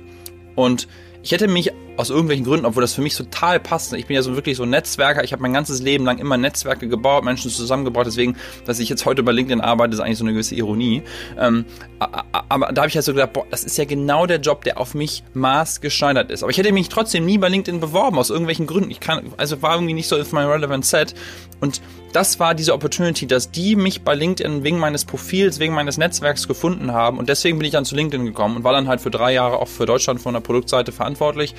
Und 0.55 0.89
ich 1.23 1.33
hätte 1.33 1.49
mich 1.49 1.73
aus 1.99 2.11
irgendwelchen 2.11 2.45
Gründen, 2.45 2.65
obwohl 2.65 2.81
das 2.81 2.95
für 2.95 3.03
mich 3.03 3.17
total 3.17 3.59
passt. 3.59 3.93
Ich 3.93 4.07
bin 4.07 4.15
ja 4.15 4.23
so 4.23 4.37
wirklich 4.37 4.57
so 4.57 4.65
Netzwerker. 4.65 5.25
Ich 5.25 5.33
habe 5.33 5.43
mein 5.43 5.53
ganzes 5.53 5.83
Leben 5.83 6.05
lang 6.05 6.19
immer 6.19 6.37
Netzwerke 6.37 6.87
gebaut, 6.87 7.25
Menschen 7.25 7.51
zusammengebracht. 7.51 8.07
Deswegen, 8.07 8.37
dass 8.65 8.79
ich 8.79 8.89
jetzt 8.89 9.05
heute 9.05 9.25
bei 9.25 9.33
LinkedIn 9.33 9.61
arbeite, 9.61 9.95
ist 9.95 10.01
eigentlich 10.01 10.19
so 10.19 10.25
eine 10.25 10.33
gewisse 10.33 10.55
Ironie. 10.55 11.03
Ähm, 11.37 11.65
aber 11.99 12.73
da 12.73 12.83
habe 12.83 12.89
ich 12.89 12.95
halt 12.95 13.05
so 13.05 13.13
gedacht, 13.13 13.33
boah, 13.33 13.47
das 13.51 13.65
ist 13.65 13.77
ja 13.79 13.85
genau 13.85 14.27
der 14.27 14.39
Job, 14.39 14.63
der 14.63 14.79
auf 14.79 14.95
mich 14.95 15.25
maßgeschneidert 15.35 16.31
ist. 16.31 16.45
Aber 16.45 16.51
ich 16.51 16.59
hätte 16.59 16.73
mich 16.73 16.89
trotzdem 16.89 17.27
nie 17.27 17.37
bei 17.37 17.49
LinkedIn 17.49 17.81
beworben, 17.81 18.17
aus 18.17 18.31
irgendwelchen 18.31 18.69
Gründen. 18.69 18.93
Ich 18.93 19.01
kann, 19.01 19.33
also 19.37 19.61
war 19.61 19.75
irgendwie 19.75 19.95
nicht 19.95 20.07
so 20.07 20.17
auf 20.17 20.31
mein 20.31 20.47
Relevant 20.47 20.87
Set. 20.87 21.17
Und 21.61 21.83
das 22.13 22.39
war 22.39 22.55
diese 22.55 22.73
Opportunity, 22.75 23.27
dass 23.27 23.51
die 23.51 23.75
mich 23.75 24.03
bei 24.03 24.15
LinkedIn 24.15 24.63
wegen 24.63 24.79
meines 24.79 25.05
Profils, 25.05 25.59
wegen 25.59 25.75
meines 25.75 25.99
Netzwerks 25.99 26.47
gefunden 26.47 26.93
haben. 26.93 27.19
Und 27.19 27.29
deswegen 27.29 27.59
bin 27.59 27.67
ich 27.67 27.73
dann 27.73 27.85
zu 27.85 27.97
LinkedIn 27.97 28.25
gekommen 28.25 28.57
und 28.57 28.65
war 28.65 28.73
dann 28.73 28.87
halt 28.87 29.01
für 29.01 29.11
drei 29.11 29.33
Jahre 29.33 29.59
auch 29.59 29.69
für 29.69 29.85
Deutschland 29.85 30.21
von 30.21 30.35
der 30.35 30.41
Produktseite 30.41 30.93
verantwortlich 30.93 31.55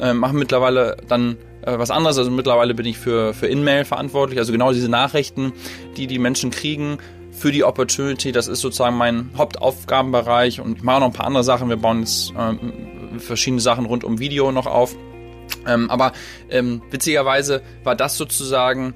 äh, 0.00 0.12
mache 0.12 0.34
mittlerweile 0.34 0.96
dann 1.08 1.36
äh, 1.62 1.78
was 1.78 1.90
anderes. 1.90 2.18
Also 2.18 2.30
mittlerweile 2.30 2.74
bin 2.74 2.86
ich 2.86 2.98
für, 2.98 3.34
für 3.34 3.46
InMail 3.46 3.84
verantwortlich, 3.84 4.38
also 4.38 4.52
genau 4.52 4.72
diese 4.72 4.88
Nachrichten, 4.88 5.52
die 5.96 6.06
die 6.06 6.18
Menschen 6.18 6.50
kriegen 6.50 6.98
für 7.30 7.52
die 7.52 7.64
Opportunity. 7.64 8.32
Das 8.32 8.48
ist 8.48 8.60
sozusagen 8.60 8.96
mein 8.96 9.30
Hauptaufgabenbereich 9.36 10.60
und 10.60 10.78
ich 10.78 10.82
mache 10.82 11.00
noch 11.00 11.06
ein 11.06 11.12
paar 11.12 11.26
andere 11.26 11.44
Sachen. 11.44 11.68
Wir 11.68 11.76
bauen 11.76 12.00
jetzt 12.00 12.32
äh, 12.32 13.18
verschiedene 13.18 13.60
Sachen 13.60 13.86
rund 13.86 14.04
um 14.04 14.18
Video 14.18 14.52
noch 14.52 14.66
auf. 14.66 14.94
Ähm, 15.66 15.90
aber 15.90 16.12
ähm, 16.50 16.82
witzigerweise 16.90 17.62
war 17.82 17.94
das 17.94 18.16
sozusagen 18.16 18.94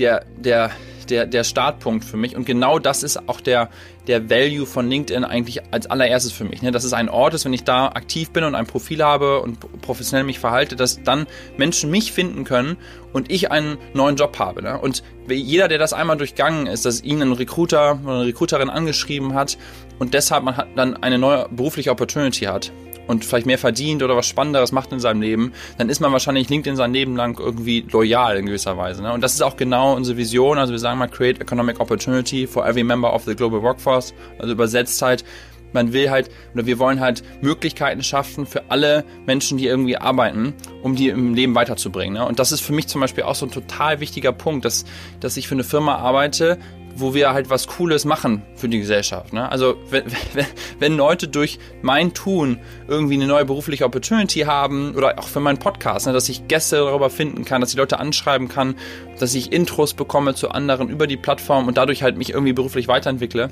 der, 0.00 0.24
der, 0.36 0.70
der, 1.08 1.26
der 1.26 1.44
Startpunkt 1.44 2.04
für 2.04 2.16
mich. 2.16 2.36
Und 2.36 2.46
genau 2.46 2.78
das 2.78 3.02
ist 3.02 3.28
auch 3.28 3.40
der, 3.40 3.68
der 4.06 4.30
Value 4.30 4.66
von 4.66 4.88
LinkedIn 4.88 5.24
eigentlich 5.24 5.72
als 5.72 5.88
allererstes 5.88 6.32
für 6.32 6.44
mich. 6.44 6.62
Ne? 6.62 6.72
Dass 6.72 6.84
es 6.84 6.92
ein 6.92 7.08
Ort 7.08 7.34
ist, 7.34 7.44
wenn 7.44 7.52
ich 7.52 7.64
da 7.64 7.88
aktiv 7.88 8.30
bin 8.30 8.44
und 8.44 8.54
ein 8.54 8.66
Profil 8.66 9.02
habe 9.04 9.40
und 9.40 9.58
professionell 9.82 10.24
mich 10.24 10.38
verhalte, 10.38 10.76
dass 10.76 11.02
dann 11.02 11.26
Menschen 11.56 11.90
mich 11.90 12.12
finden 12.12 12.44
können 12.44 12.76
und 13.12 13.30
ich 13.30 13.50
einen 13.50 13.78
neuen 13.92 14.16
Job 14.16 14.38
habe. 14.38 14.62
Ne? 14.62 14.78
Und 14.78 15.02
jeder, 15.28 15.68
der 15.68 15.78
das 15.78 15.92
einmal 15.92 16.16
durchgangen 16.16 16.66
ist, 16.66 16.86
dass 16.86 17.02
ihn 17.02 17.22
ein 17.22 17.32
Recruiter 17.32 18.00
oder 18.02 18.14
eine 18.14 18.26
Recruiterin 18.26 18.70
angeschrieben 18.70 19.34
hat 19.34 19.58
und 19.98 20.14
deshalb 20.14 20.44
man 20.44 20.64
dann 20.76 20.96
eine 21.02 21.18
neue 21.18 21.48
berufliche 21.50 21.90
Opportunity 21.90 22.46
hat, 22.46 22.72
und 23.10 23.24
vielleicht 23.24 23.46
mehr 23.46 23.58
verdient 23.58 24.02
oder 24.02 24.16
was 24.16 24.26
Spannenderes 24.26 24.72
macht 24.72 24.92
in 24.92 25.00
seinem 25.00 25.20
Leben, 25.20 25.52
dann 25.78 25.88
ist 25.88 26.00
man 26.00 26.12
wahrscheinlich 26.12 26.48
LinkedIn 26.48 26.76
sein 26.76 26.92
Leben 26.92 27.16
lang 27.16 27.38
irgendwie 27.38 27.84
loyal 27.90 28.36
in 28.36 28.46
gewisser 28.46 28.78
Weise. 28.78 29.02
Ne? 29.02 29.12
Und 29.12 29.22
das 29.22 29.34
ist 29.34 29.42
auch 29.42 29.56
genau 29.56 29.94
unsere 29.94 30.16
Vision. 30.16 30.58
Also 30.58 30.72
wir 30.72 30.78
sagen 30.78 30.98
mal, 30.98 31.08
create 31.08 31.40
economic 31.40 31.80
opportunity 31.80 32.46
for 32.46 32.66
every 32.66 32.84
member 32.84 33.12
of 33.12 33.24
the 33.24 33.34
global 33.34 33.62
workforce. 33.62 34.14
Also 34.38 34.52
übersetzt 34.52 35.02
halt, 35.02 35.24
man 35.72 35.92
will 35.92 36.10
halt 36.10 36.30
oder 36.54 36.66
wir 36.66 36.78
wollen 36.78 37.00
halt 37.00 37.22
Möglichkeiten 37.42 38.02
schaffen 38.02 38.46
für 38.46 38.70
alle 38.70 39.04
Menschen, 39.26 39.58
die 39.58 39.66
irgendwie 39.66 39.96
arbeiten, 39.96 40.54
um 40.82 40.96
die 40.96 41.08
im 41.08 41.34
Leben 41.34 41.54
weiterzubringen. 41.54 42.14
Ne? 42.14 42.26
Und 42.26 42.38
das 42.38 42.52
ist 42.52 42.60
für 42.60 42.72
mich 42.72 42.88
zum 42.88 43.00
Beispiel 43.00 43.24
auch 43.24 43.34
so 43.34 43.46
ein 43.46 43.52
total 43.52 44.00
wichtiger 44.00 44.32
Punkt, 44.32 44.64
dass, 44.64 44.84
dass 45.20 45.36
ich 45.36 45.48
für 45.48 45.54
eine 45.54 45.64
Firma 45.64 45.96
arbeite, 45.96 46.58
wo 46.96 47.14
wir 47.14 47.32
halt 47.32 47.50
was 47.50 47.66
Cooles 47.66 48.04
machen 48.04 48.42
für 48.54 48.68
die 48.68 48.78
Gesellschaft. 48.78 49.32
Ne? 49.32 49.50
Also 49.50 49.76
wenn, 49.90 50.04
wenn, 50.34 50.46
wenn 50.78 50.96
Leute 50.96 51.28
durch 51.28 51.58
mein 51.82 52.14
Tun 52.14 52.58
irgendwie 52.88 53.14
eine 53.14 53.26
neue 53.26 53.44
berufliche 53.44 53.84
Opportunity 53.84 54.40
haben 54.40 54.94
oder 54.94 55.18
auch 55.18 55.28
für 55.28 55.40
meinen 55.40 55.58
Podcast, 55.58 56.06
ne, 56.06 56.12
dass 56.12 56.28
ich 56.28 56.48
Gäste 56.48 56.76
darüber 56.76 57.10
finden 57.10 57.44
kann, 57.44 57.60
dass 57.60 57.70
ich 57.70 57.76
Leute 57.76 57.98
anschreiben 57.98 58.48
kann, 58.48 58.74
dass 59.18 59.34
ich 59.34 59.52
Intros 59.52 59.94
bekomme 59.94 60.34
zu 60.34 60.50
anderen 60.50 60.88
über 60.88 61.06
die 61.06 61.16
Plattform 61.16 61.68
und 61.68 61.76
dadurch 61.76 62.02
halt 62.02 62.16
mich 62.16 62.30
irgendwie 62.30 62.52
beruflich 62.52 62.88
weiterentwickle 62.88 63.50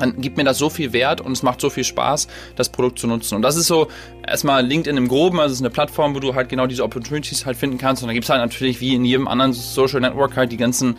dann 0.00 0.20
gibt 0.20 0.36
mir 0.36 0.44
das 0.44 0.58
so 0.58 0.70
viel 0.70 0.92
Wert 0.92 1.20
und 1.20 1.32
es 1.32 1.42
macht 1.42 1.60
so 1.60 1.70
viel 1.70 1.84
Spaß, 1.84 2.26
das 2.56 2.70
Produkt 2.70 2.98
zu 2.98 3.06
nutzen. 3.06 3.34
Und 3.34 3.42
das 3.42 3.56
ist 3.56 3.66
so 3.66 3.88
erstmal 4.26 4.64
LinkedIn 4.64 4.96
im 4.96 5.08
Groben, 5.08 5.38
also 5.38 5.52
es 5.52 5.58
ist 5.58 5.62
eine 5.62 5.70
Plattform, 5.70 6.14
wo 6.14 6.20
du 6.20 6.34
halt 6.34 6.48
genau 6.48 6.66
diese 6.66 6.84
Opportunities 6.84 7.46
halt 7.46 7.56
finden 7.56 7.78
kannst. 7.78 8.02
Und 8.02 8.08
da 8.08 8.14
gibt 8.14 8.24
es 8.24 8.30
halt 8.30 8.40
natürlich 8.40 8.80
wie 8.80 8.94
in 8.94 9.04
jedem 9.04 9.28
anderen 9.28 9.52
Social 9.52 10.00
Network 10.00 10.36
halt 10.36 10.52
die 10.52 10.56
ganzen 10.56 10.96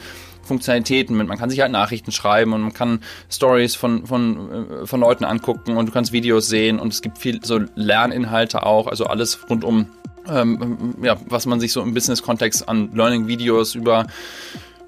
Funktionalitäten 0.52 1.16
mit. 1.16 1.28
Man 1.28 1.38
kann 1.38 1.50
sich 1.50 1.62
halt 1.62 1.72
Nachrichten 1.72 2.12
schreiben 2.12 2.52
und 2.52 2.62
man 2.62 2.74
kann 2.74 3.00
Stories 3.30 3.76
von, 3.76 4.06
von, 4.06 4.82
äh, 4.82 4.86
von 4.86 5.00
Leuten 5.00 5.24
angucken 5.24 5.78
und 5.78 5.86
du 5.86 5.94
kannst 5.94 6.12
Videos 6.12 6.50
sehen 6.50 6.78
und 6.78 6.92
es 6.92 7.02
gibt 7.02 7.18
viel 7.18 7.40
so 7.42 7.62
Lerninhalte 7.76 8.66
auch, 8.66 8.88
also 8.88 9.06
alles 9.06 9.50
rund 9.50 9.64
um 9.64 9.88
ähm, 10.30 10.96
ja, 11.02 11.18
was 11.26 11.46
man 11.46 11.60
sich 11.60 11.72
so 11.72 11.82
im 11.82 11.94
Business-Kontext 11.94 12.68
an 12.68 12.92
Learning-Videos 12.94 13.76
über 13.76 14.08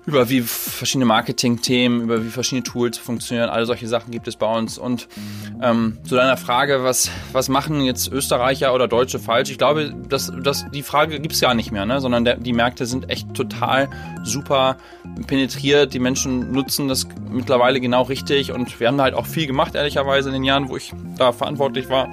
über 0.05 0.29
wie 0.29 0.41
verschiedene 0.41 1.05
Marketing-Themen, 1.05 2.01
über 2.01 2.23
wie 2.23 2.29
verschiedene 2.29 2.63
Tools 2.63 2.97
funktionieren, 2.97 3.49
alle 3.49 3.65
solche 3.65 3.87
Sachen 3.87 4.11
gibt 4.11 4.27
es 4.27 4.35
bei 4.35 4.53
uns. 4.53 4.77
Und 4.77 5.07
ähm, 5.61 5.97
zu 6.03 6.15
deiner 6.15 6.35
Frage, 6.35 6.83
was, 6.83 7.09
was 7.31 7.47
machen 7.47 7.81
jetzt 7.81 8.11
Österreicher 8.11 8.73
oder 8.73 8.87
Deutsche 8.87 9.19
falsch? 9.19 9.49
Ich 9.49 9.57
glaube, 9.57 9.93
dass, 10.09 10.31
dass 10.43 10.65
die 10.71 10.83
Frage 10.83 11.19
gibt 11.21 11.35
es 11.35 11.41
gar 11.41 11.53
nicht 11.53 11.71
mehr, 11.71 11.85
ne? 11.85 12.01
sondern 12.01 12.25
der, 12.25 12.35
die 12.37 12.53
Märkte 12.53 12.85
sind 12.85 13.09
echt 13.09 13.33
total 13.33 13.89
super 14.23 14.77
penetriert. 15.27 15.93
Die 15.93 15.99
Menschen 15.99 16.51
nutzen 16.51 16.89
das 16.89 17.07
mittlerweile 17.31 17.79
genau 17.79 18.03
richtig 18.03 18.51
und 18.51 18.79
wir 18.79 18.89
haben 18.89 18.97
da 18.97 19.03
halt 19.03 19.15
auch 19.15 19.27
viel 19.27 19.47
gemacht, 19.47 19.75
ehrlicherweise, 19.75 20.29
in 20.29 20.33
den 20.33 20.43
Jahren, 20.43 20.67
wo 20.67 20.75
ich 20.75 20.91
da 21.17 21.31
verantwortlich 21.31 21.89
war 21.89 22.09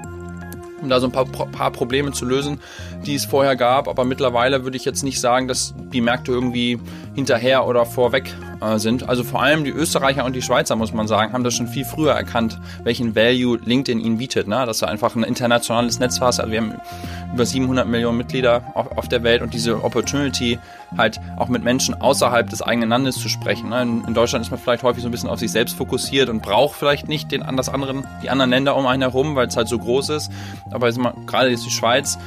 um 0.80 0.88
da 0.88 1.00
so 1.00 1.06
ein 1.06 1.12
paar, 1.12 1.26
paar 1.26 1.70
Probleme 1.70 2.12
zu 2.12 2.24
lösen, 2.24 2.60
die 3.06 3.14
es 3.14 3.24
vorher 3.24 3.56
gab. 3.56 3.88
Aber 3.88 4.04
mittlerweile 4.04 4.64
würde 4.64 4.76
ich 4.76 4.84
jetzt 4.84 5.02
nicht 5.02 5.20
sagen, 5.20 5.48
dass 5.48 5.74
die 5.92 6.00
Märkte 6.00 6.32
irgendwie 6.32 6.78
hinterher 7.14 7.66
oder 7.66 7.86
vorweg 7.86 8.34
äh, 8.60 8.78
sind. 8.78 9.08
Also 9.08 9.24
vor 9.24 9.42
allem 9.42 9.64
die 9.64 9.70
Österreicher 9.70 10.24
und 10.24 10.34
die 10.34 10.42
Schweizer, 10.42 10.76
muss 10.76 10.92
man 10.92 11.08
sagen, 11.08 11.32
haben 11.32 11.44
das 11.44 11.54
schon 11.54 11.66
viel 11.66 11.84
früher 11.84 12.12
erkannt, 12.12 12.58
welchen 12.84 13.14
Value 13.14 13.58
LinkedIn 13.64 14.00
ihnen 14.00 14.18
bietet. 14.18 14.48
Ne? 14.48 14.64
Dass 14.66 14.78
du 14.78 14.86
einfach 14.86 15.14
ein 15.16 15.22
internationales 15.22 15.98
Netz 15.98 16.20
hast. 16.20 16.40
Also 16.40 16.52
wir 16.52 16.60
haben 16.60 16.74
über 17.32 17.46
700 17.46 17.86
Millionen 17.86 18.18
Mitglieder 18.18 18.62
auf, 18.74 18.96
auf 18.96 19.08
der 19.08 19.22
Welt 19.22 19.42
und 19.42 19.54
diese 19.54 19.82
Opportunity 19.82 20.58
halt 20.96 21.20
auch 21.36 21.48
mit 21.48 21.62
Menschen 21.62 22.00
außerhalb 22.00 22.50
des 22.50 22.62
eigenen 22.62 22.88
Landes 22.88 23.16
zu 23.16 23.28
sprechen. 23.28 23.70
Ne? 23.70 23.82
In, 23.82 24.04
in, 24.06 24.14
Deutschland 24.14 24.44
ist 24.44 24.50
man 24.50 24.60
vielleicht 24.60 24.82
häufig 24.82 25.02
so 25.02 25.08
ein 25.08 25.12
bisschen 25.12 25.28
auf 25.28 25.38
sich 25.38 25.50
selbst 25.50 25.76
fokussiert 25.76 26.28
und 26.28 26.42
braucht 26.42 26.76
vielleicht 26.76 27.08
nicht 27.08 27.30
den 27.32 27.44
das 27.56 27.68
anderen, 27.68 28.04
die 28.22 28.30
anderen 28.30 28.50
Länder 28.50 28.76
um 28.76 28.86
einen 28.86 29.02
herum, 29.02 29.34
weil 29.34 29.48
es 29.48 29.56
halt 29.56 29.68
so 29.68 29.78
groß 29.78 30.10
ist. 30.10 30.30
Aber 30.70 30.90
gerade 31.26 31.50
jetzt 31.50 31.66
die 31.66 31.70
Schweiz 31.70 32.18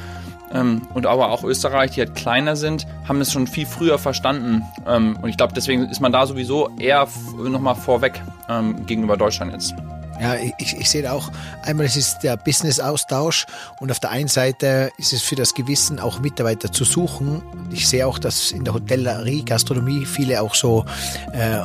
ähm, 0.52 0.82
und 0.94 1.06
aber 1.06 1.30
auch 1.30 1.44
Österreich, 1.44 1.92
die 1.92 2.00
halt 2.00 2.14
kleiner 2.14 2.56
sind, 2.56 2.86
haben 3.08 3.18
das 3.18 3.32
schon 3.32 3.46
viel 3.46 3.66
früher 3.66 3.98
verstanden. 3.98 4.62
Ähm, 4.86 5.18
und 5.20 5.28
ich 5.28 5.36
glaube, 5.36 5.52
deswegen 5.54 5.88
ist 5.88 6.00
man 6.00 6.12
da 6.12 6.26
sowieso 6.26 6.70
eher 6.78 7.08
nochmal 7.36 7.74
vorweg 7.74 8.22
ähm, 8.48 8.86
gegenüber 8.86 9.16
Deutschland 9.16 9.52
jetzt. 9.52 9.74
Ja, 10.20 10.36
ich, 10.36 10.76
ich 10.78 10.88
sehe 10.88 11.10
auch, 11.12 11.30
einmal 11.62 11.86
ist 11.86 11.96
es 11.96 12.18
der 12.20 12.36
Business-Austausch 12.36 13.46
und 13.80 13.90
auf 13.90 13.98
der 13.98 14.10
einen 14.10 14.28
Seite 14.28 14.92
ist 14.96 15.12
es 15.12 15.22
für 15.22 15.34
das 15.34 15.54
Gewissen 15.54 15.98
auch 15.98 16.20
Mitarbeiter 16.20 16.70
zu 16.70 16.84
suchen. 16.84 17.42
Ich 17.72 17.88
sehe 17.88 18.06
auch, 18.06 18.20
dass 18.20 18.52
in 18.52 18.64
der 18.64 18.74
Hotellerie, 18.74 19.44
Gastronomie 19.44 20.06
viele 20.06 20.40
auch 20.40 20.54
so 20.54 20.84
äh, 21.32 21.62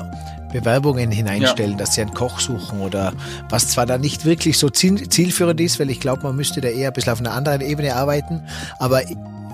Bewerbungen 0.51 1.11
hineinstellen, 1.11 1.73
ja. 1.73 1.77
dass 1.77 1.95
sie 1.95 2.01
einen 2.01 2.13
Koch 2.13 2.39
suchen 2.39 2.81
oder 2.81 3.13
was 3.49 3.69
zwar 3.69 3.85
dann 3.85 4.01
nicht 4.01 4.25
wirklich 4.25 4.57
so 4.57 4.69
zielführend 4.69 5.61
ist, 5.61 5.79
weil 5.79 5.89
ich 5.89 5.99
glaube, 5.99 6.23
man 6.23 6.35
müsste 6.35 6.61
da 6.61 6.67
eher 6.69 6.89
ein 6.89 6.93
bisschen 6.93 7.13
auf 7.13 7.19
einer 7.19 7.33
anderen 7.33 7.61
Ebene 7.61 7.95
arbeiten, 7.95 8.41
aber 8.79 9.01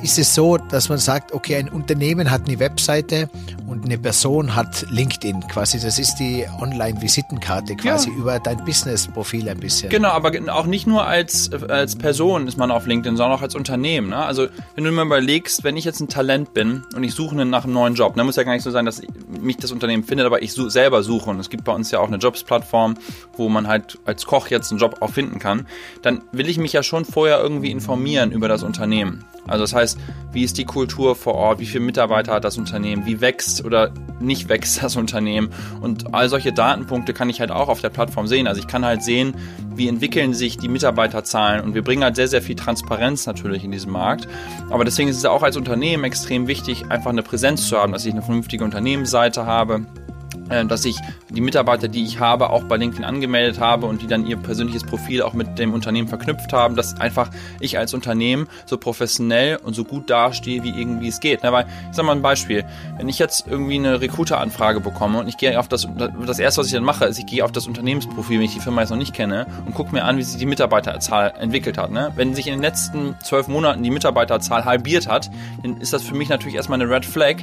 ist 0.05 0.19
es 0.19 0.35
so, 0.35 0.57
dass 0.57 0.87
man 0.87 0.99
sagt, 0.99 1.33
okay, 1.33 1.55
ein 1.55 1.67
Unternehmen 1.67 2.29
hat 2.29 2.47
eine 2.47 2.59
Webseite 2.59 3.27
und 3.65 3.85
eine 3.85 3.97
Person 3.97 4.55
hat 4.55 4.85
LinkedIn 4.91 5.47
quasi. 5.47 5.79
Das 5.79 5.97
ist 5.97 6.17
die 6.17 6.45
Online-Visitenkarte 6.61 7.75
quasi 7.75 8.11
ja. 8.11 8.15
über 8.15 8.39
dein 8.39 8.63
Business-Profil 8.63 9.49
ein 9.49 9.59
bisschen. 9.59 9.89
Genau, 9.89 10.09
aber 10.09 10.31
auch 10.53 10.67
nicht 10.67 10.85
nur 10.85 11.07
als, 11.07 11.51
als 11.51 11.95
Person 11.95 12.47
ist 12.47 12.55
man 12.59 12.69
auf 12.69 12.85
LinkedIn, 12.85 13.17
sondern 13.17 13.35
auch 13.35 13.41
als 13.41 13.55
Unternehmen. 13.55 14.09
Ne? 14.09 14.17
Also 14.17 14.45
wenn 14.75 14.83
du 14.83 14.91
mir 14.91 15.01
überlegst, 15.01 15.63
wenn 15.63 15.75
ich 15.75 15.85
jetzt 15.85 16.01
ein 16.01 16.07
Talent 16.07 16.53
bin 16.53 16.83
und 16.95 17.03
ich 17.03 17.15
suche 17.15 17.33
nach 17.43 17.63
einem 17.63 17.73
neuen 17.73 17.95
Job, 17.95 18.15
dann 18.15 18.27
muss 18.27 18.35
ja 18.35 18.43
gar 18.43 18.53
nicht 18.53 18.61
so 18.61 18.69
sein, 18.69 18.85
dass 18.85 19.01
mich 19.41 19.57
das 19.57 19.71
Unternehmen 19.71 20.03
findet, 20.03 20.27
aber 20.27 20.43
ich 20.43 20.53
such, 20.53 20.69
selber 20.69 21.01
suche. 21.01 21.31
Und 21.31 21.39
es 21.39 21.49
gibt 21.49 21.63
bei 21.63 21.73
uns 21.73 21.89
ja 21.89 21.99
auch 21.99 22.07
eine 22.09 22.17
Jobs-Plattform, 22.17 22.93
wo 23.37 23.49
man 23.49 23.67
halt 23.67 23.97
als 24.05 24.27
Koch 24.27 24.49
jetzt 24.49 24.69
einen 24.69 24.79
Job 24.79 24.97
auch 24.99 25.09
finden 25.09 25.39
kann. 25.39 25.65
Dann 26.03 26.21
will 26.31 26.47
ich 26.47 26.59
mich 26.59 26.73
ja 26.73 26.83
schon 26.83 27.05
vorher 27.05 27.39
irgendwie 27.39 27.71
informieren 27.71 28.31
über 28.31 28.47
das 28.47 28.61
Unternehmen. 28.61 29.25
Also 29.47 29.63
das 29.63 29.73
heißt, 29.73 29.99
wie 30.31 30.43
ist 30.43 30.57
die 30.57 30.65
Kultur 30.65 31.15
vor 31.15 31.35
Ort, 31.35 31.59
wie 31.59 31.65
viele 31.65 31.83
Mitarbeiter 31.83 32.33
hat 32.33 32.43
das 32.43 32.57
Unternehmen, 32.57 33.05
wie 33.05 33.21
wächst 33.21 33.63
oder 33.63 33.91
nicht 34.19 34.49
wächst 34.49 34.81
das 34.83 34.95
Unternehmen? 34.95 35.49
Und 35.81 36.13
all 36.13 36.29
solche 36.29 36.51
Datenpunkte 36.51 37.13
kann 37.13 37.29
ich 37.29 37.39
halt 37.39 37.51
auch 37.51 37.69
auf 37.69 37.81
der 37.81 37.89
Plattform 37.89 38.27
sehen. 38.27 38.47
Also 38.47 38.59
ich 38.59 38.67
kann 38.67 38.85
halt 38.85 39.03
sehen, 39.03 39.35
wie 39.75 39.87
entwickeln 39.87 40.33
sich 40.33 40.57
die 40.57 40.67
Mitarbeiterzahlen. 40.67 41.63
Und 41.63 41.73
wir 41.73 41.83
bringen 41.83 42.03
halt 42.03 42.15
sehr, 42.15 42.27
sehr 42.27 42.41
viel 42.41 42.55
Transparenz 42.55 43.25
natürlich 43.25 43.63
in 43.63 43.71
diesem 43.71 43.91
Markt. 43.91 44.27
Aber 44.69 44.83
deswegen 44.83 45.09
ist 45.09 45.17
es 45.17 45.25
auch 45.25 45.43
als 45.43 45.57
Unternehmen 45.57 46.03
extrem 46.03 46.47
wichtig, 46.47 46.85
einfach 46.89 47.11
eine 47.11 47.23
Präsenz 47.23 47.67
zu 47.67 47.77
haben, 47.77 47.93
dass 47.93 48.05
ich 48.05 48.11
eine 48.11 48.21
vernünftige 48.21 48.63
Unternehmensseite 48.63 49.45
habe, 49.45 49.85
dass 50.47 50.85
ich 50.85 50.97
die 51.29 51.41
Mitarbeiter, 51.41 51.87
die 51.87 52.03
ich 52.03 52.19
habe, 52.19 52.49
auch 52.49 52.63
bei 52.63 52.77
LinkedIn 52.77 53.03
angemeldet 53.03 53.59
habe 53.59 53.85
und 53.87 54.01
die 54.01 54.07
dann 54.07 54.25
ihr 54.25 54.37
persönliches 54.37 54.83
Profil 54.83 55.21
auch 55.21 55.33
mit 55.33 55.57
dem 55.57 55.73
Unternehmen 55.73 56.07
verknüpft 56.07 56.53
haben, 56.53 56.75
dass 56.75 56.99
einfach 56.99 57.29
ich 57.59 57.77
als 57.77 57.93
Unternehmen 57.93 58.47
so 58.65 58.77
professionell 58.77 59.57
und 59.57 59.73
so 59.73 59.83
gut 59.83 60.09
dastehe, 60.09 60.63
wie 60.63 60.69
irgendwie 60.69 61.07
es 61.07 61.19
geht. 61.19 61.43
weil, 61.43 61.65
ich 61.89 61.95
sag 61.95 62.05
mal 62.05 62.13
ein 62.13 62.21
Beispiel, 62.21 62.63
wenn 62.97 63.09
ich 63.09 63.19
jetzt 63.19 63.47
irgendwie 63.47 63.75
eine 63.75 64.01
Recruiter-Anfrage 64.01 64.79
bekomme 64.79 65.19
und 65.19 65.27
ich 65.27 65.37
gehe 65.37 65.59
auf 65.59 65.67
das, 65.67 65.87
das 66.25 66.39
erste, 66.39 66.61
was 66.61 66.67
ich 66.67 66.73
dann 66.73 66.83
mache, 66.83 67.05
ist, 67.05 67.19
ich 67.19 67.25
gehe 67.25 67.43
auf 67.43 67.51
das 67.51 67.67
Unternehmensprofil, 67.67 68.37
wenn 68.37 68.45
ich 68.45 68.53
die 68.53 68.59
Firma 68.59 68.81
jetzt 68.81 68.91
noch 68.91 68.97
nicht 68.97 69.13
kenne 69.13 69.47
und 69.65 69.73
gucke 69.73 69.91
mir 69.93 70.03
an, 70.03 70.17
wie 70.17 70.23
sich 70.23 70.37
die 70.37 70.45
Mitarbeiterzahl 70.45 71.33
entwickelt 71.39 71.77
hat. 71.77 71.91
Ne? 71.91 72.11
Wenn 72.15 72.35
sich 72.35 72.47
in 72.47 72.53
den 72.53 72.61
letzten 72.61 73.15
zwölf 73.23 73.47
Monaten 73.47 73.83
die 73.83 73.91
Mitarbeiterzahl 73.91 74.65
halbiert 74.65 75.07
hat, 75.07 75.29
dann 75.63 75.81
ist 75.81 75.93
das 75.93 76.03
für 76.03 76.15
mich 76.15 76.29
natürlich 76.29 76.55
erstmal 76.55 76.81
eine 76.81 76.89
Red 76.89 77.05
Flag, 77.05 77.37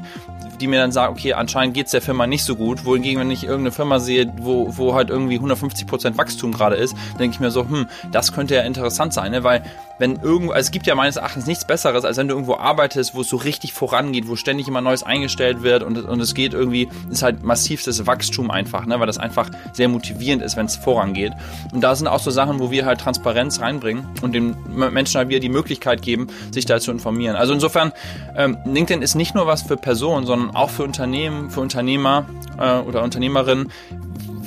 die 0.61 0.67
mir 0.67 0.81
dann 0.81 0.93
sagt, 0.93 1.11
okay, 1.11 1.33
anscheinend 1.33 1.75
geht 1.75 1.87
es 1.87 1.93
der 1.93 2.03
Firma 2.03 2.27
nicht 2.27 2.45
so 2.45 2.57
gut, 2.57 2.85
wohingegen, 2.93 3.21
wenn 3.21 3.31
ich 3.31 3.45
irgendeine 3.45 3.73
Firma 3.73 3.99
sehe, 3.99 4.31
wo, 4.37 4.69
wo 4.77 4.95
halt 4.95 5.09
irgendwie 5.09 5.39
150% 5.39 6.19
Wachstum 6.19 6.53
gerade 6.53 6.77
ist, 6.77 6.95
denke 7.19 7.35
ich 7.35 7.41
mir 7.41 7.51
so, 7.51 7.67
hm, 7.67 7.89
das 8.11 8.33
könnte 8.33 8.55
ja 8.55 8.63
interessant 8.63 9.15
sein, 9.15 9.33
ne? 9.33 9.43
weil 9.45 9.63
wenn 10.03 10.17
irgendwo, 10.17 10.53
also 10.53 10.67
es 10.67 10.73
gibt 10.73 10.89
ja 10.89 10.97
meines 10.97 11.15
Erachtens 11.15 11.47
nichts 11.47 11.65
Besseres, 11.65 12.05
als 12.05 12.17
wenn 12.17 12.27
du 12.27 12.35
irgendwo 12.35 12.57
arbeitest, 12.57 13.15
wo 13.15 13.21
es 13.21 13.29
so 13.29 13.37
richtig 13.37 13.73
vorangeht, 13.73 14.27
wo 14.27 14.35
ständig 14.35 14.67
immer 14.67 14.81
Neues 14.81 15.05
eingestellt 15.05 15.63
wird 15.63 15.85
und, 15.85 15.97
und 15.97 16.21
es 16.21 16.35
geht 16.35 16.55
irgendwie, 16.55 16.89
ist 17.09 17.23
halt 17.23 17.45
massivstes 17.45 18.05
Wachstum 18.05 18.51
einfach, 18.51 18.85
ne? 18.85 18.99
weil 18.99 19.07
das 19.07 19.19
einfach 19.19 19.49
sehr 19.73 19.89
motivierend 19.89 20.43
ist, 20.43 20.57
wenn 20.57 20.67
es 20.67 20.75
vorangeht. 20.75 21.33
Und 21.73 21.83
da 21.83 21.95
sind 21.95 22.09
auch 22.09 22.19
so 22.19 22.33
Sachen, 22.33 22.59
wo 22.59 22.73
wir 22.73 22.85
halt 22.85 23.01
Transparenz 23.01 23.61
reinbringen 23.61 24.09
und 24.23 24.33
den 24.33 24.57
Menschen 24.75 25.19
halt 25.19 25.29
wieder 25.29 25.39
die 25.39 25.49
Möglichkeit 25.49 26.03
geben, 26.03 26.27
sich 26.51 26.65
da 26.65 26.81
zu 26.81 26.91
informieren. 26.91 27.37
Also 27.37 27.53
insofern, 27.53 27.93
ähm, 28.37 28.59
LinkedIn 28.65 29.03
ist 29.03 29.15
nicht 29.15 29.37
nur 29.37 29.47
was 29.47 29.63
für 29.63 29.77
Personen, 29.77 30.27
sondern 30.27 30.57
auch 30.57 30.71
für 30.71 30.83
Unternehmen, 30.83 31.49
für 31.49 31.61
Unternehmer 31.61 32.27
äh, 32.59 32.79
oder 32.79 33.05
Unternehmerinnen, 33.05 33.71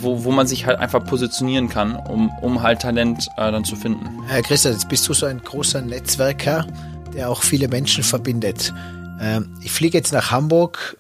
wo, 0.06 0.24
wo 0.24 0.32
man 0.32 0.47
sich 0.47 0.66
halt 0.66 0.80
einfach 0.80 1.03
positionieren 1.03 1.68
kann, 1.68 1.95
um, 1.95 2.30
um 2.41 2.62
halt 2.62 2.82
Talent 2.82 3.28
äh, 3.36 3.51
dann 3.51 3.66
zu 3.66 3.76
finden. 3.76 4.24
Herr 4.28 4.41
Christa, 4.41 4.70
jetzt 4.70 4.88
bist 4.88 5.08
du 5.10 5.14
so 5.14 5.26
ein 5.26 5.41
großer 5.41 5.82
Netzwerker, 5.82 6.66
der 7.14 7.30
auch 7.30 7.43
viele 7.43 7.68
Menschen 7.68 8.03
verbindet. 8.03 8.74
Ähm, 9.20 9.58
ich 9.62 9.72
fliege 9.72 9.97
jetzt 9.97 10.14
nach 10.14 10.32
Hamburg. 10.32 10.97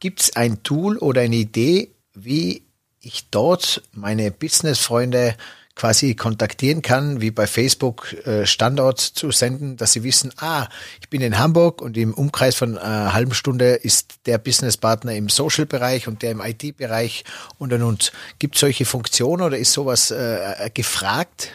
Gibt 0.00 0.20
es 0.20 0.34
ein 0.34 0.62
Tool 0.62 0.96
oder 0.96 1.20
eine 1.20 1.36
Idee, 1.36 1.90
wie 2.14 2.62
ich 3.00 3.28
dort 3.30 3.82
meine 3.92 4.30
Business-Freunde 4.30 5.36
quasi 5.80 6.14
kontaktieren 6.14 6.82
kann, 6.82 7.22
wie 7.22 7.30
bei 7.30 7.46
Facebook 7.46 8.12
äh, 8.26 8.44
Standort 8.44 9.00
zu 9.00 9.30
senden, 9.30 9.78
dass 9.78 9.92
sie 9.92 10.02
wissen, 10.04 10.30
ah, 10.36 10.66
ich 11.00 11.08
bin 11.08 11.22
in 11.22 11.38
Hamburg 11.38 11.80
und 11.80 11.96
im 11.96 12.12
Umkreis 12.12 12.54
von 12.54 12.76
einer 12.76 13.08
äh, 13.08 13.12
halben 13.12 13.32
Stunde 13.32 13.76
ist 13.76 14.16
der 14.26 14.36
Businesspartner 14.36 15.14
im 15.14 15.30
Social-Bereich 15.30 16.06
und 16.06 16.20
der 16.20 16.32
im 16.32 16.42
IT-Bereich 16.42 17.24
und 17.56 17.72
und 17.72 17.82
und. 17.82 18.12
Gibt 18.38 18.56
es 18.56 18.60
solche 18.60 18.84
Funktionen 18.84 19.42
oder 19.42 19.56
ist 19.56 19.72
sowas 19.72 20.10
äh, 20.10 20.68
gefragt? 20.74 21.48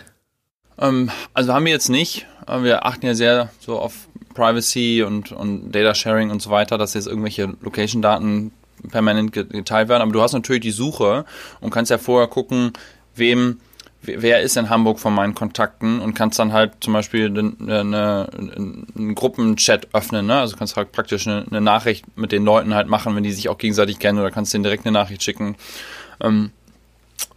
Ähm, 0.80 1.12
also 1.36 1.54
haben 1.54 1.66
wir 1.66 1.74
jetzt 1.74 1.90
nicht. 1.90 2.26
Wir 2.48 2.84
achten 2.84 3.06
ja 3.06 3.14
sehr 3.14 3.52
so 3.60 3.78
auf 3.78 3.94
Privacy 4.34 5.04
und, 5.04 5.34
und 5.34 5.72
Data 5.72 5.94
Sharing 5.94 6.32
und 6.32 6.42
so 6.42 6.50
weiter, 6.50 6.80
dass 6.80 6.96
jetzt 6.96 7.06
irgendwelche 7.06 7.54
Location-Daten 7.62 8.52
permanent 8.90 9.34
geteilt 9.34 9.88
werden. 9.88 10.02
Aber 10.02 10.12
du 10.12 10.24
hast 10.24 10.34
natürlich 10.34 10.64
die 10.64 10.72
Suche 10.72 11.26
und 11.60 11.70
kannst 11.70 11.92
ja 11.92 12.00
vorher 12.00 12.28
gucken, 12.28 12.74
wem 13.14 13.60
wer 14.06 14.42
ist 14.42 14.58
in 14.58 14.70
Hamburg 14.70 15.00
von 15.00 15.14
meinen 15.14 15.36
Kontakten 15.36 16.00
und 16.00 16.14
kannst 16.14 16.40
dann 16.40 16.54
halt 16.54 16.74
zum 16.82 16.94
Beispiel 16.94 17.28
eine, 17.28 17.80
eine, 17.80 18.30
einen 18.34 19.16
Gruppenchat 19.16 19.90
öffnen, 19.94 20.26
ne? 20.26 20.40
Also 20.40 20.56
kannst 20.56 20.76
halt 20.76 20.92
praktisch 20.92 21.28
eine, 21.28 21.46
eine, 21.50 21.62
Nachricht 21.62 22.06
mit 22.18 22.32
den 22.32 22.44
Leuten 22.44 22.74
halt 22.74 22.88
machen, 22.88 23.16
wenn 23.16 23.24
die 23.24 23.32
sich 23.32 23.50
auch 23.50 23.58
gegenseitig 23.58 24.00
kennen 24.00 24.20
oder 24.20 24.32
kannst 24.32 24.54
denen 24.54 24.64
direkt 24.64 24.86
eine 24.86 24.94
Nachricht 24.94 25.24
schicken. 25.24 25.56
Ähm, 26.22 26.52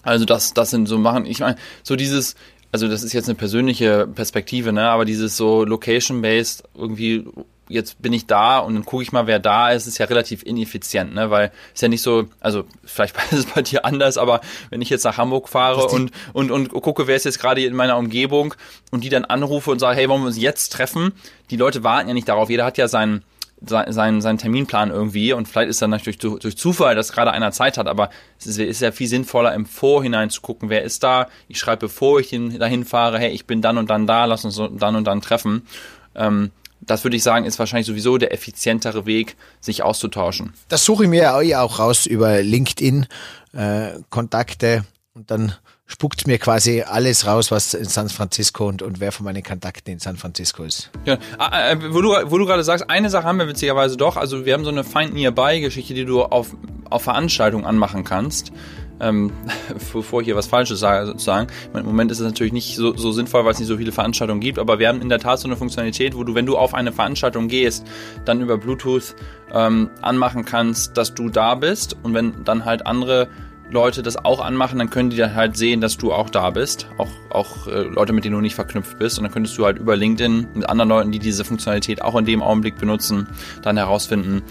also 0.03 0.25
das, 0.25 0.55
das 0.55 0.71
sind 0.71 0.87
so 0.87 0.99
machen. 0.99 1.27
Ich 1.27 1.41
meine, 1.41 1.57
so 1.83 1.97
dieses, 1.97 2.35
also 2.73 2.89
das 2.89 3.03
ist 3.03 3.13
jetzt 3.13 3.29
eine 3.29 3.35
persönliche 3.35 4.07
Perspektive, 4.07 4.73
ne? 4.73 4.89
Aber 4.89 5.05
dieses 5.05 5.37
so 5.37 5.65
location-based 5.65 6.65
irgendwie 6.75 7.25
jetzt 7.69 8.01
bin 8.01 8.13
ich 8.13 8.27
da 8.27 8.59
und 8.59 8.75
dann 8.75 8.85
gucke 8.85 9.03
ich 9.03 9.13
mal, 9.13 9.27
wer 9.27 9.39
da 9.39 9.71
ist, 9.71 9.87
ist 9.87 9.99
ja 9.99 10.07
relativ 10.07 10.43
ineffizient, 10.43 11.15
ne? 11.15 11.31
Weil 11.31 11.53
ist 11.75 11.83
ja 11.83 11.89
nicht 11.89 12.03
so, 12.03 12.29
also 12.41 12.65
vielleicht 12.85 13.17
ist 13.31 13.39
es 13.39 13.47
bei 13.47 13.63
dir 13.63 13.85
anders, 13.85 14.19
aber 14.19 14.41
wenn 14.71 14.83
ich 14.83 14.91
jetzt 14.91 15.05
nach 15.05 15.19
Hamburg 15.19 15.49
fahre 15.49 15.87
und, 15.87 16.11
und, 16.33 16.51
und 16.51 16.69
gucke, 16.71 17.07
wer 17.07 17.17
ist 17.17 17.25
jetzt 17.25 17.41
gerade 17.41 17.65
in 17.65 17.75
meiner 17.75 17.97
Umgebung 17.97 18.55
und 18.91 19.05
die 19.05 19.09
dann 19.09 19.25
anrufe 19.25 19.71
und 19.71 19.79
sage, 19.79 19.99
hey, 19.99 20.09
wollen 20.09 20.23
wir 20.23 20.29
uns 20.29 20.39
jetzt 20.41 20.73
treffen? 20.73 21.13
Die 21.51 21.57
Leute 21.57 21.85
warten 21.85 22.09
ja 22.09 22.15
nicht 22.15 22.29
darauf. 22.29 22.51
Jeder 22.51 22.65
hat 22.65 22.79
ja 22.79 22.89
seinen 22.89 23.25
seinen, 23.61 24.21
seinen 24.21 24.39
Terminplan 24.39 24.91
irgendwie 24.91 25.33
und 25.33 25.49
vielleicht 25.49 25.71
ist 25.71 25.83
dann 25.83 25.91
natürlich 25.91 26.19
durch, 26.19 26.39
durch 26.41 26.57
Zufall, 26.57 26.95
dass 26.95 27.13
gerade 27.13 27.33
einer 27.33 27.51
Zeit 27.51 27.77
hat, 27.77 27.89
aber 27.89 28.11
es 28.39 28.47
ist, 28.47 28.59
ist 28.59 28.81
ja 28.81 28.93
viel 28.93 29.09
sinnvoller 29.09 29.53
im 29.55 29.67
Vorhinein 29.67 30.31
zu 30.31 30.41
gucken, 30.43 30.71
wer 30.71 30.83
ist 30.85 31.03
da. 31.03 31.29
Ich 31.49 31.59
schreibe, 31.59 31.81
bevor 31.81 32.21
ich 32.21 32.31
dahin 32.31 32.85
fahre, 32.85 33.19
hey, 33.19 33.31
ich 33.31 33.47
bin 33.47 33.61
dann 33.61 33.79
und 33.79 33.91
dann 33.91 34.07
da, 34.07 34.27
lass 34.27 34.45
uns 34.45 34.61
dann 34.79 34.97
und 34.97 35.05
dann 35.05 35.21
treffen. 35.21 35.67
Ähm, 36.15 36.53
das 36.81 37.05
würde 37.05 37.17
ich 37.17 37.23
sagen, 37.23 37.45
ist 37.45 37.59
wahrscheinlich 37.59 37.87
sowieso 37.87 38.19
der 38.19 38.33
effizientere 38.33 39.07
Weg, 39.07 39.37
sich 39.61 39.83
auszutauschen. 39.83 40.53
Das 40.69 40.85
suche 40.85 41.05
ich 41.05 41.11
mir 41.11 41.35
auch 41.35 41.79
raus 41.79 42.07
über 42.07 42.43
LinkedIn, 42.43 43.07
äh, 43.53 43.91
Kontakte 44.11 44.85
und 45.15 45.31
dann 45.31 45.55
spuckt 45.87 46.27
mir 46.27 46.39
quasi 46.39 46.83
alles 46.83 47.27
raus, 47.27 47.51
was 47.51 47.73
in 47.73 47.87
San 47.87 48.11
Francisco 48.11 48.69
und, 48.69 48.83
und 48.83 49.01
wer 49.01 49.11
von 49.11 49.25
meinen 49.25 49.43
Kontakten 49.43 49.95
in 49.95 49.99
San 49.99 50.17
Francisco 50.17 50.63
ist. 50.63 50.91
Ja, 51.07 51.19
äh, 51.41 51.73
äh 51.73 51.95
wo 51.95 52.03
du, 52.03 52.11
wo 52.31 52.39
du 52.39 52.45
gerade 52.45 52.63
sagst, 52.63 52.89
eine 52.91 53.09
Sache 53.11 53.25
haben 53.25 53.39
wir 53.39 53.49
witzigerweise 53.49 53.97
doch. 53.97 54.17
Also 54.17 54.45
wir 54.45 54.53
haben 54.53 54.65
so 54.65 54.71
eine 54.71 54.85
Find 54.85 55.15
Nearby 55.15 55.61
Geschichte, 55.61 55.95
die 55.95 56.05
du 56.05 56.23
auf, 56.23 56.55
auf 56.91 57.03
Veranstaltungen 57.03 57.65
anmachen 57.65 58.05
kannst 58.05 58.53
ähm, 59.01 59.33
bevor 59.93 60.21
ich 60.21 60.27
hier 60.27 60.37
was 60.37 60.47
Falsches 60.47 60.81
sage, 60.81 61.07
sozusagen. 61.07 61.49
Im 61.75 61.85
Moment 61.85 62.11
ist 62.11 62.21
es 62.21 62.27
natürlich 62.27 62.53
nicht 62.53 62.77
so, 62.77 62.97
so 62.97 63.13
sinnvoll, 63.13 63.45
weil 63.45 63.53
es 63.53 63.59
nicht 63.59 63.69
so 63.69 63.77
viele 63.77 63.93
Veranstaltungen 63.93 64.41
gibt, 64.41 64.59
aber 64.59 64.79
wir 64.79 64.89
haben 64.89 65.01
in 65.01 65.09
der 65.09 65.19
Tat 65.19 65.39
so 65.39 65.49
eine 65.49 65.57
Funktionalität, 65.57 66.17
wo 66.17 66.25
du, 66.25 66.35
wenn 66.35 66.47
du 66.47 66.57
auf 66.57 66.75
eine 66.75 66.93
Veranstaltung 66.93 67.49
gehst, 67.49 67.87
dann 68.25 68.41
über 68.41 68.59
Bluetooth 68.59 69.15
ähm, 69.53 69.91
anmachen 70.03 70.45
kannst, 70.45 70.97
dass 70.97 71.15
du 71.15 71.29
da 71.29 71.55
bist 71.55 71.97
und 72.03 72.15
wenn 72.15 72.45
dann 72.45 72.65
halt 72.65 72.87
andere 72.87 73.29
Leute 73.71 74.03
das 74.03 74.17
auch 74.17 74.41
anmachen, 74.41 74.79
dann 74.79 74.89
können 74.89 75.11
die 75.11 75.17
dann 75.17 75.35
halt 75.35 75.57
sehen, 75.57 75.81
dass 75.81 75.99
du 75.99 76.13
auch 76.13 76.31
da 76.31 76.51
bist. 76.51 76.89
Auch, 76.97 77.09
auch 77.31 77.67
äh, 77.67 77.83
Leute, 77.83 78.13
mit 78.13 78.25
denen 78.25 78.35
du 78.35 78.41
nicht 78.41 78.55
verknüpft 78.55 78.99
bist. 78.99 79.19
Und 79.19 79.25
dann 79.25 79.33
könntest 79.33 79.59
du 79.59 79.67
halt 79.67 79.79
über 79.79 79.95
LinkedIn 79.97 80.49
mit 80.55 80.69
anderen 80.69 80.89
Leuten, 80.89 81.13
die 81.13 81.19
diese 81.19 81.45
Funktionalität 81.45 82.03
auch 82.03 82.17
in 82.17 82.25
dem 82.25 82.43
Augenblick 82.43 82.79
benutzen, 82.79 83.29
dann 83.63 83.77
herausfinden, 83.77 84.43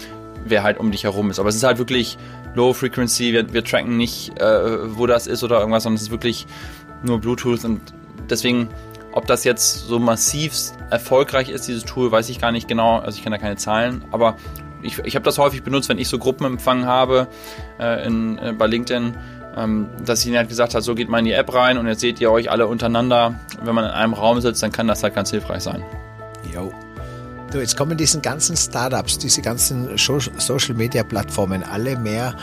wer 0.44 0.62
halt 0.62 0.78
um 0.78 0.92
dich 0.92 1.04
herum 1.04 1.30
ist. 1.30 1.40
Aber 1.40 1.48
es 1.48 1.56
ist 1.56 1.64
halt 1.64 1.78
wirklich 1.78 2.16
Low 2.58 2.72
Frequency, 2.72 3.32
wir, 3.32 3.52
wir 3.52 3.62
tracken 3.62 3.96
nicht, 3.96 4.36
äh, 4.40 4.96
wo 4.96 5.06
das 5.06 5.28
ist 5.28 5.44
oder 5.44 5.60
irgendwas, 5.60 5.84
sondern 5.84 5.96
es 5.96 6.02
ist 6.02 6.10
wirklich 6.10 6.46
nur 7.04 7.20
Bluetooth 7.20 7.64
und 7.64 7.80
deswegen, 8.28 8.68
ob 9.12 9.28
das 9.28 9.44
jetzt 9.44 9.86
so 9.86 10.00
massiv 10.00 10.52
erfolgreich 10.90 11.50
ist, 11.50 11.68
dieses 11.68 11.84
Tool, 11.84 12.10
weiß 12.10 12.28
ich 12.28 12.40
gar 12.40 12.50
nicht 12.50 12.66
genau, 12.66 12.98
also 12.98 13.16
ich 13.16 13.22
kenne 13.22 13.36
da 13.36 13.40
keine 13.40 13.54
Zahlen, 13.54 14.04
aber 14.10 14.36
ich, 14.82 14.98
ich 15.04 15.14
habe 15.14 15.24
das 15.24 15.38
häufig 15.38 15.62
benutzt, 15.62 15.88
wenn 15.88 15.98
ich 15.98 16.08
so 16.08 16.18
Gruppenempfang 16.18 16.84
habe 16.84 17.28
äh, 17.78 18.04
in, 18.04 18.38
äh, 18.38 18.52
bei 18.52 18.66
LinkedIn, 18.66 19.16
ähm, 19.56 19.88
dass 20.04 20.22
ich 20.22 20.26
ihnen 20.26 20.38
halt 20.38 20.48
gesagt 20.48 20.74
habe, 20.74 20.82
so 20.82 20.96
geht 20.96 21.08
mal 21.08 21.20
in 21.20 21.26
die 21.26 21.32
App 21.32 21.54
rein 21.54 21.78
und 21.78 21.86
jetzt 21.86 22.00
seht 22.00 22.20
ihr 22.20 22.32
euch 22.32 22.50
alle 22.50 22.66
untereinander. 22.66 23.38
Wenn 23.62 23.76
man 23.76 23.84
in 23.84 23.90
einem 23.90 24.14
Raum 24.14 24.40
sitzt, 24.40 24.64
dann 24.64 24.72
kann 24.72 24.88
das 24.88 25.04
halt 25.04 25.14
ganz 25.14 25.30
hilfreich 25.30 25.62
sein. 25.62 25.84
Jo. 26.52 26.72
Du, 27.50 27.60
jetzt 27.60 27.78
kommen 27.78 27.96
diese 27.96 28.20
ganzen 28.20 28.58
Startups, 28.58 29.16
diese 29.16 29.40
ganzen 29.40 29.96
Social 29.96 30.74
Media 30.74 31.02
Plattformen, 31.02 31.62
alle 31.62 31.98
mehr, 31.98 32.36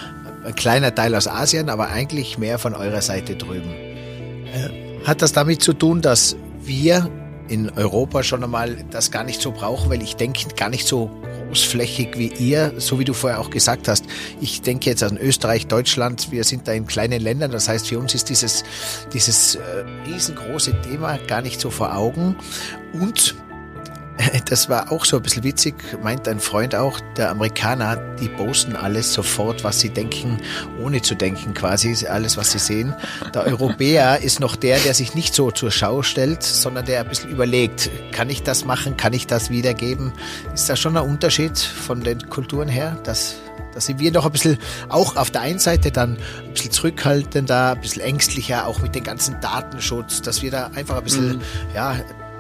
ein 0.44 0.56
kleiner 0.56 0.94
Teil 0.94 1.14
aus 1.14 1.28
Asien, 1.28 1.70
aber 1.70 1.90
eigentlich 1.90 2.40
mehr 2.40 2.58
von 2.58 2.74
eurer 2.74 3.02
Seite 3.02 3.36
drüben. 3.36 3.70
Äh, 3.70 5.06
hat 5.06 5.22
das 5.22 5.32
damit 5.32 5.62
zu 5.62 5.74
tun, 5.74 6.02
dass 6.02 6.36
wir 6.64 7.08
in 7.48 7.70
Europa 7.70 8.24
schon 8.24 8.44
einmal 8.44 8.78
das 8.90 9.12
gar 9.12 9.24
nicht 9.24 9.42
so 9.42 9.52
brauchen, 9.52 9.92
weil 9.92 10.02
ich 10.02 10.16
denke 10.16 10.48
gar 10.56 10.70
nicht 10.70 10.88
so 10.88 11.12
großflächig 11.48 12.18
wie 12.18 12.34
ihr, 12.40 12.74
so 12.78 12.98
wie 12.98 13.06
du 13.06 13.14
vorher 13.14 13.40
auch 13.40 13.52
gesagt 13.52 13.88
hast. 13.88 14.06
Ich 14.42 14.64
denke 14.64 14.90
jetzt 14.90 15.04
an 15.04 15.18
Österreich, 15.18 15.68
Deutschland, 15.68 16.32
wir 16.32 16.44
sind 16.44 16.68
da 16.68 16.72
in 16.72 16.88
kleinen 16.88 17.22
Ländern, 17.22 17.52
das 17.52 17.70
heißt 17.70 17.88
für 17.88 18.00
uns 18.00 18.16
ist 18.16 18.30
dieses, 18.30 18.64
dieses 19.14 19.56
äh, 19.56 19.62
riesengroße 20.08 20.82
Thema 20.82 21.20
gar 21.28 21.44
nicht 21.44 21.62
so 21.62 21.70
vor 21.70 21.96
Augen 21.96 22.36
und 22.94 23.36
das 24.50 24.70
war 24.70 24.92
auch 24.92 25.06
so 25.06 25.18
ein 25.18 25.24
bisschen 25.24 25.44
witzig, 25.44 25.76
meint 26.02 26.28
ein 26.28 26.40
Freund 26.40 26.76
auch, 26.76 27.00
der 27.18 27.30
Amerikaner, 27.30 27.98
die 28.20 28.30
posten 28.30 28.76
alles 28.76 29.14
sofort, 29.14 29.64
was 29.64 29.80
sie 29.80 29.90
denken, 29.90 30.38
ohne 30.82 31.02
zu 31.02 31.16
denken 31.16 31.54
quasi, 31.54 32.08
alles, 32.08 32.38
was 32.38 32.52
sie 32.52 32.60
sehen. 32.60 32.94
Der 33.34 33.44
Europäer 33.46 34.22
ist 34.22 34.40
noch 34.40 34.56
der, 34.56 34.80
der 34.80 34.94
sich 34.94 35.16
nicht 35.16 35.34
so 35.34 35.52
zur 35.52 35.72
Schau 35.72 36.02
stellt, 36.02 36.44
sondern 36.44 36.86
der 36.86 37.02
ein 37.02 37.10
bisschen 37.10 37.30
überlegt, 37.30 37.90
kann 38.12 38.30
ich 38.30 38.44
das 38.44 38.66
machen, 38.66 38.98
kann 38.98 39.14
ich 39.14 39.28
das 39.28 39.50
wiedergeben? 39.50 40.14
Ist 40.54 40.70
da 40.70 40.76
schon 40.76 40.98
ein 40.98 41.04
Unterschied 41.04 41.58
von 41.58 42.02
den 42.02 42.30
Kulturen 42.30 42.70
her, 42.70 42.98
dass 43.04 43.36
da 43.74 43.82
sind 43.82 44.00
wir 44.00 44.10
noch 44.10 44.26
ein 44.26 44.32
bisschen, 44.32 44.58
auch 44.88 45.18
auf 45.18 45.32
der 45.32 45.42
einen 45.42 45.60
Seite 45.60 45.92
dann 45.92 46.18
ein 46.46 46.54
bisschen 46.54 46.72
zurückhaltender, 46.72 47.74
ein 47.74 47.82
bisschen 47.82 48.04
ängstlicher, 48.04 48.68
auch 48.68 48.80
mit 48.80 48.96
dem 48.96 49.04
ganzen 49.04 49.42
Datenschutz, 49.42 50.22
dass 50.22 50.42
wir 50.42 50.50
da 50.50 50.68
einfach 50.74 50.96
ein 50.96 51.04
bisschen, 51.04 51.38
mhm. 51.38 51.42
ja, 51.74 51.98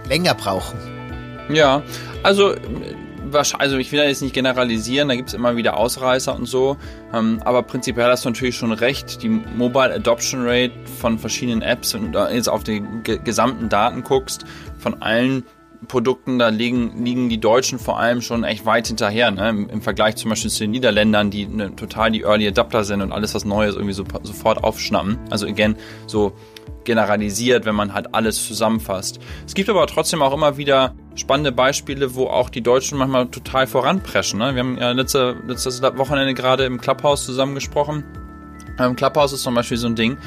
länger 0.07 0.34
brauchen. 0.34 0.95
Ja, 1.50 1.84
also 2.24 2.56
also 3.58 3.78
ich 3.78 3.91
will 3.91 4.00
da 4.00 4.06
jetzt 4.06 4.22
nicht 4.22 4.34
generalisieren, 4.34 5.10
da 5.10 5.16
gibt 5.16 5.30
es 5.30 5.34
immer 5.34 5.58
wieder 5.58 5.78
Ausreißer 5.78 6.36
und 6.36 6.46
so, 6.46 6.78
ähm, 7.14 7.41
aber 7.43 7.64
prinzipiell 7.64 8.06
hast 8.06 8.24
du 8.24 8.30
natürlich 8.30 8.56
schon 8.56 8.72
recht, 8.72 9.22
die 9.24 9.30
Mobile 9.30 9.93
Adoption 9.93 10.48
Rate 10.48 10.74
von 11.00 11.20
verschiedenen 11.20 11.62
Apps, 11.62 11.93
wenn 11.93 12.06
du 12.06 12.12
da 12.12 12.30
jetzt 12.30 12.48
auf 12.48 12.64
die 12.64 12.82
gesamten 13.24 13.68
Daten 13.68 14.04
guckst, 14.04 14.46
von 14.78 15.02
allen 15.02 15.43
Produkten, 15.88 16.39
da 16.39 16.50
liegen, 16.50 17.04
liegen 17.04 17.30
die 17.30 17.39
Deutschen 17.39 17.78
vor 17.78 18.00
allem 18.00 18.22
schon 18.22 18.43
echt 18.43 18.66
weit 18.66 18.88
hinterher, 18.88 19.30
ne? 19.32 19.50
Im, 19.50 19.82
Vergleich 19.82 20.16
zum 20.16 20.30
Beispiel 20.30 20.50
zu 20.50 20.60
den 20.60 20.72
Niederländern, 20.72 21.30
die 21.30 21.46
ne, 21.46 21.76
total 21.76 22.12
die 22.12 22.22
Early 22.22 22.48
Adapter 22.48 22.84
sind 22.84 23.02
und 23.02 23.12
alles 23.12 23.36
was 23.36 23.46
Neues 23.46 23.76
irgendwie 23.76 23.93
so, 23.93 24.04
sofort 24.24 24.64
aufschnappen. 24.64 25.20
Also 25.30 25.46
again, 25.46 25.76
so 26.08 26.34
generalisiert, 26.86 27.66
wenn 27.66 27.76
man 27.76 27.94
halt 27.94 28.14
alles 28.14 28.48
zusammenfasst. 28.48 29.20
Es 29.46 29.54
gibt 29.54 29.70
aber 29.70 29.86
trotzdem 29.88 30.22
auch 30.22 30.34
immer 30.34 30.58
wieder 30.58 30.94
spannende 31.16 31.52
Beispiele, 31.52 32.16
wo 32.16 32.28
auch 32.28 32.50
die 32.50 32.62
Deutschen 32.62 32.98
manchmal 32.98 33.28
total 33.28 33.68
voranpreschen. 33.68 34.40
Ne? 34.40 34.56
Wir 34.56 34.60
haben 34.60 34.78
ja 34.78 34.92
letzte, 34.92 35.36
letztes 35.48 35.82
Wochenende 35.82 36.34
gerade 36.34 36.66
im 36.66 36.80
Clubhouse 36.80 37.26
zusammengesprochen. 37.26 38.04
Ähm, 38.80 38.96
Clubhouse 38.96 39.34
ist 39.34 39.44
zum 39.44 39.56
Beispiel 39.56 39.78
so 39.78 39.88
ein 39.88 39.96
Ding, 39.96 40.18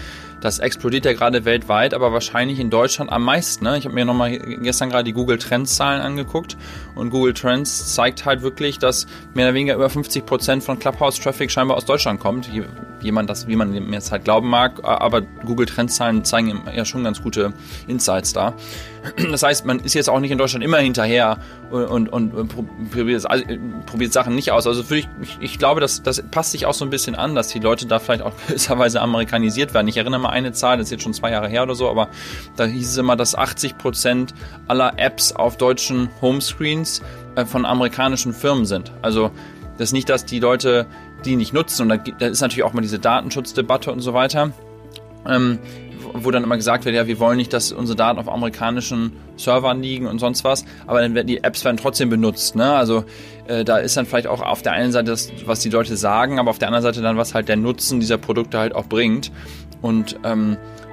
das 0.41 0.61
explodiert 0.61 1.05
ja 1.05 1.13
gerade 1.13 1.45
weltweit, 1.45 1.95
aber 1.95 2.13
wahrscheinlich 2.13 2.61
in 2.61 2.71
Deutschland 2.71 3.11
am 3.11 3.25
meisten. 3.25 3.65
Ne? 3.65 3.77
Ich 3.77 3.85
habe 3.85 3.95
mir 3.95 4.05
nochmal 4.05 4.39
gestern 4.39 4.89
gerade 4.89 5.05
die 5.05 5.13
Google 5.13 5.39
Trends 5.39 5.77
Zahlen 5.77 6.01
angeguckt 6.01 6.57
und 6.95 7.11
Google 7.11 7.35
Trends 7.35 7.95
zeigt 7.95 8.25
halt 8.25 8.43
wirklich, 8.43 8.79
dass 8.79 9.07
mehr 9.35 9.47
oder 9.47 9.55
weniger 9.55 9.75
über 9.75 9.91
50 9.91 10.25
Prozent 10.25 10.63
von 10.63 10.79
Clubhouse 10.79 11.19
Traffic 11.19 11.51
scheinbar 11.51 11.77
aus 11.77 11.85
Deutschland 11.85 12.21
kommt. 12.21 12.49
Jemand 13.01 13.31
das, 13.31 13.47
wie 13.47 13.57
man 13.57 13.71
mir 13.71 13.93
jetzt 13.93 14.13
halt 14.13 14.25
glauben 14.25 14.49
mag, 14.49 14.81
aber 14.83 15.23
Google 15.23 15.67
Trends 15.67 15.97
Zahlen 15.97 16.25
zeigen 16.25 16.63
ja 16.75 16.85
schon 16.85 17.05
ganz 17.05 17.23
gute 17.23 17.53
Insights 17.87 18.33
da. 18.33 18.55
Das 19.31 19.43
heißt, 19.43 19.65
man 19.65 19.79
ist 19.79 19.95
jetzt 19.95 20.11
auch 20.11 20.21
nicht 20.21 20.31
in 20.31 20.39
Deutschland 20.39 20.65
immer 20.65 20.79
hinterher 20.79 21.39
und, 21.71 22.09
und, 22.09 22.35
und 22.35 22.49
probiert, 22.91 23.25
probiert, 23.87 24.13
Sachen 24.13 24.35
nicht 24.35 24.51
aus. 24.51 24.67
Also 24.67 24.83
ich, 24.95 25.09
ich, 25.23 25.39
ich 25.41 25.59
glaube, 25.59 25.81
das, 25.81 26.03
das 26.03 26.23
passt 26.23 26.53
sich 26.53 26.67
auch 26.67 26.75
so 26.75 26.85
ein 26.85 26.91
bisschen 26.91 27.15
an, 27.15 27.35
dass 27.35 27.49
die 27.49 27.61
Leute 27.61 27.87
da 27.87 28.01
vielleicht 28.01 28.23
auch 28.23 28.33
gewisserweise 28.47 29.01
amerikanisiert 29.01 29.73
werden. 29.73 29.89
Ich 29.89 29.97
erinnere 29.97 30.21
mal 30.21 30.31
eine 30.31 30.53
Zahl, 30.53 30.79
das 30.79 30.87
ist 30.87 30.91
jetzt 30.91 31.03
schon 31.05 31.15
zwei 31.15 31.31
Jahre 31.31 31.49
her 31.49 31.63
oder 31.63 31.75
so, 31.75 31.89
aber 31.89 32.09
da 32.57 32.65
hieß 32.65 32.91
es 32.91 32.97
immer, 32.97 33.17
dass 33.17 33.35
80 33.35 33.79
Prozent 33.79 34.35
aller 34.67 34.99
Apps 34.99 35.33
auf 35.33 35.57
deutschen 35.57 36.09
Homescreens 36.21 37.03
äh, 37.37 37.45
von 37.45 37.65
amerikanischen 37.65 38.33
Firmen 38.33 38.67
sind. 38.67 38.93
Also 39.03 39.31
das 39.79 39.91
ist 39.91 39.93
nicht, 39.93 40.09
dass 40.09 40.25
die 40.25 40.41
Leute 40.41 40.87
die 41.25 41.37
nicht 41.37 41.53
nutzen 41.53 41.91
und 41.91 42.03
da, 42.19 42.27
ist 42.27 42.41
natürlich 42.41 42.65
auch 42.65 42.73
mal 42.73 42.81
diese 42.81 42.99
Datenschutzdebatte 42.99 43.93
und 43.93 44.01
so 44.01 44.15
weiter. 44.15 44.53
Ähm, 45.27 45.59
wo 46.15 46.31
dann 46.31 46.43
immer 46.43 46.57
gesagt 46.57 46.85
wird, 46.85 46.95
ja, 46.95 47.07
wir 47.07 47.19
wollen 47.19 47.37
nicht, 47.37 47.53
dass 47.53 47.73
unsere 47.73 47.97
Daten 47.97 48.19
auf 48.19 48.29
amerikanischen 48.29 49.13
Servern 49.37 49.83
liegen 49.83 50.07
und 50.07 50.19
sonst 50.19 50.45
was, 50.45 50.65
aber 50.87 51.01
dann 51.01 51.15
werden 51.15 51.27
die 51.27 51.43
Apps 51.45 51.65
werden 51.65 51.77
trotzdem 51.77 52.09
benutzt. 52.09 52.57
Ne? 52.57 52.73
Also 52.73 53.05
äh, 53.47 53.65
da 53.65 53.79
ist 53.79 53.97
dann 53.97 54.07
vielleicht 54.07 54.27
auch 54.27 54.41
auf 54.41 54.63
der 54.63 54.73
einen 54.73 54.93
Seite 54.93 55.11
das, 55.11 55.31
was 55.45 55.61
die 55.61 55.71
Leute 55.71 55.97
sagen, 55.97 56.39
aber 56.39 56.51
auf 56.51 56.59
der 56.59 56.69
anderen 56.69 56.83
Seite 56.83 57.03
dann, 57.03 57.17
was 57.17 57.35
halt 57.35 57.49
der 57.49 57.57
Nutzen 57.57 58.01
dieser 58.01 58.17
Produkte 58.17 58.59
halt 58.59 58.75
auch 58.75 58.87
bringt. 58.87 59.31
Und 59.83 60.19
ähm, 60.25 60.57
äh, 60.57 60.57
äh, 60.57 60.88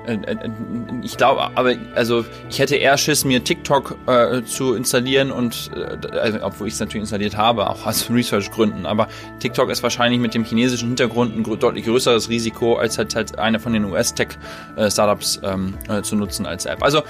ich 1.01 1.17
glaube, 1.17 1.49
aber 1.55 1.75
also 1.95 2.25
ich 2.49 2.59
hätte 2.59 2.75
eher 2.75 2.97
Schiss, 2.97 3.25
mir 3.25 3.43
TikTok 3.43 3.97
äh, 4.07 4.43
zu 4.43 4.73
installieren 4.73 5.31
und 5.31 5.71
äh, 5.75 6.17
also, 6.17 6.39
obwohl 6.41 6.67
ich 6.67 6.73
es 6.75 6.79
natürlich 6.79 7.01
installiert 7.01 7.37
habe, 7.37 7.69
auch 7.69 7.85
aus 7.85 8.09
Research-Gründen. 8.09 8.85
Aber 8.85 9.07
TikTok 9.39 9.69
ist 9.69 9.83
wahrscheinlich 9.83 10.19
mit 10.19 10.33
dem 10.33 10.43
chinesischen 10.43 10.89
Hintergrund 10.89 11.35
ein 11.35 11.59
deutlich 11.59 11.85
größeres 11.85 12.29
Risiko, 12.29 12.75
als 12.75 12.97
halt, 12.97 13.15
halt 13.15 13.39
eine 13.39 13.59
von 13.59 13.73
den 13.73 13.85
US-Tech-Startups 13.85 15.41
ähm, 15.43 15.73
äh, 15.89 16.01
zu 16.01 16.15
nutzen 16.15 16.45
als 16.45 16.65
App. 16.65 16.83
Also 16.83 17.03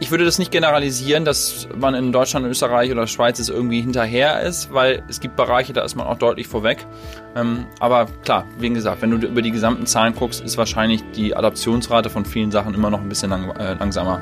ich 0.00 0.10
würde 0.10 0.24
das 0.24 0.38
nicht 0.38 0.52
generalisieren, 0.52 1.24
dass 1.24 1.68
man 1.76 1.94
in 1.94 2.12
Deutschland, 2.12 2.46
Österreich 2.46 2.92
oder 2.92 3.06
Schweiz 3.06 3.38
es 3.40 3.48
irgendwie 3.48 3.80
hinterher 3.80 4.40
ist, 4.42 4.72
weil 4.72 5.02
es 5.08 5.18
gibt 5.18 5.34
Bereiche, 5.36 5.72
da 5.72 5.82
ist 5.82 5.96
man 5.96 6.06
auch 6.06 6.18
deutlich 6.18 6.46
vorweg. 6.46 6.86
Ähm, 7.34 7.66
aber 7.80 8.06
klar, 8.22 8.44
wie 8.58 8.70
gesagt, 8.70 9.02
wenn 9.02 9.10
du 9.10 9.26
über 9.26 9.42
die 9.42 9.50
gesamten 9.50 9.86
Zahlen 9.86 10.14
guckst, 10.14 10.40
ist 10.40 10.56
wahrscheinlich 10.56 11.02
die 11.16 11.34
Adaptionsrate 11.34 12.10
von 12.10 12.24
vielen 12.24 12.52
Sachen 12.52 12.74
immer 12.74 12.90
noch 12.90 13.00
ein 13.00 13.08
bisschen 13.08 13.30
lang, 13.30 13.50
äh, 13.56 13.74
langsamer. 13.74 14.20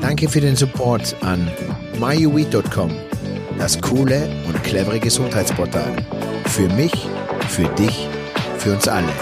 Danke 0.00 0.28
für 0.28 0.40
den 0.40 0.54
Support 0.54 1.16
an 1.22 1.50
myuweed.com, 1.98 2.92
das 3.58 3.80
coole 3.80 4.28
und 4.46 4.62
clevere 4.62 5.00
Gesundheitsportal. 5.00 5.96
Für 6.46 6.68
mich 6.68 6.92
für 7.54 7.68
dich, 7.76 8.08
für 8.58 8.72
uns 8.72 8.88
alle. 8.88 9.12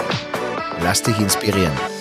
Lass 0.81 1.03
dich 1.03 1.19
inspirieren. 1.19 1.92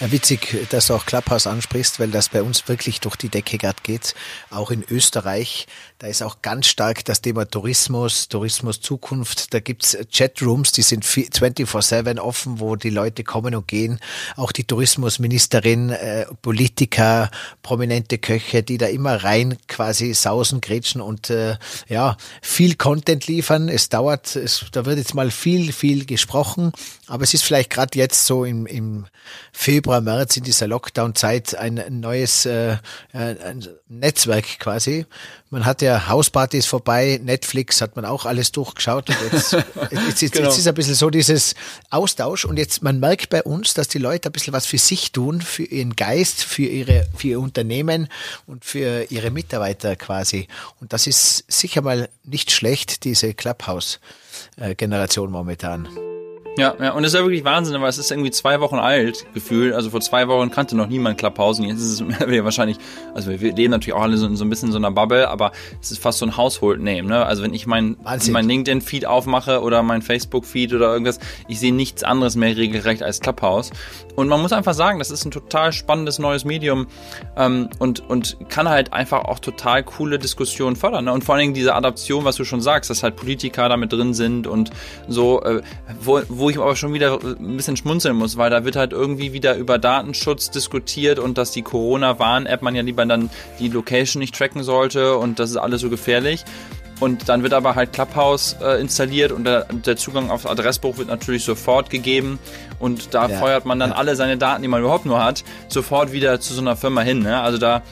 Ja, 0.00 0.12
witzig, 0.12 0.68
dass 0.70 0.86
du 0.86 0.94
auch 0.94 1.06
Clubhouse 1.06 1.48
ansprichst, 1.48 1.98
weil 1.98 2.12
das 2.12 2.28
bei 2.28 2.44
uns 2.44 2.68
wirklich 2.68 3.00
durch 3.00 3.16
die 3.16 3.30
Decke 3.30 3.58
gerade 3.58 3.82
geht. 3.82 4.14
Auch 4.48 4.70
in 4.70 4.84
Österreich, 4.88 5.66
da 5.98 6.06
ist 6.06 6.22
auch 6.22 6.40
ganz 6.40 6.68
stark 6.68 7.04
das 7.04 7.20
Thema 7.20 7.50
Tourismus, 7.50 8.28
Tourismus 8.28 8.80
Zukunft. 8.80 9.52
Da 9.52 9.58
gibt's 9.58 9.98
Chatrooms, 10.12 10.70
die 10.70 10.82
sind 10.82 11.04
24-7 11.04 12.20
offen, 12.20 12.60
wo 12.60 12.76
die 12.76 12.90
Leute 12.90 13.24
kommen 13.24 13.56
und 13.56 13.66
gehen. 13.66 13.98
Auch 14.36 14.52
die 14.52 14.62
Tourismusministerin, 14.62 15.90
äh, 15.90 16.26
Politiker, 16.42 17.28
prominente 17.62 18.18
Köche, 18.18 18.62
die 18.62 18.78
da 18.78 18.86
immer 18.86 19.24
rein 19.24 19.58
quasi 19.66 20.14
sausen, 20.14 20.60
grätschen 20.60 21.00
und 21.00 21.28
äh, 21.30 21.56
ja, 21.88 22.16
viel 22.40 22.76
Content 22.76 23.26
liefern. 23.26 23.68
Es 23.68 23.88
dauert, 23.88 24.36
es, 24.36 24.64
da 24.70 24.86
wird 24.86 24.98
jetzt 24.98 25.16
mal 25.16 25.32
viel, 25.32 25.72
viel 25.72 26.06
gesprochen, 26.06 26.70
aber 27.08 27.24
es 27.24 27.34
ist 27.34 27.42
vielleicht 27.42 27.70
gerade 27.70 27.98
jetzt 27.98 28.26
so 28.26 28.44
im, 28.44 28.64
im 28.66 29.06
Februar, 29.52 29.87
März 29.88 30.36
in 30.36 30.44
dieser 30.44 30.66
Lockdown-Zeit 30.66 31.54
ein 31.56 31.82
neues 32.00 32.46
äh, 32.46 32.76
ein 33.12 33.66
Netzwerk 33.88 34.58
quasi. 34.58 35.06
Man 35.50 35.64
hat 35.64 35.80
ja 35.82 36.08
Hauspartys 36.08 36.66
vorbei, 36.66 37.18
Netflix 37.22 37.80
hat 37.80 37.96
man 37.96 38.04
auch 38.04 38.26
alles 38.26 38.52
durchgeschaut 38.52 39.08
und 39.08 39.16
jetzt, 39.32 39.52
jetzt, 39.90 40.22
jetzt, 40.22 40.32
genau. 40.34 40.48
jetzt 40.48 40.58
ist 40.58 40.68
ein 40.68 40.74
bisschen 40.74 40.94
so 40.94 41.10
dieses 41.10 41.54
Austausch 41.90 42.44
und 42.44 42.58
jetzt 42.58 42.82
man 42.82 43.00
merkt 43.00 43.30
bei 43.30 43.42
uns, 43.42 43.74
dass 43.74 43.88
die 43.88 43.98
Leute 43.98 44.28
ein 44.28 44.32
bisschen 44.32 44.52
was 44.52 44.66
für 44.66 44.78
sich 44.78 45.12
tun, 45.12 45.40
für 45.40 45.64
ihren 45.64 45.96
Geist, 45.96 46.44
für 46.44 46.62
ihre 46.62 47.06
für 47.16 47.28
ihr 47.28 47.40
Unternehmen 47.40 48.08
und 48.46 48.64
für 48.64 49.10
ihre 49.10 49.30
Mitarbeiter 49.30 49.96
quasi. 49.96 50.48
Und 50.80 50.92
das 50.92 51.06
ist 51.06 51.44
sicher 51.50 51.82
mal 51.82 52.08
nicht 52.24 52.50
schlecht, 52.50 53.04
diese 53.04 53.34
Clubhouse-Generation 53.34 55.30
momentan. 55.30 55.88
Ja, 56.58 56.74
ja, 56.80 56.92
und 56.92 57.02
das 57.02 57.12
ist 57.12 57.18
ja 57.18 57.24
wirklich 57.24 57.44
Wahnsinn, 57.44 57.80
weil 57.80 57.88
es 57.88 57.98
ist 57.98 58.10
irgendwie 58.10 58.30
zwei 58.30 58.60
Wochen 58.60 58.76
alt, 58.76 59.26
gefühlt. 59.32 59.74
Also 59.74 59.90
vor 59.90 60.00
zwei 60.00 60.26
Wochen 60.26 60.50
kannte 60.50 60.76
noch 60.76 60.88
niemand 60.88 61.18
Klapphausen. 61.18 61.64
Jetzt 61.64 61.80
ist 61.80 62.00
es 62.00 62.04
wahrscheinlich, 62.44 62.78
also 63.14 63.30
wir 63.30 63.54
leben 63.54 63.70
natürlich 63.70 63.94
auch 63.94 64.02
alle 64.02 64.16
so, 64.16 64.34
so 64.34 64.44
ein 64.44 64.50
bisschen 64.50 64.68
in 64.68 64.72
so 64.72 64.78
einer 64.78 64.90
Bubble, 64.90 65.28
aber 65.28 65.52
es 65.80 65.92
ist 65.92 66.02
fast 66.02 66.18
so 66.18 66.26
ein 66.26 66.36
Household-Name, 66.36 67.04
ne? 67.04 67.24
Also 67.24 67.42
wenn 67.42 67.54
ich 67.54 67.66
mein, 67.66 67.96
mein 68.30 68.48
LinkedIn-Feed 68.48 69.06
aufmache 69.06 69.62
oder 69.62 69.82
mein 69.82 70.02
Facebook-Feed 70.02 70.74
oder 70.74 70.92
irgendwas, 70.92 71.20
ich 71.46 71.60
sehe 71.60 71.72
nichts 71.72 72.02
anderes 72.02 72.34
mehr 72.36 72.56
regelrecht 72.56 73.02
als 73.02 73.20
Clubhouse. 73.20 73.70
Und 74.16 74.26
man 74.26 74.42
muss 74.42 74.52
einfach 74.52 74.74
sagen, 74.74 74.98
das 74.98 75.12
ist 75.12 75.24
ein 75.24 75.30
total 75.30 75.72
spannendes 75.72 76.18
neues 76.18 76.44
Medium 76.44 76.88
ähm, 77.36 77.68
und, 77.78 78.00
und 78.08 78.36
kann 78.48 78.68
halt 78.68 78.92
einfach 78.92 79.26
auch 79.26 79.38
total 79.38 79.84
coole 79.84 80.18
Diskussionen 80.18 80.74
fördern. 80.74 81.04
Ne? 81.04 81.12
Und 81.12 81.22
vor 81.22 81.36
allen 81.36 81.42
Dingen 81.42 81.54
diese 81.54 81.76
Adaption, 81.76 82.24
was 82.24 82.34
du 82.34 82.44
schon 82.44 82.60
sagst, 82.60 82.90
dass 82.90 83.04
halt 83.04 83.14
Politiker 83.14 83.68
damit 83.68 83.92
drin 83.92 84.14
sind 84.14 84.48
und 84.48 84.70
so, 85.06 85.40
äh, 85.42 85.62
wo, 86.00 86.20
wo 86.28 86.47
ich 86.50 86.58
aber 86.58 86.76
schon 86.76 86.92
wieder 86.92 87.18
ein 87.22 87.56
bisschen 87.56 87.76
schmunzeln 87.76 88.16
muss, 88.16 88.36
weil 88.36 88.50
da 88.50 88.64
wird 88.64 88.76
halt 88.76 88.92
irgendwie 88.92 89.32
wieder 89.32 89.56
über 89.56 89.78
Datenschutz 89.78 90.50
diskutiert 90.50 91.18
und 91.18 91.38
dass 91.38 91.50
die 91.50 91.62
Corona-Warn-App 91.62 92.62
man 92.62 92.74
ja 92.74 92.82
lieber 92.82 93.04
dann 93.06 93.30
die 93.58 93.68
Location 93.68 94.20
nicht 94.20 94.34
tracken 94.34 94.62
sollte 94.62 95.16
und 95.16 95.38
das 95.38 95.50
ist 95.50 95.56
alles 95.56 95.80
so 95.80 95.90
gefährlich. 95.90 96.44
Und 97.00 97.28
dann 97.28 97.44
wird 97.44 97.52
aber 97.52 97.76
halt 97.76 97.92
Clubhouse 97.92 98.56
äh, 98.60 98.80
installiert 98.80 99.30
und 99.30 99.44
der, 99.44 99.66
der, 99.72 99.96
Zugang 99.96 100.30
aufs 100.30 100.46
Adressbuch 100.46 100.98
wird 100.98 101.06
natürlich 101.06 101.44
sofort 101.44 101.90
gegeben 101.90 102.40
und 102.80 103.14
da 103.14 103.28
ja, 103.28 103.38
feuert 103.38 103.66
man 103.66 103.78
dann 103.78 103.90
ja. 103.90 103.96
alle 103.96 104.16
seine 104.16 104.36
Daten, 104.36 104.62
die 104.62 104.68
man 104.68 104.80
überhaupt 104.80 105.06
nur 105.06 105.22
hat, 105.22 105.44
sofort 105.68 106.10
wieder 106.10 106.40
zu 106.40 106.54
so 106.54 106.60
einer 106.60 106.74
Firma 106.76 107.02
hin. 107.02 107.20
Ne? 107.20 107.40
Also 107.40 107.56
da, 107.56 107.82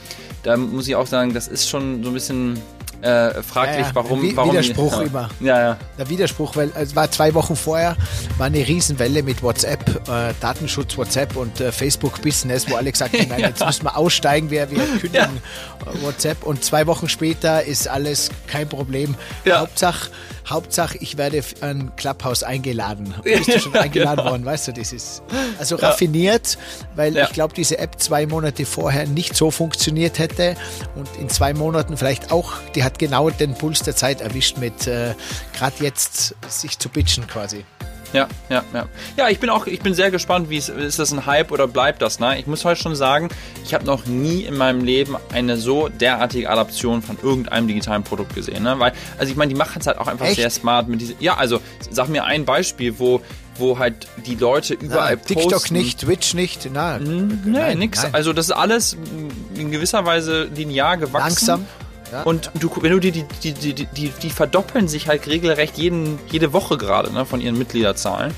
da 0.43 0.57
muss 0.57 0.89
ich 0.89 0.95
auch 0.95 1.07
sagen, 1.07 1.33
das 1.33 1.47
ist 1.47 1.69
schon 1.69 2.03
so 2.03 2.09
ein 2.09 2.13
bisschen 2.13 2.61
äh, 3.01 3.43
fraglich, 3.43 3.79
ja, 3.79 3.87
ja. 3.87 3.95
warum, 3.95 4.21
Wie, 4.21 4.35
warum. 4.35 4.51
Widerspruch 4.51 5.01
immer. 5.01 5.29
Ja, 5.39 5.59
ja. 5.59 5.77
Der 5.97 6.09
Widerspruch, 6.09 6.55
weil 6.55 6.71
es 6.75 6.95
war 6.95 7.09
zwei 7.11 7.33
Wochen 7.33 7.55
vorher, 7.55 7.95
war 8.37 8.47
eine 8.47 8.67
Riesenwelle 8.67 9.23
mit 9.23 9.43
WhatsApp, 9.43 9.87
äh, 10.09 10.33
Datenschutz 10.39 10.97
WhatsApp 10.97 11.35
und 11.35 11.59
äh, 11.61 11.71
Facebook 11.71 12.21
Business, 12.21 12.69
wo 12.69 12.75
alle 12.75 12.91
gesagt 12.91 13.13
haben, 13.19 13.29
nein, 13.29 13.39
jetzt 13.41 13.65
müssen 13.65 13.83
wir 13.83 13.95
aussteigen, 13.97 14.49
wir, 14.49 14.69
wir 14.71 14.79
kündigen 14.99 15.13
ja. 15.13 16.01
WhatsApp 16.01 16.43
und 16.43 16.63
zwei 16.63 16.87
Wochen 16.87 17.07
später 17.07 17.63
ist 17.63 17.87
alles 17.87 18.29
kein 18.47 18.67
Problem. 18.67 19.15
Hauptsache, 19.47 20.09
Hauptsache, 20.49 20.97
ich 20.99 21.17
werde 21.17 21.43
an 21.61 21.95
Clubhouse 21.95 22.43
eingeladen. 22.43 23.13
Bist 23.23 23.47
du 23.47 23.59
schon 23.59 23.75
eingeladen 23.75 24.25
worden, 24.25 24.45
weißt 24.45 24.69
du, 24.69 24.73
das 24.73 24.93
ist 24.93 25.23
also 25.59 25.75
raffiniert, 25.75 26.57
weil 26.95 27.17
ich 27.17 27.29
glaube, 27.29 27.53
diese 27.53 27.77
App 27.79 27.99
zwei 27.99 28.25
Monate 28.25 28.65
vorher 28.65 29.07
nicht 29.07 29.35
so 29.35 29.51
funktioniert 29.51 30.19
hätte 30.19 30.55
und 30.95 31.09
in 31.19 31.29
zwei 31.29 31.53
Monaten 31.53 31.97
vielleicht 31.97 32.31
auch, 32.31 32.53
die 32.75 32.83
hat 32.83 32.99
genau 32.99 33.29
den 33.29 33.53
Puls 33.53 33.81
der 33.81 33.95
Zeit 33.95 34.21
erwischt 34.21 34.57
mit 34.57 34.87
äh, 34.87 35.13
gerade 35.53 35.83
jetzt 35.83 36.35
sich 36.47 36.79
zu 36.79 36.89
bitchen 36.89 37.27
quasi. 37.27 37.65
Ja, 38.13 38.27
ja, 38.49 38.63
ja. 38.73 38.87
Ja, 39.17 39.29
ich 39.29 39.39
bin 39.39 39.49
auch, 39.49 39.67
ich 39.67 39.81
bin 39.81 39.93
sehr 39.93 40.11
gespannt, 40.11 40.49
wie 40.49 40.57
es 40.57 40.69
ist 40.69 40.99
das 40.99 41.11
ein 41.11 41.25
Hype 41.25 41.51
oder 41.51 41.67
bleibt 41.67 42.01
das, 42.01 42.19
ne? 42.19 42.39
Ich 42.39 42.47
muss 42.47 42.63
heute 42.65 42.81
schon 42.81 42.95
sagen, 42.95 43.29
ich 43.63 43.73
habe 43.73 43.85
noch 43.85 44.05
nie 44.05 44.41
in 44.41 44.55
meinem 44.55 44.83
Leben 44.83 45.15
eine 45.33 45.57
so 45.57 45.89
derartige 45.89 46.49
Adaption 46.49 47.01
von 47.01 47.17
irgendeinem 47.21 47.67
digitalen 47.67 48.03
Produkt 48.03 48.35
gesehen, 48.35 48.63
ne? 48.63 48.79
Weil, 48.79 48.93
also 49.17 49.31
ich 49.31 49.37
meine, 49.37 49.53
die 49.53 49.57
machen 49.57 49.79
es 49.79 49.87
halt 49.87 49.97
auch 49.97 50.07
einfach 50.07 50.25
Echt? 50.25 50.37
sehr 50.37 50.49
smart 50.49 50.87
mit 50.87 51.01
diesem. 51.01 51.17
Ja, 51.19 51.35
also 51.35 51.59
sag 51.89 52.09
mir 52.09 52.23
ein 52.25 52.45
Beispiel, 52.45 52.97
wo 52.99 53.21
wo 53.59 53.79
halt 53.79 54.07
die 54.25 54.35
Leute 54.35 54.75
überall 54.75 55.15
na, 55.15 55.21
TikTok 55.21 55.51
posten. 55.51 55.73
nicht, 55.73 56.01
Twitch 56.01 56.35
nicht, 56.35 56.69
na, 56.71 56.99
nee, 56.99 57.33
nein, 57.43 57.79
nix. 57.79 58.03
Nein. 58.03 58.13
Also 58.13 58.31
das 58.31 58.45
ist 58.45 58.51
alles 58.51 58.95
in 59.55 59.71
gewisser 59.71 60.05
Weise 60.05 60.43
linear 60.55 60.97
gewachsen. 60.97 61.47
Langsam. 61.47 61.65
Ja. 62.11 62.23
Und 62.23 62.51
du, 62.59 62.71
wenn 62.81 62.91
du 62.91 62.99
die, 62.99 63.11
die, 63.11 63.23
die, 63.23 63.73
die, 63.73 63.85
die, 63.85 64.09
die 64.09 64.29
verdoppeln 64.29 64.87
sich 64.87 65.07
halt 65.07 65.27
regelrecht 65.27 65.77
jeden, 65.77 66.19
jede 66.31 66.53
Woche 66.53 66.77
gerade 66.77 67.13
ne, 67.13 67.25
von 67.25 67.41
ihren 67.41 67.57
Mitgliederzahlen. 67.57 68.33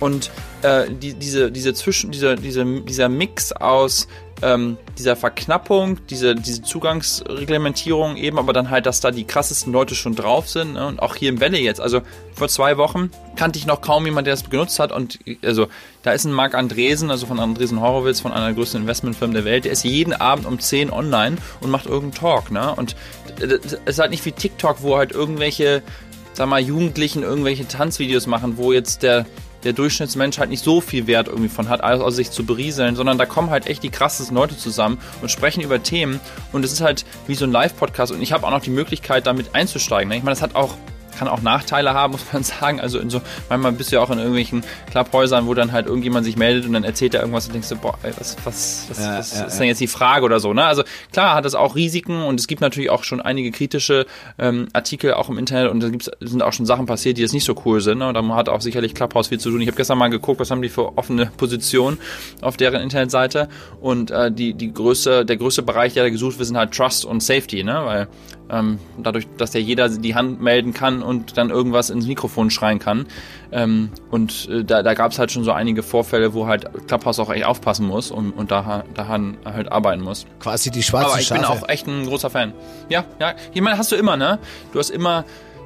Und 0.00 0.30
äh, 0.62 0.90
die, 0.90 1.14
diese, 1.14 1.52
diese 1.52 1.74
Zwischen, 1.74 2.10
dieser, 2.10 2.36
diese, 2.36 2.64
dieser 2.64 3.08
Mix 3.08 3.52
aus 3.52 4.08
ähm, 4.44 4.76
dieser 4.98 5.16
Verknappung, 5.16 5.98
diese, 6.08 6.34
diese 6.34 6.62
Zugangsreglementierung 6.62 8.16
eben, 8.16 8.38
aber 8.38 8.52
dann 8.52 8.68
halt, 8.68 8.84
dass 8.84 9.00
da 9.00 9.10
die 9.10 9.24
krassesten 9.24 9.72
Leute 9.72 9.94
schon 9.94 10.14
drauf 10.14 10.50
sind 10.50 10.74
ne? 10.74 10.86
und 10.86 11.00
auch 11.00 11.16
hier 11.16 11.30
im 11.30 11.40
Welle 11.40 11.58
jetzt. 11.58 11.80
Also 11.80 12.02
vor 12.34 12.48
zwei 12.48 12.76
Wochen 12.76 13.10
kannte 13.36 13.58
ich 13.58 13.66
noch 13.66 13.80
kaum 13.80 14.04
jemand, 14.04 14.26
der 14.26 14.34
das 14.34 14.48
genutzt 14.50 14.78
hat 14.78 14.92
und 14.92 15.18
also 15.42 15.68
da 16.02 16.12
ist 16.12 16.26
ein 16.26 16.32
Marc 16.32 16.54
Andresen, 16.54 17.10
also 17.10 17.24
von 17.26 17.40
Andresen 17.40 17.80
Horowitz, 17.80 18.20
von 18.20 18.32
einer 18.32 18.46
der 18.46 18.54
größten 18.54 18.82
Investmentfirmen 18.82 19.34
der 19.34 19.46
Welt, 19.46 19.64
der 19.64 19.72
ist 19.72 19.82
jeden 19.82 20.12
Abend 20.12 20.46
um 20.46 20.58
10 20.58 20.92
online 20.92 21.36
und 21.62 21.70
macht 21.70 21.86
irgendeinen 21.86 22.20
Talk, 22.20 22.50
ne? 22.50 22.74
Und 22.74 22.94
es 23.40 23.78
ist 23.86 23.98
halt 23.98 24.10
nicht 24.10 24.24
wie 24.26 24.32
TikTok, 24.32 24.82
wo 24.82 24.98
halt 24.98 25.12
irgendwelche, 25.12 25.82
sag 26.34 26.48
mal, 26.48 26.60
Jugendlichen 26.60 27.22
irgendwelche 27.22 27.66
Tanzvideos 27.66 28.26
machen, 28.26 28.58
wo 28.58 28.72
jetzt 28.72 29.02
der 29.02 29.24
der 29.64 29.72
Durchschnittsmensch 29.72 30.38
halt 30.38 30.50
nicht 30.50 30.62
so 30.62 30.80
viel 30.80 31.06
Wert 31.06 31.28
irgendwie 31.28 31.48
von 31.48 31.68
hat, 31.68 31.82
also 31.82 32.08
sich 32.10 32.30
zu 32.30 32.44
berieseln, 32.44 32.96
sondern 32.96 33.18
da 33.18 33.26
kommen 33.26 33.50
halt 33.50 33.66
echt 33.66 33.82
die 33.82 33.90
krassesten 33.90 34.36
Leute 34.36 34.56
zusammen 34.56 34.98
und 35.22 35.30
sprechen 35.30 35.62
über 35.62 35.82
Themen 35.82 36.20
und 36.52 36.64
es 36.64 36.72
ist 36.72 36.80
halt 36.80 37.04
wie 37.26 37.34
so 37.34 37.44
ein 37.44 37.52
Live-Podcast 37.52 38.12
und 38.12 38.22
ich 38.22 38.32
habe 38.32 38.46
auch 38.46 38.50
noch 38.50 38.62
die 38.62 38.70
Möglichkeit, 38.70 39.26
damit 39.26 39.54
einzusteigen. 39.54 40.08
Ne? 40.08 40.16
Ich 40.16 40.22
meine, 40.22 40.34
das 40.34 40.42
hat 40.42 40.54
auch 40.54 40.76
kann 41.16 41.28
auch 41.28 41.42
Nachteile 41.42 41.94
haben, 41.94 42.12
muss 42.12 42.32
man 42.32 42.42
sagen. 42.42 42.80
Also 42.80 42.98
in 42.98 43.10
so, 43.10 43.20
manchmal 43.48 43.72
bist 43.72 43.92
du 43.92 43.96
ja 43.96 44.02
auch 44.02 44.10
in 44.10 44.18
irgendwelchen 44.18 44.64
Clubhäusern, 44.90 45.46
wo 45.46 45.54
dann 45.54 45.72
halt 45.72 45.86
irgendjemand 45.86 46.24
sich 46.24 46.36
meldet 46.36 46.66
und 46.66 46.72
dann 46.72 46.84
erzählt 46.84 47.14
er 47.14 47.20
irgendwas 47.20 47.46
und 47.46 47.52
denkst 47.52 47.68
du, 47.68 47.76
boah, 47.76 47.94
ey, 48.02 48.12
was, 48.18 48.36
was, 48.44 48.86
was, 48.88 48.98
ja, 48.98 49.18
was 49.18 49.38
ja, 49.38 49.44
ist 49.44 49.58
denn 49.58 49.66
jetzt 49.66 49.80
die 49.80 49.86
Frage 49.86 50.24
oder 50.24 50.40
so, 50.40 50.52
ne? 50.52 50.64
Also 50.64 50.82
klar 51.12 51.34
hat 51.34 51.44
es 51.44 51.54
auch 51.54 51.74
Risiken 51.74 52.22
und 52.22 52.40
es 52.40 52.46
gibt 52.46 52.60
natürlich 52.60 52.90
auch 52.90 53.04
schon 53.04 53.20
einige 53.20 53.50
kritische 53.50 54.06
ähm, 54.38 54.68
Artikel 54.72 55.14
auch 55.14 55.28
im 55.28 55.38
Internet 55.38 55.70
und 55.70 55.82
da 55.82 55.88
gibt's, 55.88 56.10
sind 56.20 56.42
auch 56.42 56.52
schon 56.52 56.66
Sachen 56.66 56.86
passiert, 56.86 57.18
die 57.18 57.22
jetzt 57.22 57.34
nicht 57.34 57.44
so 57.44 57.54
cool 57.64 57.80
sind. 57.80 57.98
Ne? 57.98 58.08
Und 58.08 58.14
da 58.14 58.24
hat 58.34 58.48
auch 58.48 58.60
sicherlich 58.60 58.94
Clubhouse 58.94 59.28
viel 59.28 59.38
zu 59.38 59.50
tun. 59.50 59.60
Ich 59.60 59.68
habe 59.68 59.76
gestern 59.76 59.98
mal 59.98 60.08
geguckt, 60.08 60.40
was 60.40 60.50
haben 60.50 60.62
die 60.62 60.68
für 60.68 60.96
offene 60.96 61.26
Positionen 61.36 61.98
auf 62.40 62.56
deren 62.56 62.80
Internetseite 62.80 63.48
und 63.80 64.10
äh, 64.10 64.30
die, 64.30 64.54
die 64.54 64.72
größte, 64.72 65.24
der 65.24 65.36
größte 65.36 65.62
Bereich, 65.62 65.94
der 65.94 66.04
da 66.04 66.10
gesucht 66.10 66.38
wird, 66.38 66.46
sind 66.46 66.56
halt 66.56 66.72
Trust 66.72 67.04
und 67.04 67.22
Safety, 67.22 67.64
ne? 67.64 67.82
Weil 67.84 68.08
ähm, 68.50 68.78
dadurch, 69.02 69.26
dass 69.38 69.54
ja 69.54 69.60
jeder 69.60 69.88
die 69.88 70.14
Hand 70.14 70.40
melden 70.40 70.74
kann 70.74 71.02
und 71.04 71.36
dann 71.36 71.50
irgendwas 71.50 71.90
ins 71.90 72.06
Mikrofon 72.06 72.50
schreien 72.50 72.78
kann. 72.78 73.06
Ähm, 73.52 73.90
und 74.10 74.48
äh, 74.50 74.64
da, 74.64 74.82
da 74.82 74.94
gab 74.94 75.12
es 75.12 75.18
halt 75.18 75.30
schon 75.30 75.44
so 75.44 75.52
einige 75.52 75.82
Vorfälle, 75.82 76.34
wo 76.34 76.46
halt 76.46 76.66
Clubhouse 76.88 77.18
auch 77.20 77.30
echt 77.30 77.44
aufpassen 77.44 77.86
muss 77.86 78.10
und, 78.10 78.32
und 78.32 78.50
da, 78.50 78.84
daran 78.94 79.36
halt 79.44 79.70
arbeiten 79.70 80.02
muss. 80.02 80.26
Quasi 80.40 80.70
die 80.70 80.82
schwarze 80.82 81.10
Aber 81.12 81.20
ich 81.20 81.26
Schafe. 81.26 81.40
bin 81.40 81.48
auch 81.50 81.68
echt 81.68 81.86
ein 81.86 82.06
großer 82.06 82.30
Fan. 82.30 82.52
Ja, 82.88 83.04
ja. 83.20 83.34
Ich 83.52 83.60
meine, 83.60 83.78
hast 83.78 83.92
du 83.92 83.96
immer, 83.96 84.16
ne? 84.16 84.38
Du 84.72 84.78
hast 84.78 84.90
immer 84.90 85.24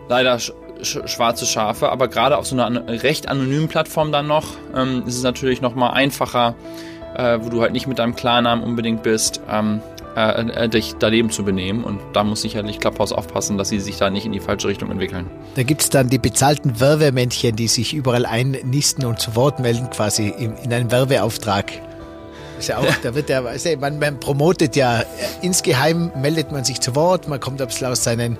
leider 0.08 0.38
sch 0.38 0.52
schwarze 0.82 1.44
Schafe, 1.44 1.90
aber 1.90 2.08
gerade 2.08 2.38
auf 2.38 2.46
so 2.46 2.54
einer 2.54 2.86
recht 3.02 3.28
anonymen 3.28 3.68
Plattform 3.68 4.12
dann 4.12 4.26
noch 4.28 4.46
ähm, 4.74 5.02
ist 5.06 5.16
es 5.16 5.22
natürlich 5.24 5.60
noch 5.60 5.74
mal 5.74 5.90
einfacher, 5.90 6.54
äh, 7.16 7.38
wo 7.42 7.48
du 7.48 7.60
halt 7.62 7.72
nicht 7.72 7.88
mit 7.88 7.98
deinem 7.98 8.14
Klarnamen 8.14 8.64
unbedingt 8.64 9.02
bist, 9.02 9.40
ähm, 9.50 9.80
äh, 10.16 10.64
äh, 10.64 10.68
dich 10.68 10.94
daneben 10.98 11.30
zu 11.30 11.44
benehmen. 11.44 11.84
Und 11.84 12.00
da 12.12 12.24
muss 12.24 12.42
sicherlich 12.42 12.80
Clubhouse 12.80 13.12
aufpassen, 13.12 13.58
dass 13.58 13.68
sie 13.68 13.80
sich 13.80 13.96
da 13.96 14.10
nicht 14.10 14.26
in 14.26 14.32
die 14.32 14.40
falsche 14.40 14.68
Richtung 14.68 14.90
entwickeln. 14.90 15.26
Da 15.54 15.62
gibt 15.62 15.82
es 15.82 15.90
dann 15.90 16.08
die 16.08 16.18
bezahlten 16.18 16.80
Werbemännchen, 16.80 17.56
die 17.56 17.68
sich 17.68 17.94
überall 17.94 18.26
einnisten 18.26 19.04
und 19.04 19.20
zu 19.20 19.36
Wort 19.36 19.60
melden, 19.60 19.90
quasi 19.90 20.28
in, 20.28 20.56
in 20.56 20.72
einem 20.72 20.90
Werbeauftrag. 20.90 21.72
Ist 22.58 22.68
ja 22.68 22.78
auch, 22.78 22.94
da 23.02 23.14
wird 23.14 23.30
ja, 23.30 23.42
man, 23.78 23.98
man 23.98 24.18
promotet 24.18 24.74
ja, 24.74 25.04
insgeheim 25.42 26.10
meldet 26.16 26.50
man 26.50 26.64
sich 26.64 26.80
zu 26.80 26.94
Wort, 26.96 27.28
man 27.28 27.38
kommt 27.38 27.60
ein 27.60 27.68
bisschen 27.68 27.86
aus, 27.86 28.02
seinen, 28.02 28.36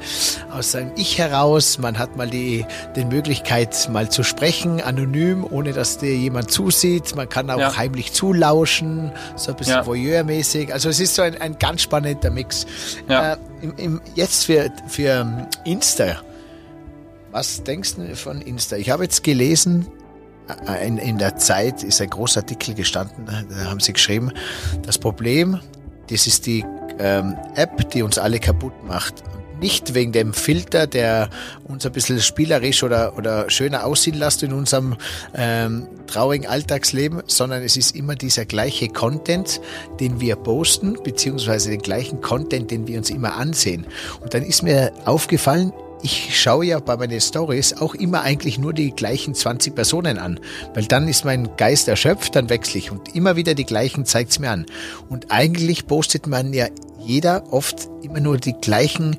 aus 0.51 0.73
seinem 0.73 0.91
Ich 0.97 1.19
heraus, 1.19 1.79
man 1.79 1.99
hat 1.99 2.17
mal 2.17 2.29
die, 2.29 2.67
die 2.97 3.05
Möglichkeit, 3.05 3.89
mal 3.93 4.11
zu 4.11 4.25
sprechen, 4.25 4.81
anonym, 4.81 5.47
ohne 5.49 5.73
dass 5.73 5.99
dir 5.99 6.17
jemand 6.17 6.51
zusieht, 6.51 7.15
man 7.15 7.29
kann 7.29 7.49
auch 7.51 7.59
ja. 7.59 7.77
heimlich 7.77 8.13
zulauschen, 8.13 9.13
so 9.37 9.53
ein 9.53 9.57
bisschen 9.57 9.75
ja. 9.75 9.87
voyeurmäßig. 9.87 10.73
Also 10.73 10.89
es 10.89 10.99
ist 10.99 11.15
so 11.15 11.23
ein, 11.23 11.41
ein 11.41 11.59
ganz 11.59 11.83
spannender 11.83 12.31
Mix. 12.31 12.67
Ja. 13.09 13.35
Äh, 13.35 13.37
im, 13.63 13.77
im, 13.77 14.01
jetzt 14.15 14.47
für, 14.47 14.71
für 14.89 15.49
Insta, 15.65 16.23
was 17.31 17.63
denkst 17.63 17.97
du 17.97 18.17
von 18.17 18.41
Insta? 18.41 18.77
Ich 18.77 18.91
habe 18.91 19.05
jetzt 19.05 19.23
gelesen, 19.23 19.87
in, 20.85 20.99
in 20.99 21.19
der 21.19 21.37
Zeit 21.37 21.83
ist 21.83 22.01
ein 22.01 22.11
großer 22.11 22.41
Artikel 22.41 22.75
gestanden, 22.75 23.27
da 23.27 23.65
haben 23.71 23.81
sie 23.81 23.93
geschrieben, 23.93 24.31
das 24.83 24.99
Problem, 24.99 25.61
das 26.11 26.27
ist 26.27 26.47
die 26.47 26.65
ähm, 26.99 27.37
App, 27.55 27.91
die 27.91 28.03
uns 28.03 28.19
alle 28.19 28.39
kaputt 28.39 28.73
macht. 28.87 29.23
nicht 29.61 29.95
wegen 29.95 30.13
dem 30.13 30.33
Filter, 30.33 30.87
der 30.87 31.31
uns 31.65 31.85
ein 31.85 31.93
bisschen 31.93 32.21
spielerisch 32.21 32.83
oder, 32.83 33.17
oder 33.17 33.51
schöner 33.51 33.85
aussehen 33.85 34.17
lässt 34.17 34.43
in 34.43 34.53
unserem 34.53 34.97
ähm, 35.35 35.89
traurigen 36.07 36.47
Alltagsleben, 36.47 37.23
sondern 37.27 37.63
es 37.63 37.77
ist 37.77 37.95
immer 37.97 38.15
dieser 38.15 38.45
gleiche 38.45 38.89
Content, 38.89 39.61
den 40.01 40.21
wir 40.21 40.37
posten, 40.37 40.97
beziehungsweise 41.03 41.71
den 41.71 41.83
gleichen 41.83 42.21
Content, 42.21 42.71
den 42.71 42.87
wir 42.87 42.99
uns 42.99 43.11
immer 43.11 43.37
ansehen. 43.37 43.87
Und 44.21 44.35
dann 44.35 44.43
ist 44.43 44.63
mir 44.63 44.93
aufgefallen, 45.05 45.73
ich 46.03 46.41
schaue 46.41 46.67
ja 46.67 46.79
bei 46.81 46.97
meinen 46.97 47.21
Stories 47.21 47.75
auch 47.75 47.95
immer 47.95 48.23
eigentlich 48.23 48.59
nur 48.59 48.73
die 48.73 48.93
gleichen 48.93 49.35
20 49.35 49.75
Personen 49.75 50.19
an, 50.19 50.41
weil 50.75 50.85
dann 50.85 51.09
ist 51.09 51.25
mein 51.25 51.57
Geist 51.57 51.89
erschöpft, 51.89 52.37
dann 52.37 52.49
wechsle 52.49 52.79
ich 52.79 52.91
und 52.91 53.15
immer 53.15 53.37
wieder 53.37 53.55
die 53.55 53.65
gleichen 53.65 54.05
zeigt's 54.05 54.39
mir 54.39 54.51
an. 54.51 54.67
Und 55.09 55.31
eigentlich 55.31 55.87
postet 55.87 56.27
man 56.27 56.53
ja 56.53 56.69
jeder 57.01 57.53
oft 57.53 57.89
immer 58.03 58.21
nur 58.21 58.37
die 58.39 58.53
gleichen 58.53 59.17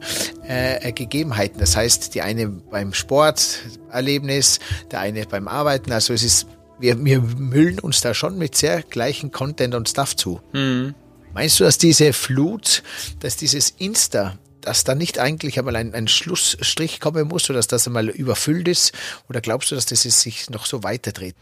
äh, 0.48 0.92
Gegebenheiten. 0.92 1.60
Das 1.60 1.76
heißt, 1.76 2.14
die 2.14 2.22
eine 2.22 2.48
beim 2.48 2.94
Sporterlebnis, 2.94 4.60
der 4.92 5.00
eine 5.00 5.26
beim 5.26 5.48
Arbeiten. 5.48 5.92
Also 5.92 6.14
es 6.14 6.24
ist, 6.24 6.48
wir, 6.80 7.04
wir 7.04 7.22
müllen 7.22 7.80
uns 7.80 8.02
da 8.02 8.14
schon 8.14 8.38
mit 8.38 8.56
sehr 8.56 8.84
gleichen 8.84 9.32
Content 9.32 9.76
und 9.76 9.90
Stuff 9.90 10.16
zu. 10.16 10.40
Mhm. 10.54 10.94
Meinst 11.34 11.60
du, 11.60 11.64
dass 11.64 11.78
diese 11.78 12.14
Flut, 12.14 12.84
dass 13.20 13.38
dieses 13.38 13.72
Insta 13.78 14.38
dass 14.62 14.84
da 14.84 14.96
nicht 14.96 15.20
eigentlich 15.20 15.58
einmal 15.60 15.76
ein, 15.76 15.94
ein 15.94 16.08
Schlussstrich 16.08 17.00
kommen 17.00 17.28
muss 17.28 17.50
oder 17.50 17.60
dass 17.60 17.68
das 17.68 17.88
einmal 17.88 18.10
überfüllt 18.10 18.68
ist? 18.68 18.94
Oder 19.30 19.42
glaubst 19.42 19.72
du, 19.72 19.76
dass 19.76 19.86
das 19.86 20.02
sich 20.02 20.50
noch 20.50 20.66
so 20.66 20.84
weiterdreht? 20.84 21.36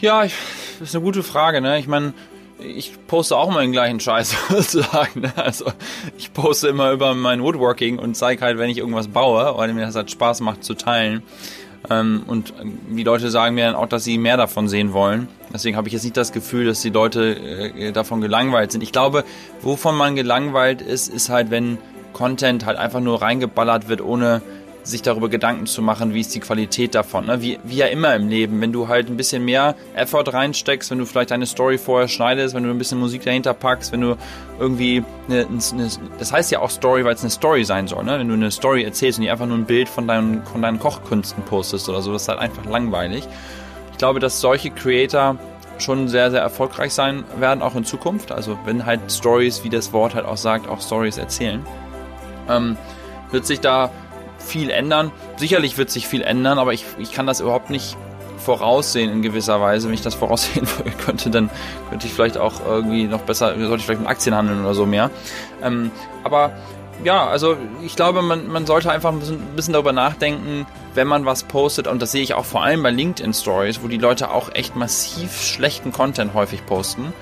Ja, 0.00 0.22
das 0.22 0.32
ist 0.80 0.94
eine 0.96 1.04
gute 1.04 1.22
Frage. 1.22 1.60
Ne? 1.60 1.78
Ich 1.78 1.86
meine, 1.86 2.12
ich 2.58 2.92
poste 3.06 3.36
auch 3.36 3.50
immer 3.50 3.60
den 3.60 3.72
gleichen 3.72 4.00
Scheiß 4.00 4.34
sozusagen. 4.48 5.20
Ne? 5.20 5.32
Also 5.36 5.72
ich 6.18 6.32
poste 6.32 6.68
immer 6.68 6.92
über 6.92 7.14
mein 7.14 7.42
Woodworking 7.42 7.98
und 7.98 8.16
zeige 8.16 8.42
halt, 8.42 8.58
wenn 8.58 8.70
ich 8.70 8.78
irgendwas 8.78 9.08
baue, 9.08 9.56
weil 9.56 9.72
mir 9.72 9.86
das 9.86 9.94
halt 9.94 10.10
Spaß 10.10 10.40
macht 10.40 10.64
zu 10.64 10.74
teilen. 10.74 11.22
Ähm, 11.90 12.24
und 12.26 12.52
die 12.90 13.02
Leute 13.02 13.30
sagen 13.30 13.54
mir 13.54 13.66
dann 13.66 13.74
auch, 13.74 13.88
dass 13.88 14.04
sie 14.04 14.18
mehr 14.18 14.36
davon 14.36 14.68
sehen 14.68 14.92
wollen. 14.92 15.28
Deswegen 15.52 15.76
habe 15.76 15.88
ich 15.88 15.94
jetzt 15.94 16.04
nicht 16.04 16.16
das 16.16 16.32
Gefühl, 16.32 16.66
dass 16.66 16.80
die 16.80 16.90
Leute 16.90 17.34
äh, 17.34 17.92
davon 17.92 18.20
gelangweilt 18.20 18.72
sind. 18.72 18.82
Ich 18.82 18.92
glaube, 18.92 19.24
wovon 19.60 19.96
man 19.96 20.16
gelangweilt 20.16 20.82
ist, 20.82 21.08
ist 21.08 21.28
halt, 21.28 21.50
wenn 21.50 21.78
Content 22.12 22.66
halt 22.66 22.78
einfach 22.78 23.00
nur 23.00 23.22
reingeballert 23.22 23.88
wird, 23.88 24.00
ohne 24.00 24.42
sich 24.84 25.02
darüber 25.02 25.28
Gedanken 25.28 25.66
zu 25.66 25.80
machen, 25.80 26.12
wie 26.12 26.20
ist 26.20 26.34
die 26.34 26.40
Qualität 26.40 26.94
davon. 26.94 27.26
Ne? 27.26 27.40
Wie, 27.40 27.58
wie 27.62 27.76
ja 27.76 27.86
immer 27.86 28.14
im 28.16 28.28
Leben, 28.28 28.60
wenn 28.60 28.72
du 28.72 28.88
halt 28.88 29.08
ein 29.08 29.16
bisschen 29.16 29.44
mehr 29.44 29.76
Effort 29.94 30.32
reinsteckst, 30.32 30.90
wenn 30.90 30.98
du 30.98 31.06
vielleicht 31.06 31.30
deine 31.30 31.46
Story 31.46 31.78
vorher 31.78 32.08
schneidest, 32.08 32.54
wenn 32.54 32.64
du 32.64 32.70
ein 32.70 32.78
bisschen 32.78 32.98
Musik 32.98 33.24
dahinter 33.24 33.54
packst, 33.54 33.92
wenn 33.92 34.00
du 34.00 34.16
irgendwie 34.58 35.04
eine, 35.28 35.46
eine 35.46 35.88
das 36.18 36.32
heißt 36.32 36.50
ja 36.50 36.60
auch 36.60 36.70
Story, 36.70 37.04
weil 37.04 37.14
es 37.14 37.22
eine 37.22 37.30
Story 37.30 37.64
sein 37.64 37.86
soll, 37.86 38.04
ne? 38.04 38.18
wenn 38.18 38.28
du 38.28 38.34
eine 38.34 38.50
Story 38.50 38.82
erzählst 38.82 39.18
und 39.18 39.22
nicht 39.22 39.30
einfach 39.30 39.46
nur 39.46 39.56
ein 39.56 39.66
Bild 39.66 39.88
von 39.88 40.08
deinen, 40.08 40.44
von 40.44 40.62
deinen 40.62 40.80
Kochkünsten 40.80 41.44
postest 41.44 41.88
oder 41.88 42.02
so, 42.02 42.12
das 42.12 42.22
ist 42.22 42.28
halt 42.28 42.40
einfach 42.40 42.64
langweilig. 42.64 43.28
Ich 43.92 43.98
glaube, 43.98 44.20
dass 44.20 44.40
solche 44.40 44.70
Creator 44.70 45.36
schon 45.78 46.08
sehr, 46.08 46.30
sehr 46.30 46.40
erfolgreich 46.40 46.92
sein 46.92 47.24
werden, 47.38 47.62
auch 47.62 47.74
in 47.74 47.84
Zukunft. 47.84 48.32
Also 48.32 48.58
wenn 48.64 48.86
halt 48.86 49.00
Stories, 49.10 49.64
wie 49.64 49.70
das 49.70 49.92
Wort 49.92 50.14
halt 50.14 50.26
auch 50.26 50.36
sagt, 50.36 50.68
auch 50.68 50.80
Stories 50.80 51.18
erzählen. 51.18 51.64
Ähm, 52.48 52.76
wird 53.30 53.46
sich 53.46 53.60
da 53.60 53.90
viel 54.38 54.70
ändern. 54.70 55.10
Sicherlich 55.36 55.78
wird 55.78 55.90
sich 55.90 56.06
viel 56.06 56.22
ändern, 56.22 56.58
aber 56.58 56.72
ich, 56.72 56.84
ich 56.98 57.12
kann 57.12 57.26
das 57.26 57.40
überhaupt 57.40 57.70
nicht 57.70 57.96
voraussehen 58.38 59.10
in 59.10 59.22
gewisser 59.22 59.60
Weise. 59.60 59.88
Wenn 59.88 59.94
ich 59.94 60.02
das 60.02 60.14
voraussehen 60.16 60.66
könnte, 61.04 61.30
dann 61.30 61.50
könnte 61.90 62.06
ich 62.06 62.12
vielleicht 62.12 62.38
auch 62.38 62.64
irgendwie 62.66 63.04
noch 63.04 63.22
besser, 63.22 63.54
sollte 63.58 63.76
ich 63.76 63.84
vielleicht 63.84 64.00
mit 64.00 64.08
Aktien 64.08 64.34
handeln 64.34 64.60
oder 64.60 64.74
so 64.74 64.86
mehr. 64.86 65.10
Ähm, 65.62 65.90
aber 66.24 66.52
ja, 67.04 67.26
also 67.26 67.56
ich 67.82 67.96
glaube, 67.96 68.22
man, 68.22 68.48
man 68.48 68.66
sollte 68.66 68.90
einfach 68.90 69.12
ein 69.12 69.20
bisschen, 69.56 69.72
darüber 69.72 69.92
nachdenken, 69.92 70.66
wenn 70.94 71.08
man 71.08 71.24
was 71.24 71.44
postet. 71.44 71.86
Und 71.86 72.00
das 72.00 72.12
sehe 72.12 72.22
ich 72.22 72.34
auch 72.34 72.44
vor 72.44 72.62
allem 72.62 72.82
bei 72.82 72.90
LinkedIn 72.90 73.34
Stories, 73.34 73.82
wo 73.82 73.88
die 73.88 73.98
Leute 73.98 74.30
auch 74.30 74.54
echt 74.54 74.76
massiv 74.76 75.40
schlechten 75.40 75.92
Content 75.92 76.34
häufig 76.34 76.64
posten, 76.66 77.12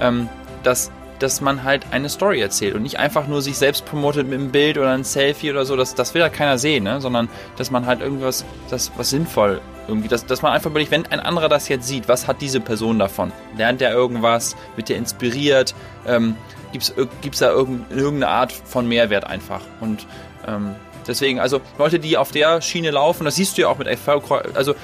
ähm, 0.00 0.28
dass, 0.62 0.90
dass 1.18 1.40
man 1.40 1.62
halt 1.62 1.86
eine 1.92 2.08
Story 2.08 2.40
erzählt 2.40 2.74
und 2.74 2.82
nicht 2.82 2.98
einfach 2.98 3.28
nur 3.28 3.42
sich 3.42 3.58
selbst 3.58 3.84
promotet 3.84 4.26
mit 4.26 4.38
einem 4.38 4.50
Bild 4.50 4.76
oder 4.78 4.90
einem 4.90 5.04
Selfie 5.04 5.50
oder 5.50 5.64
so. 5.64 5.76
Das, 5.76 5.94
das 5.94 6.14
will 6.14 6.20
ja 6.20 6.28
keiner 6.28 6.58
sehen, 6.58 6.84
ne? 6.84 7.00
sondern 7.00 7.28
dass 7.56 7.70
man 7.70 7.86
halt 7.86 8.00
irgendwas, 8.00 8.44
das, 8.70 8.90
was 8.96 9.10
sinnvoll 9.10 9.60
irgendwie, 9.88 10.08
dass, 10.08 10.26
dass 10.26 10.42
man 10.42 10.52
einfach 10.52 10.70
überlegt, 10.70 10.90
wenn 10.90 11.06
ein 11.06 11.20
anderer 11.20 11.48
das 11.48 11.68
jetzt 11.68 11.88
sieht, 11.88 12.08
was 12.08 12.26
hat 12.26 12.40
diese 12.40 12.60
Person 12.60 12.98
davon? 12.98 13.32
Lernt 13.56 13.80
er 13.80 13.92
irgendwas? 13.92 14.54
Wird 14.76 14.90
er 14.90 14.96
inspiriert? 14.96 15.74
Ähm, 16.06 16.36
gibt 16.72 17.34
es 17.34 17.38
da 17.38 17.50
irgendeine 17.52 18.28
Art 18.28 18.52
von 18.52 18.86
Mehrwert 18.88 19.24
einfach. 19.24 19.60
Und 19.80 20.06
ähm, 20.46 20.74
deswegen, 21.06 21.40
also 21.40 21.60
Leute, 21.78 21.98
die 21.98 22.16
auf 22.16 22.30
der 22.30 22.60
Schiene 22.60 22.90
laufen, 22.90 23.24
das 23.24 23.36
siehst 23.36 23.56
du 23.56 23.62
ja 23.62 23.68
auch 23.68 23.78
mit 23.78 23.86
Erfolg. 23.86 24.24
Also 24.54 24.74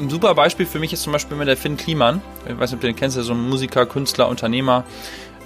ein 0.00 0.08
super 0.10 0.34
Beispiel 0.34 0.66
für 0.66 0.78
mich 0.78 0.92
ist 0.92 1.02
zum 1.02 1.12
Beispiel 1.12 1.36
mit 1.36 1.48
der 1.48 1.56
Finn 1.56 1.76
Kliman. 1.76 2.22
Ich 2.46 2.58
weiß 2.58 2.70
nicht, 2.70 2.74
ob 2.74 2.80
du 2.80 2.86
den 2.86 2.96
kennst, 2.96 3.16
der 3.16 3.24
so 3.24 3.32
ein 3.32 3.48
Musiker, 3.48 3.86
Künstler, 3.86 4.28
Unternehmer 4.28 4.84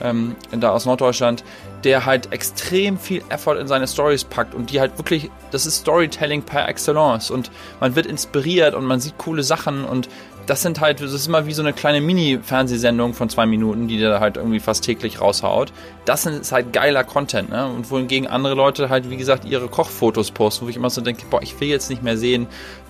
ähm, 0.00 0.36
da 0.50 0.70
aus 0.70 0.86
Norddeutschland, 0.86 1.44
der 1.84 2.06
halt 2.06 2.32
extrem 2.32 2.98
viel 2.98 3.22
Effort 3.28 3.56
in 3.56 3.68
seine 3.68 3.86
Stories 3.86 4.24
packt 4.24 4.54
und 4.54 4.70
die 4.70 4.80
halt 4.80 4.98
wirklich, 4.98 5.30
das 5.50 5.66
ist 5.66 5.78
Storytelling 5.78 6.42
per 6.42 6.68
excellence 6.68 7.30
und 7.30 7.50
man 7.80 7.96
wird 7.96 8.06
inspiriert 8.06 8.74
und 8.74 8.84
man 8.84 9.00
sieht 9.00 9.18
coole 9.18 9.42
Sachen 9.42 9.84
und 9.84 10.08
das 10.48 10.62
sind 10.62 10.80
halt, 10.80 11.02
das 11.02 11.12
ist 11.12 11.26
immer 11.26 11.46
wie 11.46 11.52
so 11.52 11.60
eine 11.60 11.74
kleine 11.74 12.00
Mini-Fernsehsendung 12.00 13.12
von 13.12 13.28
zwei 13.28 13.44
Minuten, 13.44 13.86
die 13.86 13.98
der 13.98 14.18
halt 14.18 14.38
irgendwie 14.38 14.60
fast 14.60 14.82
täglich 14.82 15.20
raushaut. 15.20 15.74
Das 16.06 16.24
ist 16.24 16.52
halt 16.52 16.72
geiler 16.72 17.04
Content, 17.04 17.50
ne? 17.50 17.66
Und 17.66 17.90
wohingegen 17.90 18.26
andere 18.26 18.54
Leute 18.54 18.88
halt, 18.88 19.10
wie 19.10 19.18
gesagt, 19.18 19.44
ihre 19.44 19.68
Kochfotos 19.68 20.30
posten, 20.30 20.64
wo 20.64 20.70
ich 20.70 20.76
immer 20.76 20.88
so 20.88 21.02
denke, 21.02 21.26
boah, 21.28 21.42
ich 21.42 21.60
will 21.60 21.68
jetzt 21.68 21.90
nicht 21.90 22.02
mehr 22.02 22.16
sehen, 22.16 22.46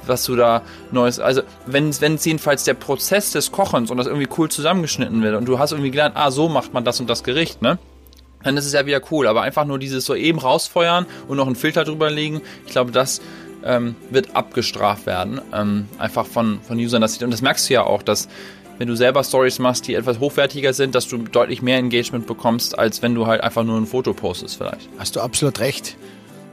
was 0.07 0.25
du 0.25 0.37
da 0.37 0.63
Neues. 0.93 1.19
Also, 1.19 1.43
wenn 1.67 1.89
es 1.89 2.25
jedenfalls 2.25 2.63
der 2.63 2.75
Prozess 2.75 3.33
des 3.33 3.51
Kochens 3.51 3.91
und 3.91 3.97
das 3.97 4.07
irgendwie 4.07 4.29
cool 4.39 4.49
zusammengeschnitten 4.49 5.21
wird 5.21 5.35
und 5.35 5.47
du 5.47 5.59
hast 5.59 5.73
irgendwie 5.73 5.91
gelernt, 5.91 6.15
ah, 6.17 6.31
so 6.31 6.49
macht 6.49 6.73
man 6.73 6.85
das 6.85 7.01
und 7.01 7.11
das 7.11 7.25
Gericht, 7.25 7.61
ne? 7.61 7.79
Dann 8.45 8.57
ist 8.57 8.67
es 8.67 8.73
ja 8.73 8.87
wieder 8.87 9.01
cool. 9.11 9.27
Aber 9.27 9.43
einfach 9.43 9.65
nur 9.65 9.81
dieses 9.81 10.05
so 10.05 10.15
eben 10.15 10.39
rausfeuern 10.39 11.07
und 11.27 11.37
noch 11.37 11.47
einen 11.47 11.57
Filter 11.57 11.83
drüber 11.83 12.09
legen, 12.09 12.41
ich 12.67 12.73
glaube, 12.73 12.93
das 12.93 13.21
ähm, 13.65 13.97
wird 14.11 14.35
abgestraft 14.37 15.07
werden. 15.07 15.41
Ähm, 15.53 15.87
einfach 15.99 16.27
von, 16.27 16.61
von 16.63 16.79
Usern. 16.79 17.01
Das, 17.01 17.23
und 17.23 17.31
das 17.31 17.43
merkst 17.43 17.69
du 17.69 17.75
ja 17.75 17.85
auch, 17.85 18.03
dass 18.03 18.29
wenn 18.79 18.89
du 18.89 18.95
selber 18.95 19.25
Stories 19.25 19.59
machst, 19.59 19.89
die 19.89 19.95
etwas 19.95 20.21
hochwertiger 20.21 20.73
sind, 20.73 20.95
dass 20.95 21.09
du 21.09 21.19
deutlich 21.19 21.63
mehr 21.63 21.79
Engagement 21.79 22.27
bekommst, 22.27 22.79
als 22.79 23.03
wenn 23.03 23.15
du 23.15 23.27
halt 23.27 23.43
einfach 23.43 23.65
nur 23.65 23.77
ein 23.77 23.87
Foto 23.87 24.15
postest 24.15 24.57
vielleicht. 24.57 24.89
Hast 24.99 25.17
du 25.17 25.21
absolut 25.21 25.59
recht. 25.59 25.97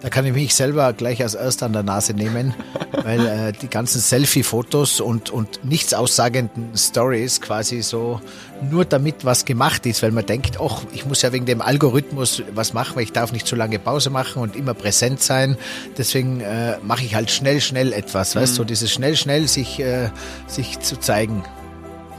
Da 0.06 0.12
kann 0.12 0.24
ich 0.24 0.34
mich 0.34 0.54
selber 0.54 0.94
gleich 0.94 1.24
als 1.24 1.34
erster 1.34 1.66
an 1.66 1.74
der 1.74 1.82
Nase 1.82 2.14
nehmen, 2.14 2.54
weil 3.04 3.26
äh, 3.26 3.54
die 3.54 3.68
ganzen 3.68 4.00
Selfie-Fotos 4.00 5.00
und, 5.00 5.32
und 5.32 5.66
nichts 5.66 5.96
aussagenden 5.96 6.78
Stories 6.78 7.42
quasi 7.42 7.82
so 7.82 8.22
nur 8.62 8.86
damit 8.86 9.26
was 9.26 9.46
gemacht 9.46 9.88
ist, 9.88 10.04
weil 10.04 10.12
man 10.12 10.24
denkt, 10.24 10.60
ach, 10.62 10.84
ich 10.94 11.08
muss 11.08 11.24
ja 11.24 11.34
wegen 11.34 11.48
dem 11.48 11.60
Algorithmus 11.60 12.44
was 12.54 12.72
machen, 12.72 12.98
weil 12.98 13.02
ich 13.02 13.14
darf 13.14 13.32
nicht 13.32 13.48
zu 13.48 13.56
lange 13.56 13.80
Pause 13.80 14.12
machen 14.12 14.44
und 14.44 14.56
immer 14.56 14.76
präsent 14.76 15.24
sein. 15.24 15.58
Deswegen 15.98 16.40
äh, 16.40 16.78
mache 16.84 17.04
ich 17.04 17.16
halt 17.16 17.32
schnell, 17.32 17.60
schnell 17.60 17.92
etwas, 17.92 18.36
mhm. 18.36 18.42
weißt 18.42 18.52
du, 18.52 18.58
so 18.58 18.64
dieses 18.64 18.94
schnell, 18.94 19.16
schnell 19.16 19.48
sich, 19.48 19.80
äh, 19.80 20.12
sich 20.46 20.80
zu 20.82 21.00
zeigen. 21.00 21.44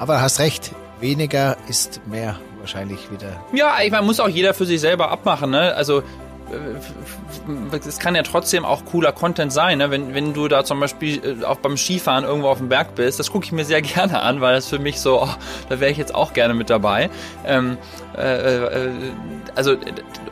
Aber 0.01 0.20
hast 0.20 0.41
recht, 0.41 0.72
weniger 0.99 1.57
ist 1.68 2.01
mehr 2.07 2.34
wahrscheinlich 2.59 3.12
wieder. 3.12 3.41
Ja, 3.53 3.76
ich 3.80 3.93
meine, 3.93 4.05
muss 4.05 4.18
auch 4.18 4.28
jeder 4.28 4.55
für 4.55 4.66
sich 4.66 4.80
selber 4.80 5.12
abmachen. 5.12 5.51
Ne? 5.51 5.72
Also 5.76 6.03
es 7.86 7.99
kann 7.99 8.14
ja 8.14 8.22
trotzdem 8.22 8.64
auch 8.64 8.84
cooler 8.84 9.12
Content 9.12 9.53
sein, 9.53 9.78
ne? 9.78 9.90
wenn, 9.90 10.14
wenn 10.14 10.32
du 10.32 10.49
da 10.49 10.64
zum 10.64 10.80
Beispiel 10.80 11.40
äh, 11.42 11.44
auch 11.44 11.59
beim 11.59 11.76
Skifahren 11.76 12.24
irgendwo 12.24 12.49
auf 12.49 12.59
dem 12.59 12.68
Berg 12.68 12.94
bist, 12.94 13.18
das 13.18 13.30
gucke 13.30 13.44
ich 13.44 13.53
mir 13.53 13.64
sehr 13.64 13.82
gerne 13.82 14.20
an, 14.20 14.40
weil 14.40 14.55
das 14.55 14.68
für 14.68 14.78
mich 14.78 15.01
so, 15.01 15.22
oh, 15.22 15.34
da 15.68 15.80
wäre 15.80 15.90
ich 15.90 15.99
jetzt 15.99 16.14
auch 16.14 16.32
gerne 16.32 16.55
mit 16.55 16.70
dabei. 16.70 17.11
Ähm, 17.44 17.78
äh, 18.16 18.64
äh, 18.64 18.90
also 19.55 19.76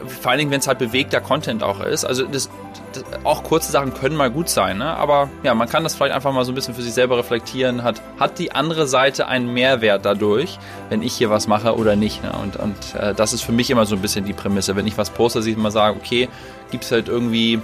vor 0.06 0.30
allen 0.30 0.38
Dingen, 0.38 0.50
wenn 0.50 0.60
es 0.60 0.68
halt 0.68 0.78
bewegter 0.78 1.20
Content 1.20 1.62
auch 1.62 1.80
ist. 1.80 2.04
Also 2.04 2.24
das, 2.26 2.50
das, 2.92 3.04
auch 3.24 3.42
kurze 3.42 3.72
Sachen 3.72 3.94
können 3.94 4.16
mal 4.16 4.30
gut 4.30 4.48
sein, 4.48 4.78
ne? 4.78 4.96
aber 4.96 5.28
ja, 5.42 5.54
man 5.54 5.68
kann 5.68 5.82
das 5.82 5.94
vielleicht 5.94 6.14
einfach 6.14 6.32
mal 6.32 6.44
so 6.44 6.52
ein 6.52 6.54
bisschen 6.54 6.74
für 6.74 6.82
sich 6.82 6.94
selber 6.94 7.18
reflektieren. 7.18 7.82
Hat, 7.82 8.00
hat 8.18 8.38
die 8.38 8.52
andere 8.52 8.86
Seite 8.86 9.26
einen 9.26 9.52
Mehrwert 9.52 10.04
dadurch, 10.04 10.58
wenn 10.90 11.02
ich 11.02 11.14
hier 11.14 11.30
was 11.30 11.48
mache 11.48 11.76
oder 11.76 11.96
nicht? 11.96 12.22
Ne? 12.22 12.32
Und, 12.32 12.56
und 12.56 12.94
äh, 12.94 13.14
das 13.14 13.32
ist 13.32 13.42
für 13.42 13.52
mich 13.52 13.70
immer 13.70 13.86
so 13.86 13.96
ein 13.96 14.02
bisschen 14.02 14.24
die 14.24 14.32
Prämisse. 14.32 14.76
Wenn 14.76 14.86
ich 14.86 14.96
was 14.98 15.10
poste, 15.10 15.40
dass 15.40 15.46
ich 15.46 15.56
immer 15.56 15.70
sage, 15.70 15.96
okay, 15.96 16.28
gibt 16.70 16.84
es 16.84 16.92
halt 16.92 17.08
irgendwie, 17.08 17.60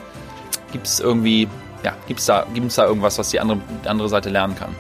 gibt 0.72 0.86
es 0.86 1.00
irgendwie, 1.00 1.48
ja, 1.82 1.94
gibt 2.06 2.20
es 2.20 2.26
da, 2.26 2.46
gibt's 2.52 2.74
da 2.74 2.86
irgendwas, 2.86 3.18
was 3.18 3.30
die 3.30 3.40
andere, 3.40 3.58
die 3.84 3.88
andere 3.88 4.08
Seite 4.08 4.30
lernen 4.30 4.56
kann? 4.56 4.74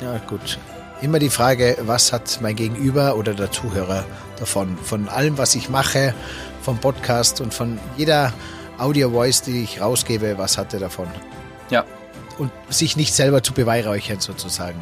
Ja, 0.00 0.18
gut. 0.26 0.58
Immer 1.00 1.18
die 1.18 1.30
Frage, 1.30 1.76
was 1.82 2.12
hat 2.12 2.38
mein 2.40 2.56
Gegenüber 2.56 3.16
oder 3.16 3.34
der 3.34 3.50
Zuhörer 3.50 4.04
davon? 4.38 4.78
Von 4.82 5.08
allem, 5.08 5.38
was 5.38 5.54
ich 5.54 5.68
mache, 5.68 6.14
vom 6.64 6.78
Podcast 6.78 7.42
und 7.42 7.52
von 7.52 7.78
jeder 7.96 8.32
Audio-Voice, 8.78 9.42
die 9.42 9.62
ich 9.62 9.80
rausgebe, 9.80 10.38
was 10.38 10.56
hat 10.56 10.72
er 10.72 10.80
davon? 10.80 11.06
Ja. 11.70 11.84
Und 12.38 12.50
sich 12.70 12.96
nicht 12.96 13.14
selber 13.14 13.42
zu 13.42 13.52
beweihräuchern 13.52 14.18
sozusagen. 14.18 14.80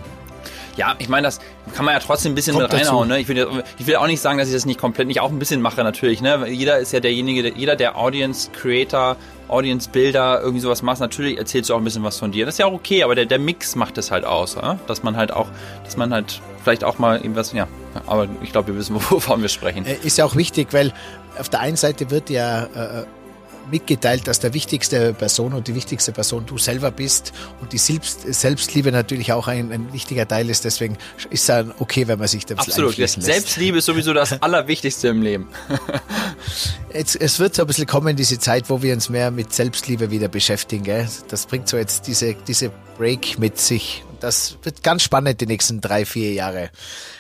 Ja, 0.77 0.95
ich 0.99 1.09
meine, 1.09 1.27
das 1.27 1.41
kann 1.75 1.85
man 1.85 1.95
ja 1.95 2.01
trotzdem 2.01 2.33
ein 2.33 2.35
bisschen 2.35 2.55
Kommt 2.55 2.73
mit 2.73 2.81
reinhauen. 2.81 3.09
Ne? 3.09 3.21
Ich, 3.21 3.29
will, 3.29 3.63
ich 3.79 3.87
will 3.87 3.97
auch 3.97 4.07
nicht 4.07 4.21
sagen, 4.21 4.39
dass 4.39 4.49
ich 4.49 4.55
das 4.55 4.65
nicht 4.65 4.81
komplett, 4.81 5.07
nicht 5.07 5.21
auch 5.21 5.31
ein 5.31 5.39
bisschen 5.39 5.61
mache 5.61 5.83
natürlich. 5.83 6.23
Ne? 6.23 6.49
Jeder 6.49 6.79
ist 6.79 6.93
ja 6.93 7.01
derjenige, 7.01 7.53
jeder 7.55 7.77
der 7.77 7.99
Audience 7.99 8.51
Creator, 8.53 9.17
Audience 9.49 9.89
Builder, 9.91 10.41
irgendwie 10.41 10.61
sowas 10.61 10.83
macht, 10.83 11.01
natürlich 11.01 11.39
erzählst 11.39 11.71
du 11.71 11.75
auch 11.75 11.79
ein 11.79 11.85
bisschen 11.85 12.03
was 12.03 12.19
von 12.19 12.33
dir. 12.33 12.47
Das 12.47 12.55
ist 12.55 12.59
ja 12.59 12.67
auch 12.67 12.73
okay, 12.73 13.03
aber 13.03 13.15
der, 13.15 13.27
der 13.27 13.39
Mix 13.39 13.77
macht 13.77 13.99
es 13.99 14.11
halt 14.11 14.25
aus. 14.25 14.57
Ne? 14.57 14.79
Dass 14.87 15.03
man 15.03 15.17
halt 15.17 15.33
auch, 15.33 15.49
dass 15.85 15.97
man 15.97 16.13
halt 16.13 16.41
vielleicht 16.63 16.85
auch 16.85 16.99
mal 16.99 17.17
irgendwas, 17.17 17.53
ja, 17.53 17.69
aber 18.07 18.29
ich 18.43 18.53
glaube, 18.53 18.69
wir 18.69 18.77
wissen, 18.77 18.95
wovon 19.11 19.43
wir 19.43 19.49
sprechen. 19.49 19.85
Äh, 19.85 19.97
ist 20.03 20.19
ja 20.19 20.25
auch 20.25 20.37
wichtig, 20.37 20.69
weil 20.73 20.93
auf 21.39 21.49
der 21.49 21.61
einen 21.61 21.77
Seite 21.77 22.11
wird 22.11 22.31
ja 22.31 22.65
äh, 22.65 23.05
mitgeteilt, 23.71 24.27
dass 24.27 24.41
der 24.41 24.55
wichtigste 24.55 25.15
Person 25.15 25.53
und 25.53 25.69
die 25.69 25.75
wichtigste 25.75 26.13
Person 26.13 26.47
du 26.47 26.59
selber 26.59 26.91
bist 26.91 27.33
und 27.61 27.73
die 27.73 27.79
Selbst 27.79 28.23
Selbstliebe 28.33 28.93
natürlich 28.93 29.33
auch 29.33 29.49
ein, 29.49 29.73
ein, 29.73 29.93
wichtiger 29.93 30.27
Teil 30.27 30.51
ist. 30.51 30.65
Deswegen 30.65 30.97
ist 31.31 31.49
es 31.49 31.67
okay, 31.79 32.09
wenn 32.09 32.19
man 32.19 32.29
sich 32.29 32.47
da 32.47 32.55
Absolut. 32.55 32.95
Selbstliebe 32.95 33.79
ist 33.79 33.87
sowieso 33.87 34.13
das 34.13 34.33
Allerwichtigste 34.43 35.09
im 35.09 35.23
Leben. 35.23 35.49
jetzt, 36.95 37.17
es 37.21 37.39
wird 37.39 37.55
so 37.55 37.63
ein 37.63 37.67
bisschen 37.67 37.87
kommen, 37.87 38.17
diese 38.17 38.39
Zeit, 38.39 38.71
wo 38.71 38.83
wir 38.83 38.95
uns 38.95 39.09
mehr 39.09 39.31
mit 39.31 39.53
Selbstliebe 39.53 40.11
wieder 40.11 40.29
beschäftigen. 40.29 40.85
Gell? 40.85 41.09
Das 41.29 41.47
bringt 41.47 41.69
so 41.69 41.77
jetzt 41.77 42.07
diese, 42.07 42.35
diese 42.35 42.71
Break 42.97 43.39
mit 43.39 43.59
sich. 43.59 44.05
Das 44.21 44.57
wird 44.63 44.83
ganz 44.83 45.03
spannend 45.03 45.41
die 45.41 45.47
nächsten 45.47 45.81
drei, 45.81 46.07
vier 46.07 46.33
Jahre. 46.33 46.71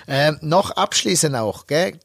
Ähm, 0.06 0.38
noch 0.40 0.70
abschließend 0.70 1.34
auch, 1.34 1.66
gell? 1.66 1.98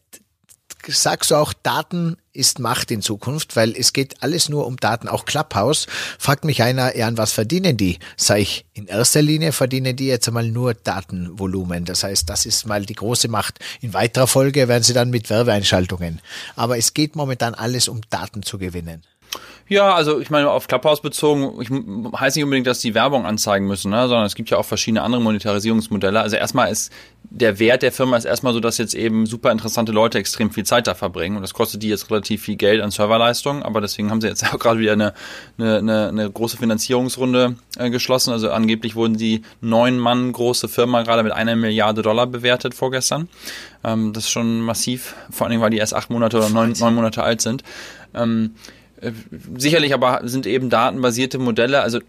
Sagst 0.87 1.31
du 1.31 1.35
auch, 1.35 1.53
Daten 1.53 2.17
ist 2.33 2.59
Macht 2.59 2.91
in 2.91 3.01
Zukunft, 3.01 3.55
weil 3.55 3.75
es 3.75 3.93
geht 3.93 4.21
alles 4.21 4.47
nur 4.47 4.67
um 4.67 4.77
Daten. 4.77 5.07
Auch 5.07 5.25
Clubhouse 5.25 5.87
fragt 6.19 6.45
mich 6.45 6.61
einer, 6.61 6.95
ja, 6.95 7.07
an 7.07 7.17
was 7.17 7.33
verdienen 7.33 7.77
die? 7.77 7.99
Sag 8.15 8.39
ich, 8.39 8.65
in 8.73 8.87
erster 8.87 9.21
Linie 9.21 9.51
verdienen 9.51 9.95
die 9.95 10.07
jetzt 10.07 10.27
einmal 10.27 10.47
nur 10.47 10.73
Datenvolumen. 10.73 11.85
Das 11.85 12.03
heißt, 12.03 12.29
das 12.29 12.45
ist 12.45 12.67
mal 12.67 12.85
die 12.85 12.93
große 12.93 13.27
Macht. 13.27 13.59
In 13.81 13.93
weiterer 13.93 14.27
Folge 14.27 14.67
werden 14.67 14.83
sie 14.83 14.93
dann 14.93 15.09
mit 15.09 15.29
Werbeeinschaltungen. 15.29 16.21
Aber 16.55 16.77
es 16.77 16.93
geht 16.93 17.15
momentan 17.15 17.55
alles 17.55 17.87
um 17.87 18.01
Daten 18.09 18.43
zu 18.43 18.57
gewinnen. 18.57 19.03
Ja, 19.69 19.93
also 19.93 20.19
ich 20.19 20.29
meine, 20.29 20.49
auf 20.49 20.67
Clubhouse 20.67 21.01
bezogen, 21.01 21.61
ich 21.61 21.69
heißt 22.19 22.37
nicht 22.37 22.43
unbedingt, 22.43 22.67
dass 22.67 22.79
die 22.79 22.93
Werbung 22.93 23.25
anzeigen 23.25 23.67
müssen, 23.67 23.91
ne? 23.91 24.07
sondern 24.07 24.25
es 24.25 24.35
gibt 24.35 24.49
ja 24.49 24.57
auch 24.57 24.65
verschiedene 24.65 25.01
andere 25.01 25.21
Monetarisierungsmodelle. 25.21 26.19
Also 26.19 26.37
erstmal 26.37 26.71
ist 26.71 26.91
der 27.29 27.59
Wert 27.59 27.81
der 27.81 27.91
Firma 27.91 28.15
ist 28.15 28.23
erstmal 28.23 28.53
so, 28.53 28.61
dass 28.61 28.77
jetzt 28.77 28.93
eben 28.93 29.25
super 29.25 29.51
interessante 29.51 29.91
Leute 29.91 30.17
extrem 30.17 30.51
viel 30.51 30.63
Zeit 30.63 30.87
da 30.87 30.95
verbringen. 30.95 31.35
Und 31.35 31.41
das 31.41 31.53
kostet 31.53 31.83
die 31.83 31.89
jetzt 31.89 32.09
relativ 32.09 32.43
viel 32.43 32.55
Geld 32.55 32.81
an 32.81 32.91
Serverleistung, 32.91 33.63
aber 33.63 33.81
deswegen 33.81 34.09
haben 34.09 34.21
sie 34.21 34.27
jetzt 34.27 34.45
auch 34.53 34.59
gerade 34.59 34.79
wieder 34.79 34.93
eine, 34.93 35.13
eine, 35.57 35.77
eine, 35.79 36.07
eine 36.07 36.31
große 36.31 36.57
Finanzierungsrunde 36.57 37.57
äh, 37.77 37.89
geschlossen. 37.89 38.31
Also 38.31 38.51
angeblich 38.51 38.95
wurden 38.95 39.17
die 39.17 39.41
neun 39.59 39.99
Mann 39.99 40.31
große 40.31 40.69
Firma 40.69 41.03
gerade 41.03 41.23
mit 41.23 41.33
einer 41.33 41.57
Milliarde 41.57 42.01
Dollar 42.01 42.27
bewertet 42.27 42.73
vorgestern. 42.73 43.27
Ähm, 43.83 44.13
das 44.13 44.25
ist 44.25 44.29
schon 44.29 44.61
massiv, 44.61 45.15
vor 45.29 45.45
allen 45.45 45.51
Dingen, 45.51 45.61
weil 45.61 45.71
die 45.71 45.77
erst 45.77 45.93
acht 45.93 46.09
Monate 46.09 46.37
oder 46.37 46.49
neun, 46.49 46.73
neun 46.79 46.95
Monate 46.95 47.23
alt 47.23 47.41
sind. 47.41 47.63
Ähm, 48.13 48.55
äh, 48.55 48.86
sicherlich 49.57 49.93
aber 49.93 50.21
sind 50.23 50.45
eben 50.45 50.69
datenbasierte 50.69 51.39
Modelle, 51.39 51.81
also 51.81 51.99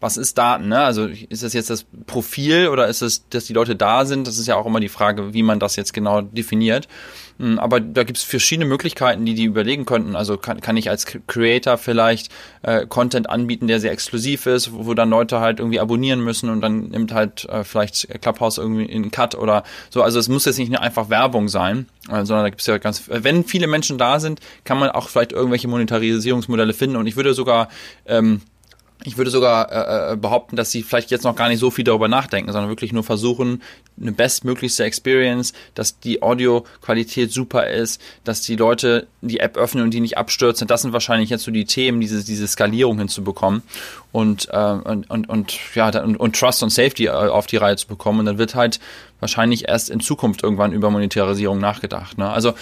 was 0.00 0.16
ist 0.16 0.38
Daten? 0.38 0.68
Ne? 0.68 0.78
Also 0.78 1.06
ist 1.06 1.42
das 1.42 1.52
jetzt 1.52 1.70
das 1.70 1.84
Profil 2.06 2.68
oder 2.68 2.86
ist 2.88 3.02
es, 3.02 3.28
dass 3.28 3.44
die 3.44 3.52
Leute 3.52 3.76
da 3.76 4.04
sind? 4.04 4.26
Das 4.26 4.38
ist 4.38 4.46
ja 4.46 4.56
auch 4.56 4.66
immer 4.66 4.80
die 4.80 4.88
Frage, 4.88 5.32
wie 5.34 5.42
man 5.42 5.58
das 5.58 5.76
jetzt 5.76 5.92
genau 5.92 6.20
definiert. 6.20 6.88
Hm, 7.38 7.58
aber 7.58 7.80
da 7.80 8.04
gibt 8.04 8.18
es 8.18 8.24
verschiedene 8.24 8.66
Möglichkeiten, 8.66 9.26
die 9.26 9.34
die 9.34 9.44
überlegen 9.44 9.84
könnten. 9.84 10.16
Also 10.16 10.38
kann, 10.38 10.60
kann 10.60 10.76
ich 10.76 10.88
als 10.88 11.06
Creator 11.26 11.76
vielleicht 11.76 12.32
äh, 12.62 12.86
Content 12.86 13.28
anbieten, 13.28 13.66
der 13.66 13.78
sehr 13.78 13.92
exklusiv 13.92 14.46
ist, 14.46 14.72
wo, 14.72 14.86
wo 14.86 14.94
dann 14.94 15.10
Leute 15.10 15.40
halt 15.40 15.58
irgendwie 15.58 15.80
abonnieren 15.80 16.20
müssen 16.20 16.48
und 16.48 16.62
dann 16.62 16.88
nimmt 16.88 17.12
halt 17.12 17.44
äh, 17.46 17.62
vielleicht 17.62 18.08
Clubhouse 18.22 18.56
irgendwie 18.56 18.84
in 18.84 19.10
Cut 19.10 19.34
oder 19.34 19.64
so. 19.90 20.02
Also 20.02 20.18
es 20.18 20.28
muss 20.28 20.46
jetzt 20.46 20.58
nicht 20.58 20.70
nur 20.70 20.80
einfach 20.80 21.10
Werbung 21.10 21.48
sein, 21.48 21.86
äh, 22.08 22.24
sondern 22.24 22.44
da 22.44 22.48
gibt 22.48 22.62
es 22.62 22.66
ja 22.66 22.78
ganz, 22.78 23.04
wenn 23.06 23.44
viele 23.44 23.66
Menschen 23.66 23.98
da 23.98 24.18
sind, 24.18 24.40
kann 24.64 24.78
man 24.78 24.90
auch 24.90 25.08
vielleicht 25.08 25.32
irgendwelche 25.32 25.68
Monetarisierungsmodelle 25.68 26.72
finden. 26.72 26.96
Und 26.96 27.06
ich 27.06 27.16
würde 27.16 27.34
sogar 27.34 27.68
ähm, 28.06 28.40
ich 29.04 29.18
würde 29.18 29.30
sogar 29.30 29.70
äh, 29.70 30.12
äh, 30.12 30.16
behaupten, 30.16 30.56
dass 30.56 30.70
sie 30.70 30.82
vielleicht 30.82 31.10
jetzt 31.10 31.24
noch 31.24 31.36
gar 31.36 31.48
nicht 31.48 31.60
so 31.60 31.70
viel 31.70 31.84
darüber 31.84 32.08
nachdenken, 32.08 32.50
sondern 32.50 32.70
wirklich 32.70 32.92
nur 32.92 33.04
versuchen, 33.04 33.62
eine 34.00 34.12
bestmöglichste 34.12 34.84
Experience, 34.84 35.52
dass 35.74 36.00
die 36.00 36.22
Audioqualität 36.22 37.30
super 37.30 37.68
ist, 37.68 38.00
dass 38.24 38.40
die 38.42 38.56
Leute 38.56 39.06
die 39.20 39.40
App 39.40 39.56
öffnen 39.56 39.84
und 39.84 39.92
die 39.92 40.00
nicht 40.00 40.16
abstürzen. 40.16 40.66
Das 40.66 40.82
sind 40.82 40.92
wahrscheinlich 40.92 41.30
jetzt 41.30 41.44
so 41.44 41.50
die 41.50 41.66
Themen, 41.66 42.00
diese, 42.00 42.24
diese 42.24 42.46
Skalierung 42.46 42.98
hinzubekommen 42.98 43.62
und, 44.12 44.48
äh, 44.50 44.56
und, 44.56 45.10
und, 45.10 45.28
und, 45.28 45.58
ja, 45.74 45.88
und, 46.02 46.16
und 46.16 46.36
Trust 46.36 46.62
und 46.62 46.70
Safety 46.70 47.06
äh, 47.06 47.10
auf 47.10 47.46
die 47.46 47.58
Reihe 47.58 47.76
zu 47.76 47.86
bekommen. 47.86 48.20
Und 48.20 48.26
dann 48.26 48.38
wird 48.38 48.54
halt 48.54 48.80
wahrscheinlich 49.20 49.68
erst 49.68 49.90
in 49.90 50.00
Zukunft 50.00 50.42
irgendwann 50.42 50.72
über 50.72 50.90
Monetarisierung 50.90 51.58
nachgedacht. 51.58 52.18
Ne? 52.18 52.28
Also 52.28 52.54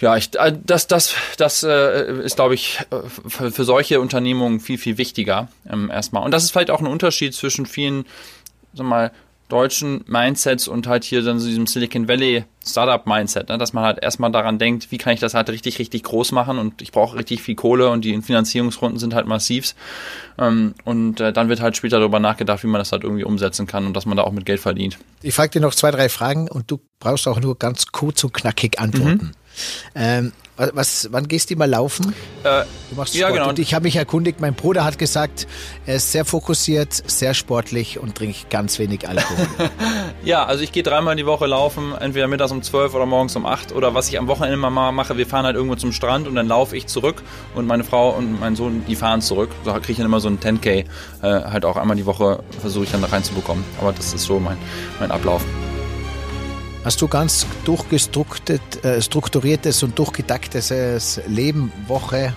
ja, 0.00 0.16
ich, 0.16 0.34
äh, 0.38 0.56
das, 0.64 0.86
das, 0.86 1.14
das 1.36 1.62
äh, 1.62 2.22
ist, 2.22 2.36
glaube 2.36 2.54
ich, 2.54 2.78
äh, 2.90 2.96
für, 3.28 3.50
für 3.50 3.64
solche 3.64 4.00
Unternehmungen 4.00 4.60
viel, 4.60 4.78
viel 4.78 4.98
wichtiger 4.98 5.48
ähm, 5.68 5.90
erstmal. 5.90 6.24
Und 6.24 6.32
das 6.32 6.44
ist 6.44 6.50
vielleicht 6.50 6.70
auch 6.70 6.80
ein 6.80 6.86
Unterschied 6.86 7.34
zwischen 7.34 7.66
vielen, 7.66 8.04
sag 8.72 8.86
mal, 8.86 9.12
deutschen 9.50 10.04
Mindsets 10.06 10.68
und 10.68 10.86
halt 10.86 11.04
hier 11.04 11.22
dann 11.22 11.38
so 11.38 11.48
diesem 11.48 11.66
Silicon 11.66 12.08
Valley 12.08 12.44
Startup 12.64 13.04
Mindset, 13.06 13.48
ne? 13.48 13.58
dass 13.58 13.72
man 13.72 13.84
halt 13.84 13.98
erstmal 14.02 14.30
daran 14.30 14.58
denkt, 14.58 14.90
wie 14.90 14.98
kann 14.98 15.12
ich 15.12 15.20
das 15.20 15.34
halt 15.34 15.50
richtig, 15.50 15.78
richtig 15.78 16.04
groß 16.04 16.32
machen 16.32 16.58
und 16.58 16.80
ich 16.82 16.92
brauche 16.92 17.16
richtig 17.16 17.42
viel 17.42 17.56
Kohle 17.56 17.90
und 17.90 18.04
die 18.04 18.20
Finanzierungsrunden 18.22 18.98
sind 18.98 19.14
halt 19.14 19.26
massiv. 19.26 19.74
Ähm, 20.38 20.74
und 20.84 21.20
äh, 21.20 21.32
dann 21.32 21.48
wird 21.48 21.60
halt 21.60 21.76
später 21.76 21.98
darüber 21.98 22.20
nachgedacht, 22.20 22.62
wie 22.62 22.68
man 22.68 22.78
das 22.78 22.92
halt 22.92 23.02
irgendwie 23.02 23.24
umsetzen 23.24 23.66
kann 23.66 23.86
und 23.86 23.94
dass 23.94 24.06
man 24.06 24.16
da 24.16 24.22
auch 24.22 24.32
mit 24.32 24.46
Geld 24.46 24.60
verdient. 24.60 24.98
Ich 25.22 25.34
frage 25.34 25.50
dir 25.50 25.60
noch 25.60 25.74
zwei, 25.74 25.90
drei 25.90 26.08
Fragen 26.08 26.48
und 26.48 26.70
du 26.70 26.80
brauchst 27.00 27.26
auch 27.26 27.40
nur 27.40 27.58
ganz 27.58 27.86
kurz 27.92 28.22
und 28.24 28.32
knackig 28.32 28.78
antworten. 28.78 29.26
Mhm. 29.26 29.39
Ähm, 29.94 30.32
was, 30.74 31.08
wann 31.10 31.26
gehst 31.26 31.50
du 31.50 31.56
mal 31.56 31.68
laufen? 31.68 32.14
Äh, 32.44 32.64
du 32.90 32.96
machst 32.96 33.14
Sport. 33.14 33.30
Ja, 33.30 33.30
genau. 33.30 33.48
Und 33.48 33.58
ich 33.58 33.72
habe 33.72 33.84
mich 33.84 33.96
erkundigt, 33.96 34.40
mein 34.40 34.54
Bruder 34.54 34.84
hat 34.84 34.98
gesagt, 34.98 35.46
er 35.86 35.96
ist 35.96 36.12
sehr 36.12 36.24
fokussiert, 36.24 36.92
sehr 36.92 37.34
sportlich 37.34 37.98
und 37.98 38.16
trinkt 38.16 38.50
ganz 38.50 38.78
wenig 38.78 39.08
Alkohol. 39.08 39.46
ja, 40.24 40.44
also 40.44 40.62
ich 40.62 40.72
gehe 40.72 40.82
dreimal 40.82 41.16
die 41.16 41.26
Woche 41.26 41.46
laufen, 41.46 41.94
entweder 41.98 42.26
mittags 42.26 42.52
um 42.52 42.62
12 42.62 42.94
oder 42.94 43.06
morgens 43.06 43.36
um 43.36 43.46
8 43.46 43.72
oder 43.72 43.94
was 43.94 44.08
ich 44.08 44.18
am 44.18 44.28
Wochenende 44.28 44.56
mal 44.56 44.92
mache, 44.92 45.16
wir 45.16 45.26
fahren 45.26 45.46
halt 45.46 45.56
irgendwo 45.56 45.76
zum 45.76 45.92
Strand 45.92 46.28
und 46.28 46.34
dann 46.34 46.46
laufe 46.46 46.76
ich 46.76 46.86
zurück 46.86 47.22
und 47.54 47.66
meine 47.66 47.84
Frau 47.84 48.10
und 48.10 48.38
mein 48.38 48.56
Sohn, 48.56 48.84
die 48.86 48.96
fahren 48.96 49.22
zurück. 49.22 49.50
Da 49.64 49.78
kriege 49.78 49.92
ich 49.92 49.98
dann 49.98 50.06
immer 50.06 50.20
so 50.20 50.28
ein 50.28 50.40
10K, 50.40 50.68
äh, 50.68 50.84
halt 51.22 51.64
auch 51.64 51.76
einmal 51.76 51.96
die 51.96 52.06
Woche 52.06 52.42
versuche 52.60 52.84
ich 52.84 52.90
dann 52.90 53.02
da 53.02 53.08
reinzubekommen. 53.08 53.64
Aber 53.80 53.92
das 53.92 54.12
ist 54.12 54.24
so 54.24 54.38
mein, 54.38 54.58
mein 54.98 55.10
Ablauf. 55.10 55.42
Hast 56.82 57.02
du 57.02 57.08
ganz 57.08 57.46
durchgestrukturiertes 57.66 59.82
äh, 59.82 59.84
und 59.84 59.98
durchgetaktetes 59.98 61.20
Leben, 61.26 61.70
Woche, 61.86 62.32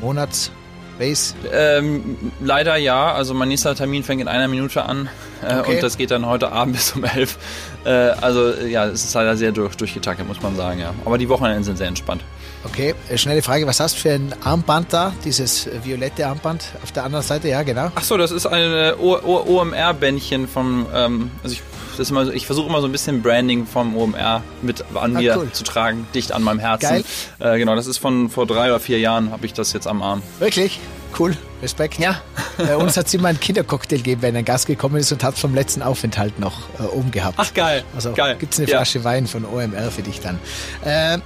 Monats? 0.00 0.50
Base? 0.98 1.34
Ähm, 1.52 2.16
leider 2.40 2.76
ja. 2.76 3.12
Also 3.12 3.34
mein 3.34 3.48
nächster 3.48 3.74
Termin 3.74 4.02
fängt 4.02 4.20
in 4.20 4.28
einer 4.28 4.48
Minute 4.48 4.84
an 4.84 5.08
äh, 5.42 5.58
okay. 5.58 5.74
und 5.74 5.82
das 5.82 5.96
geht 5.96 6.10
dann 6.10 6.26
heute 6.26 6.52
Abend 6.52 6.74
bis 6.76 6.92
um 6.92 7.04
elf. 7.04 7.38
Äh, 7.84 7.90
also 7.90 8.52
ja, 8.52 8.86
es 8.86 9.04
ist 9.04 9.14
leider 9.14 9.36
sehr 9.36 9.52
durch, 9.52 9.76
durchgetaktet, 9.76 10.26
muss 10.26 10.42
man 10.42 10.56
sagen, 10.56 10.80
ja. 10.80 10.94
Aber 11.04 11.18
die 11.18 11.28
Wochenenden 11.28 11.64
sind 11.64 11.78
sehr 11.78 11.88
entspannt. 11.88 12.22
Okay, 12.64 12.94
äh, 13.08 13.18
schnelle 13.18 13.42
Frage, 13.42 13.66
was 13.66 13.80
hast 13.80 13.96
du 13.96 14.00
für 14.00 14.12
ein 14.12 14.34
Armband 14.42 14.92
da? 14.92 15.12
Dieses 15.24 15.66
äh, 15.66 15.84
violette 15.84 16.26
Armband 16.26 16.72
auf 16.82 16.92
der 16.92 17.04
anderen 17.04 17.24
Seite, 17.24 17.48
ja 17.48 17.62
genau. 17.62 17.90
Ach 17.94 18.02
so, 18.02 18.16
das 18.16 18.30
ist 18.30 18.46
ein 18.46 18.72
äh, 18.72 18.94
OMR-Bändchen 18.98 20.48
vom, 20.48 20.86
ähm, 20.94 21.30
also 21.42 21.54
ich 21.54 21.62
das 21.96 22.10
immer, 22.10 22.32
ich 22.32 22.46
versuche 22.46 22.68
immer 22.68 22.80
so 22.80 22.86
ein 22.86 22.92
bisschen 22.92 23.22
Branding 23.22 23.66
vom 23.66 23.96
OMR 23.96 24.42
mit 24.62 24.82
an 24.94 25.16
ah, 25.16 25.20
mir 25.20 25.36
cool. 25.36 25.52
zu 25.52 25.64
tragen, 25.64 26.06
dicht 26.14 26.32
an 26.32 26.42
meinem 26.42 26.58
Herzen. 26.58 27.04
Äh, 27.38 27.58
genau, 27.58 27.74
das 27.74 27.86
ist 27.86 27.98
von 27.98 28.30
vor 28.30 28.46
drei 28.46 28.70
oder 28.70 28.80
vier 28.80 28.98
Jahren, 28.98 29.30
habe 29.30 29.46
ich 29.46 29.52
das 29.52 29.72
jetzt 29.72 29.86
am 29.86 30.02
Arm. 30.02 30.22
Wirklich? 30.38 30.80
Cool, 31.18 31.36
Respekt. 31.62 31.98
Ja. 32.00 32.20
Bei 32.56 32.76
uns 32.76 32.96
hat 32.96 33.06
es 33.06 33.14
immer 33.14 33.28
einen 33.28 33.38
Kindercocktail 33.38 33.98
gegeben, 33.98 34.22
wenn 34.22 34.36
ein 34.36 34.44
Gast 34.44 34.66
gekommen 34.66 34.96
ist 34.96 35.12
und 35.12 35.22
hat 35.22 35.38
vom 35.38 35.54
letzten 35.54 35.82
Aufenthalt 35.82 36.38
noch 36.40 36.68
äh, 36.80 36.82
oben 36.82 37.10
gehabt. 37.12 37.36
Ach 37.38 37.54
geil. 37.54 37.84
Also 37.94 38.12
gibt 38.12 38.52
es 38.52 38.58
eine 38.58 38.68
Flasche 38.68 38.98
ja. 38.98 39.04
Wein 39.04 39.26
von 39.26 39.44
OMR 39.44 39.90
für 39.90 40.02
dich 40.02 40.20
dann. 40.20 40.38
Äh, 40.84 41.18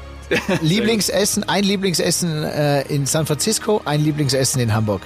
Lieblingsessen, 0.61 1.49
ein 1.49 1.65
Lieblingsessen 1.65 2.45
äh, 2.45 2.83
in 2.83 3.07
San 3.07 3.25
Francisco, 3.25 3.81
ein 3.85 4.05
Lieblingsessen 4.05 4.61
in 4.61 4.75
Hamburg. 4.75 5.01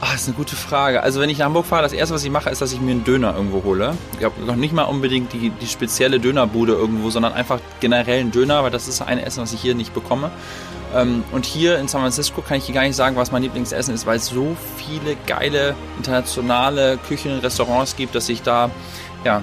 Das 0.00 0.22
ist 0.22 0.28
eine 0.28 0.36
gute 0.36 0.56
Frage. 0.56 1.02
Also 1.02 1.20
wenn 1.20 1.28
ich 1.28 1.38
nach 1.38 1.46
Hamburg 1.46 1.66
fahre, 1.66 1.82
das 1.82 1.92
erste, 1.92 2.14
was 2.14 2.24
ich 2.24 2.30
mache, 2.30 2.48
ist, 2.48 2.62
dass 2.62 2.72
ich 2.72 2.80
mir 2.80 2.92
einen 2.92 3.04
Döner 3.04 3.34
irgendwo 3.36 3.62
hole. 3.64 3.96
Ich 4.18 4.24
habe 4.24 4.40
noch 4.44 4.56
nicht 4.56 4.72
mal 4.72 4.84
unbedingt 4.84 5.32
die, 5.32 5.50
die 5.50 5.66
spezielle 5.66 6.18
Dönerbude 6.18 6.72
irgendwo, 6.72 7.10
sondern 7.10 7.34
einfach 7.34 7.60
generell 7.80 8.20
einen 8.20 8.30
Döner, 8.30 8.62
weil 8.62 8.70
das 8.70 8.88
ist 8.88 9.02
ein 9.02 9.18
Essen, 9.18 9.42
was 9.42 9.52
ich 9.52 9.60
hier 9.60 9.74
nicht 9.74 9.92
bekomme. 9.92 10.30
Ähm, 10.94 11.22
und 11.32 11.44
hier 11.44 11.78
in 11.78 11.86
San 11.86 12.00
Francisco 12.00 12.40
kann 12.40 12.56
ich 12.56 12.64
hier 12.64 12.74
gar 12.74 12.82
nicht 12.82 12.96
sagen, 12.96 13.16
was 13.16 13.30
mein 13.30 13.42
Lieblingsessen 13.42 13.94
ist, 13.94 14.06
weil 14.06 14.16
es 14.16 14.26
so 14.26 14.56
viele 14.76 15.16
geile 15.26 15.74
internationale 15.98 16.98
Küchen 17.06 17.38
Restaurants 17.38 17.94
gibt, 17.94 18.14
dass 18.14 18.28
ich 18.30 18.42
da 18.42 18.70
ja, 19.24 19.42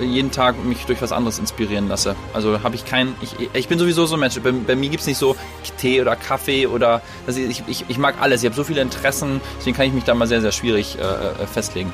äh, 0.00 0.04
jeden 0.04 0.30
Tag 0.30 0.62
mich 0.64 0.84
durch 0.86 1.00
was 1.00 1.12
anderes 1.12 1.38
inspirieren 1.38 1.88
lasse. 1.88 2.16
Also 2.32 2.62
habe 2.62 2.74
ich 2.74 2.84
kein, 2.84 3.14
ich, 3.20 3.34
ich 3.52 3.68
bin 3.68 3.78
sowieso 3.78 4.06
so 4.06 4.16
ein 4.16 4.20
Mensch. 4.20 4.38
Bei, 4.40 4.50
bei 4.50 4.76
mir 4.76 4.88
gibt 4.88 5.02
es 5.02 5.06
nicht 5.06 5.18
so 5.18 5.36
Tee 5.78 6.00
oder 6.00 6.16
Kaffee 6.16 6.66
oder, 6.66 7.00
also 7.26 7.40
ich, 7.40 7.62
ich, 7.66 7.84
ich 7.88 7.98
mag 7.98 8.16
alles. 8.20 8.42
Ich 8.42 8.46
habe 8.46 8.56
so 8.56 8.64
viele 8.64 8.80
Interessen, 8.80 9.40
deswegen 9.58 9.76
kann 9.76 9.86
ich 9.86 9.92
mich 9.92 10.04
da 10.04 10.14
mal 10.14 10.26
sehr, 10.26 10.40
sehr 10.40 10.52
schwierig 10.52 10.98
äh, 10.98 11.02
äh 11.02 11.46
festlegen. 11.46 11.92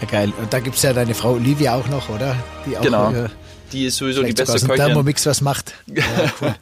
Ja, 0.00 0.08
geil. 0.08 0.32
Und 0.38 0.52
da 0.52 0.60
gibt 0.60 0.76
es 0.76 0.82
ja 0.82 0.92
deine 0.92 1.14
Frau 1.14 1.32
Olivia 1.32 1.74
auch 1.74 1.88
noch, 1.88 2.08
oder? 2.08 2.36
Die 2.66 2.76
auch 2.76 2.82
genau. 2.82 3.12
Äh, 3.12 3.28
die 3.72 3.86
ist 3.86 3.96
sowieso 3.96 4.22
die 4.22 4.32
beste 4.32 4.58
Köchin. 4.58 4.76
Thermomix 4.76 5.26
was 5.26 5.40
macht. 5.40 5.74
Ja, 5.86 6.04
cool. 6.40 6.54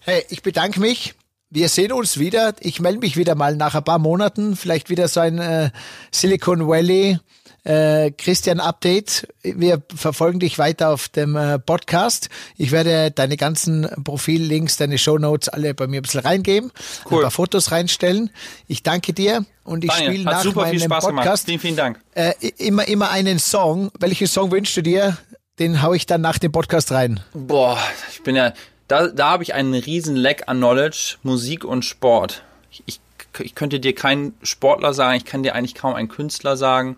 hey, 0.00 0.24
ich 0.30 0.42
bedanke 0.42 0.80
mich. 0.80 1.14
Wir 1.50 1.68
sehen 1.68 1.92
uns 1.92 2.18
wieder. 2.18 2.54
Ich 2.60 2.80
melde 2.80 2.98
mich 2.98 3.16
wieder 3.16 3.34
mal 3.34 3.56
nach 3.56 3.74
ein 3.74 3.84
paar 3.84 3.98
Monaten. 3.98 4.54
Vielleicht 4.54 4.90
wieder 4.90 5.08
so 5.08 5.20
ein 5.20 5.38
äh, 5.38 5.70
Silicon 6.10 6.68
Valley 6.68 7.18
äh, 7.64 8.10
Christian 8.12 8.60
Update. 8.60 9.28
Wir 9.42 9.82
verfolgen 9.94 10.40
dich 10.40 10.58
weiter 10.58 10.90
auf 10.90 11.08
dem 11.08 11.36
äh, 11.36 11.58
Podcast. 11.58 12.28
Ich 12.56 12.72
werde 12.72 13.10
deine 13.10 13.36
ganzen 13.36 13.88
Profillinks, 14.04 14.76
deine 14.76 14.98
Show 14.98 15.18
Notes 15.18 15.48
alle 15.48 15.74
bei 15.74 15.86
mir 15.86 16.00
ein 16.00 16.02
bisschen 16.02 16.20
reingeben, 16.20 16.72
cool. 17.10 17.18
ein 17.18 17.22
paar 17.22 17.30
Fotos 17.30 17.70
reinstellen. 17.70 18.30
Ich 18.66 18.82
danke 18.82 19.12
dir 19.12 19.44
und 19.64 19.84
ich 19.84 19.92
spiele 19.92 20.24
nach 20.24 20.42
super 20.42 20.62
meinem 20.62 20.70
viel 20.70 20.82
Spaß 20.82 21.04
Podcast 21.04 21.46
gemacht. 21.46 21.46
Vielen, 21.46 21.60
vielen 21.60 21.76
Dank. 21.76 22.00
Äh, 22.14 22.32
immer, 22.56 22.88
immer 22.88 23.10
einen 23.10 23.38
Song. 23.38 23.90
Welchen 23.98 24.26
Song 24.26 24.50
wünschst 24.50 24.76
du 24.76 24.82
dir? 24.82 25.16
Den 25.58 25.82
hau 25.82 25.92
ich 25.92 26.06
dann 26.06 26.20
nach 26.20 26.38
dem 26.38 26.52
Podcast 26.52 26.92
rein. 26.92 27.20
Boah, 27.34 27.78
ich 28.12 28.22
bin 28.22 28.36
ja, 28.36 28.52
da, 28.86 29.08
da 29.08 29.30
habe 29.30 29.42
ich 29.42 29.54
einen 29.54 29.74
riesen 29.74 30.16
Leck 30.16 30.44
an 30.46 30.58
Knowledge, 30.58 31.16
Musik 31.22 31.64
und 31.64 31.84
Sport. 31.84 32.42
Ich, 32.70 32.82
ich, 32.86 33.00
ich 33.40 33.54
könnte 33.54 33.80
dir 33.80 33.94
keinen 33.94 34.34
Sportler 34.42 34.94
sagen, 34.94 35.16
ich 35.16 35.24
kann 35.24 35.42
dir 35.42 35.54
eigentlich 35.54 35.74
kaum 35.74 35.94
einen 35.94 36.08
Künstler 36.08 36.56
sagen. 36.56 36.96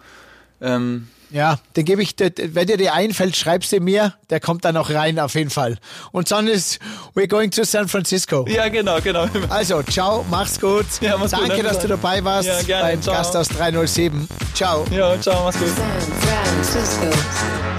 Ähm, 0.60 1.08
ja, 1.30 1.58
den 1.76 1.84
gebe 1.84 2.02
ich, 2.02 2.16
wenn 2.18 2.66
dir 2.66 2.76
die 2.76 2.90
einfällt, 2.90 3.36
schreibst 3.36 3.72
du 3.72 3.80
mir, 3.80 4.14
der 4.30 4.40
kommt 4.40 4.64
dann 4.64 4.74
noch 4.74 4.90
rein 4.90 5.18
auf 5.20 5.34
jeden 5.34 5.50
Fall. 5.50 5.78
Und 6.10 6.28
sonst 6.28 6.80
we're 7.14 7.28
going 7.28 7.50
to 7.52 7.64
San 7.64 7.88
Francisco. 7.88 8.44
Ja, 8.48 8.68
genau, 8.68 9.00
genau. 9.00 9.26
Also, 9.48 9.82
ciao, 9.84 10.24
mach's 10.28 10.60
gut. 10.60 10.86
Ja, 11.00 11.16
mach's 11.16 11.30
Danke, 11.30 11.56
gut, 11.56 11.64
dass 11.64 11.78
du 11.78 11.88
dabei 11.88 12.24
warst 12.24 12.48
ja, 12.48 12.62
gerne, 12.62 12.90
beim 12.90 13.02
ciao. 13.02 13.14
Gast 13.14 13.36
aus 13.36 13.48
307. 13.48 14.28
Ciao. 14.54 14.84
Ja, 14.90 15.20
ciao, 15.20 15.44
mach's 15.44 15.58
gut. 15.58 15.68
San 15.68 16.64
Francisco. 16.64 17.69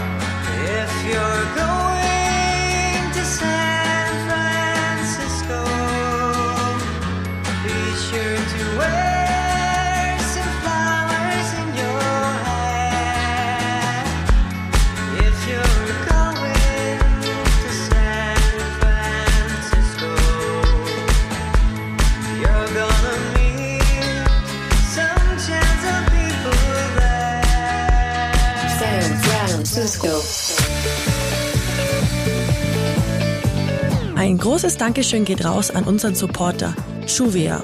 Großes 34.42 34.78
Dankeschön 34.78 35.24
geht 35.24 35.46
raus 35.46 35.72
an 35.72 35.84
unseren 35.84 36.16
Supporter, 36.16 36.76
Shuvia. 37.08 37.64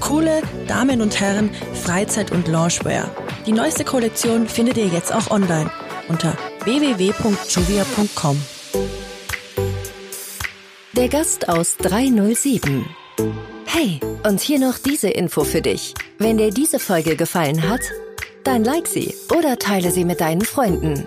Coole 0.00 0.42
Damen 0.66 1.00
und 1.02 1.20
Herren, 1.20 1.50
Freizeit- 1.74 2.32
und 2.32 2.48
Loungewear. 2.48 3.10
Die 3.46 3.52
neueste 3.52 3.84
Kollektion 3.84 4.48
findet 4.48 4.78
ihr 4.78 4.86
jetzt 4.86 5.14
auch 5.14 5.30
online 5.30 5.70
unter 6.08 6.36
www.juvia.com. 6.64 8.42
Der 10.94 11.08
Gast 11.08 11.48
aus 11.48 11.76
307. 11.76 12.86
Hey, 13.66 14.00
und 14.24 14.40
hier 14.40 14.58
noch 14.58 14.78
diese 14.78 15.08
Info 15.08 15.44
für 15.44 15.60
dich. 15.60 15.92
Wenn 16.18 16.38
dir 16.38 16.50
diese 16.50 16.78
Folge 16.78 17.16
gefallen 17.16 17.68
hat, 17.68 17.82
dann 18.42 18.64
like 18.64 18.86
sie 18.86 19.14
oder 19.36 19.58
teile 19.58 19.90
sie 19.90 20.04
mit 20.06 20.20
deinen 20.20 20.42
Freunden. 20.42 21.06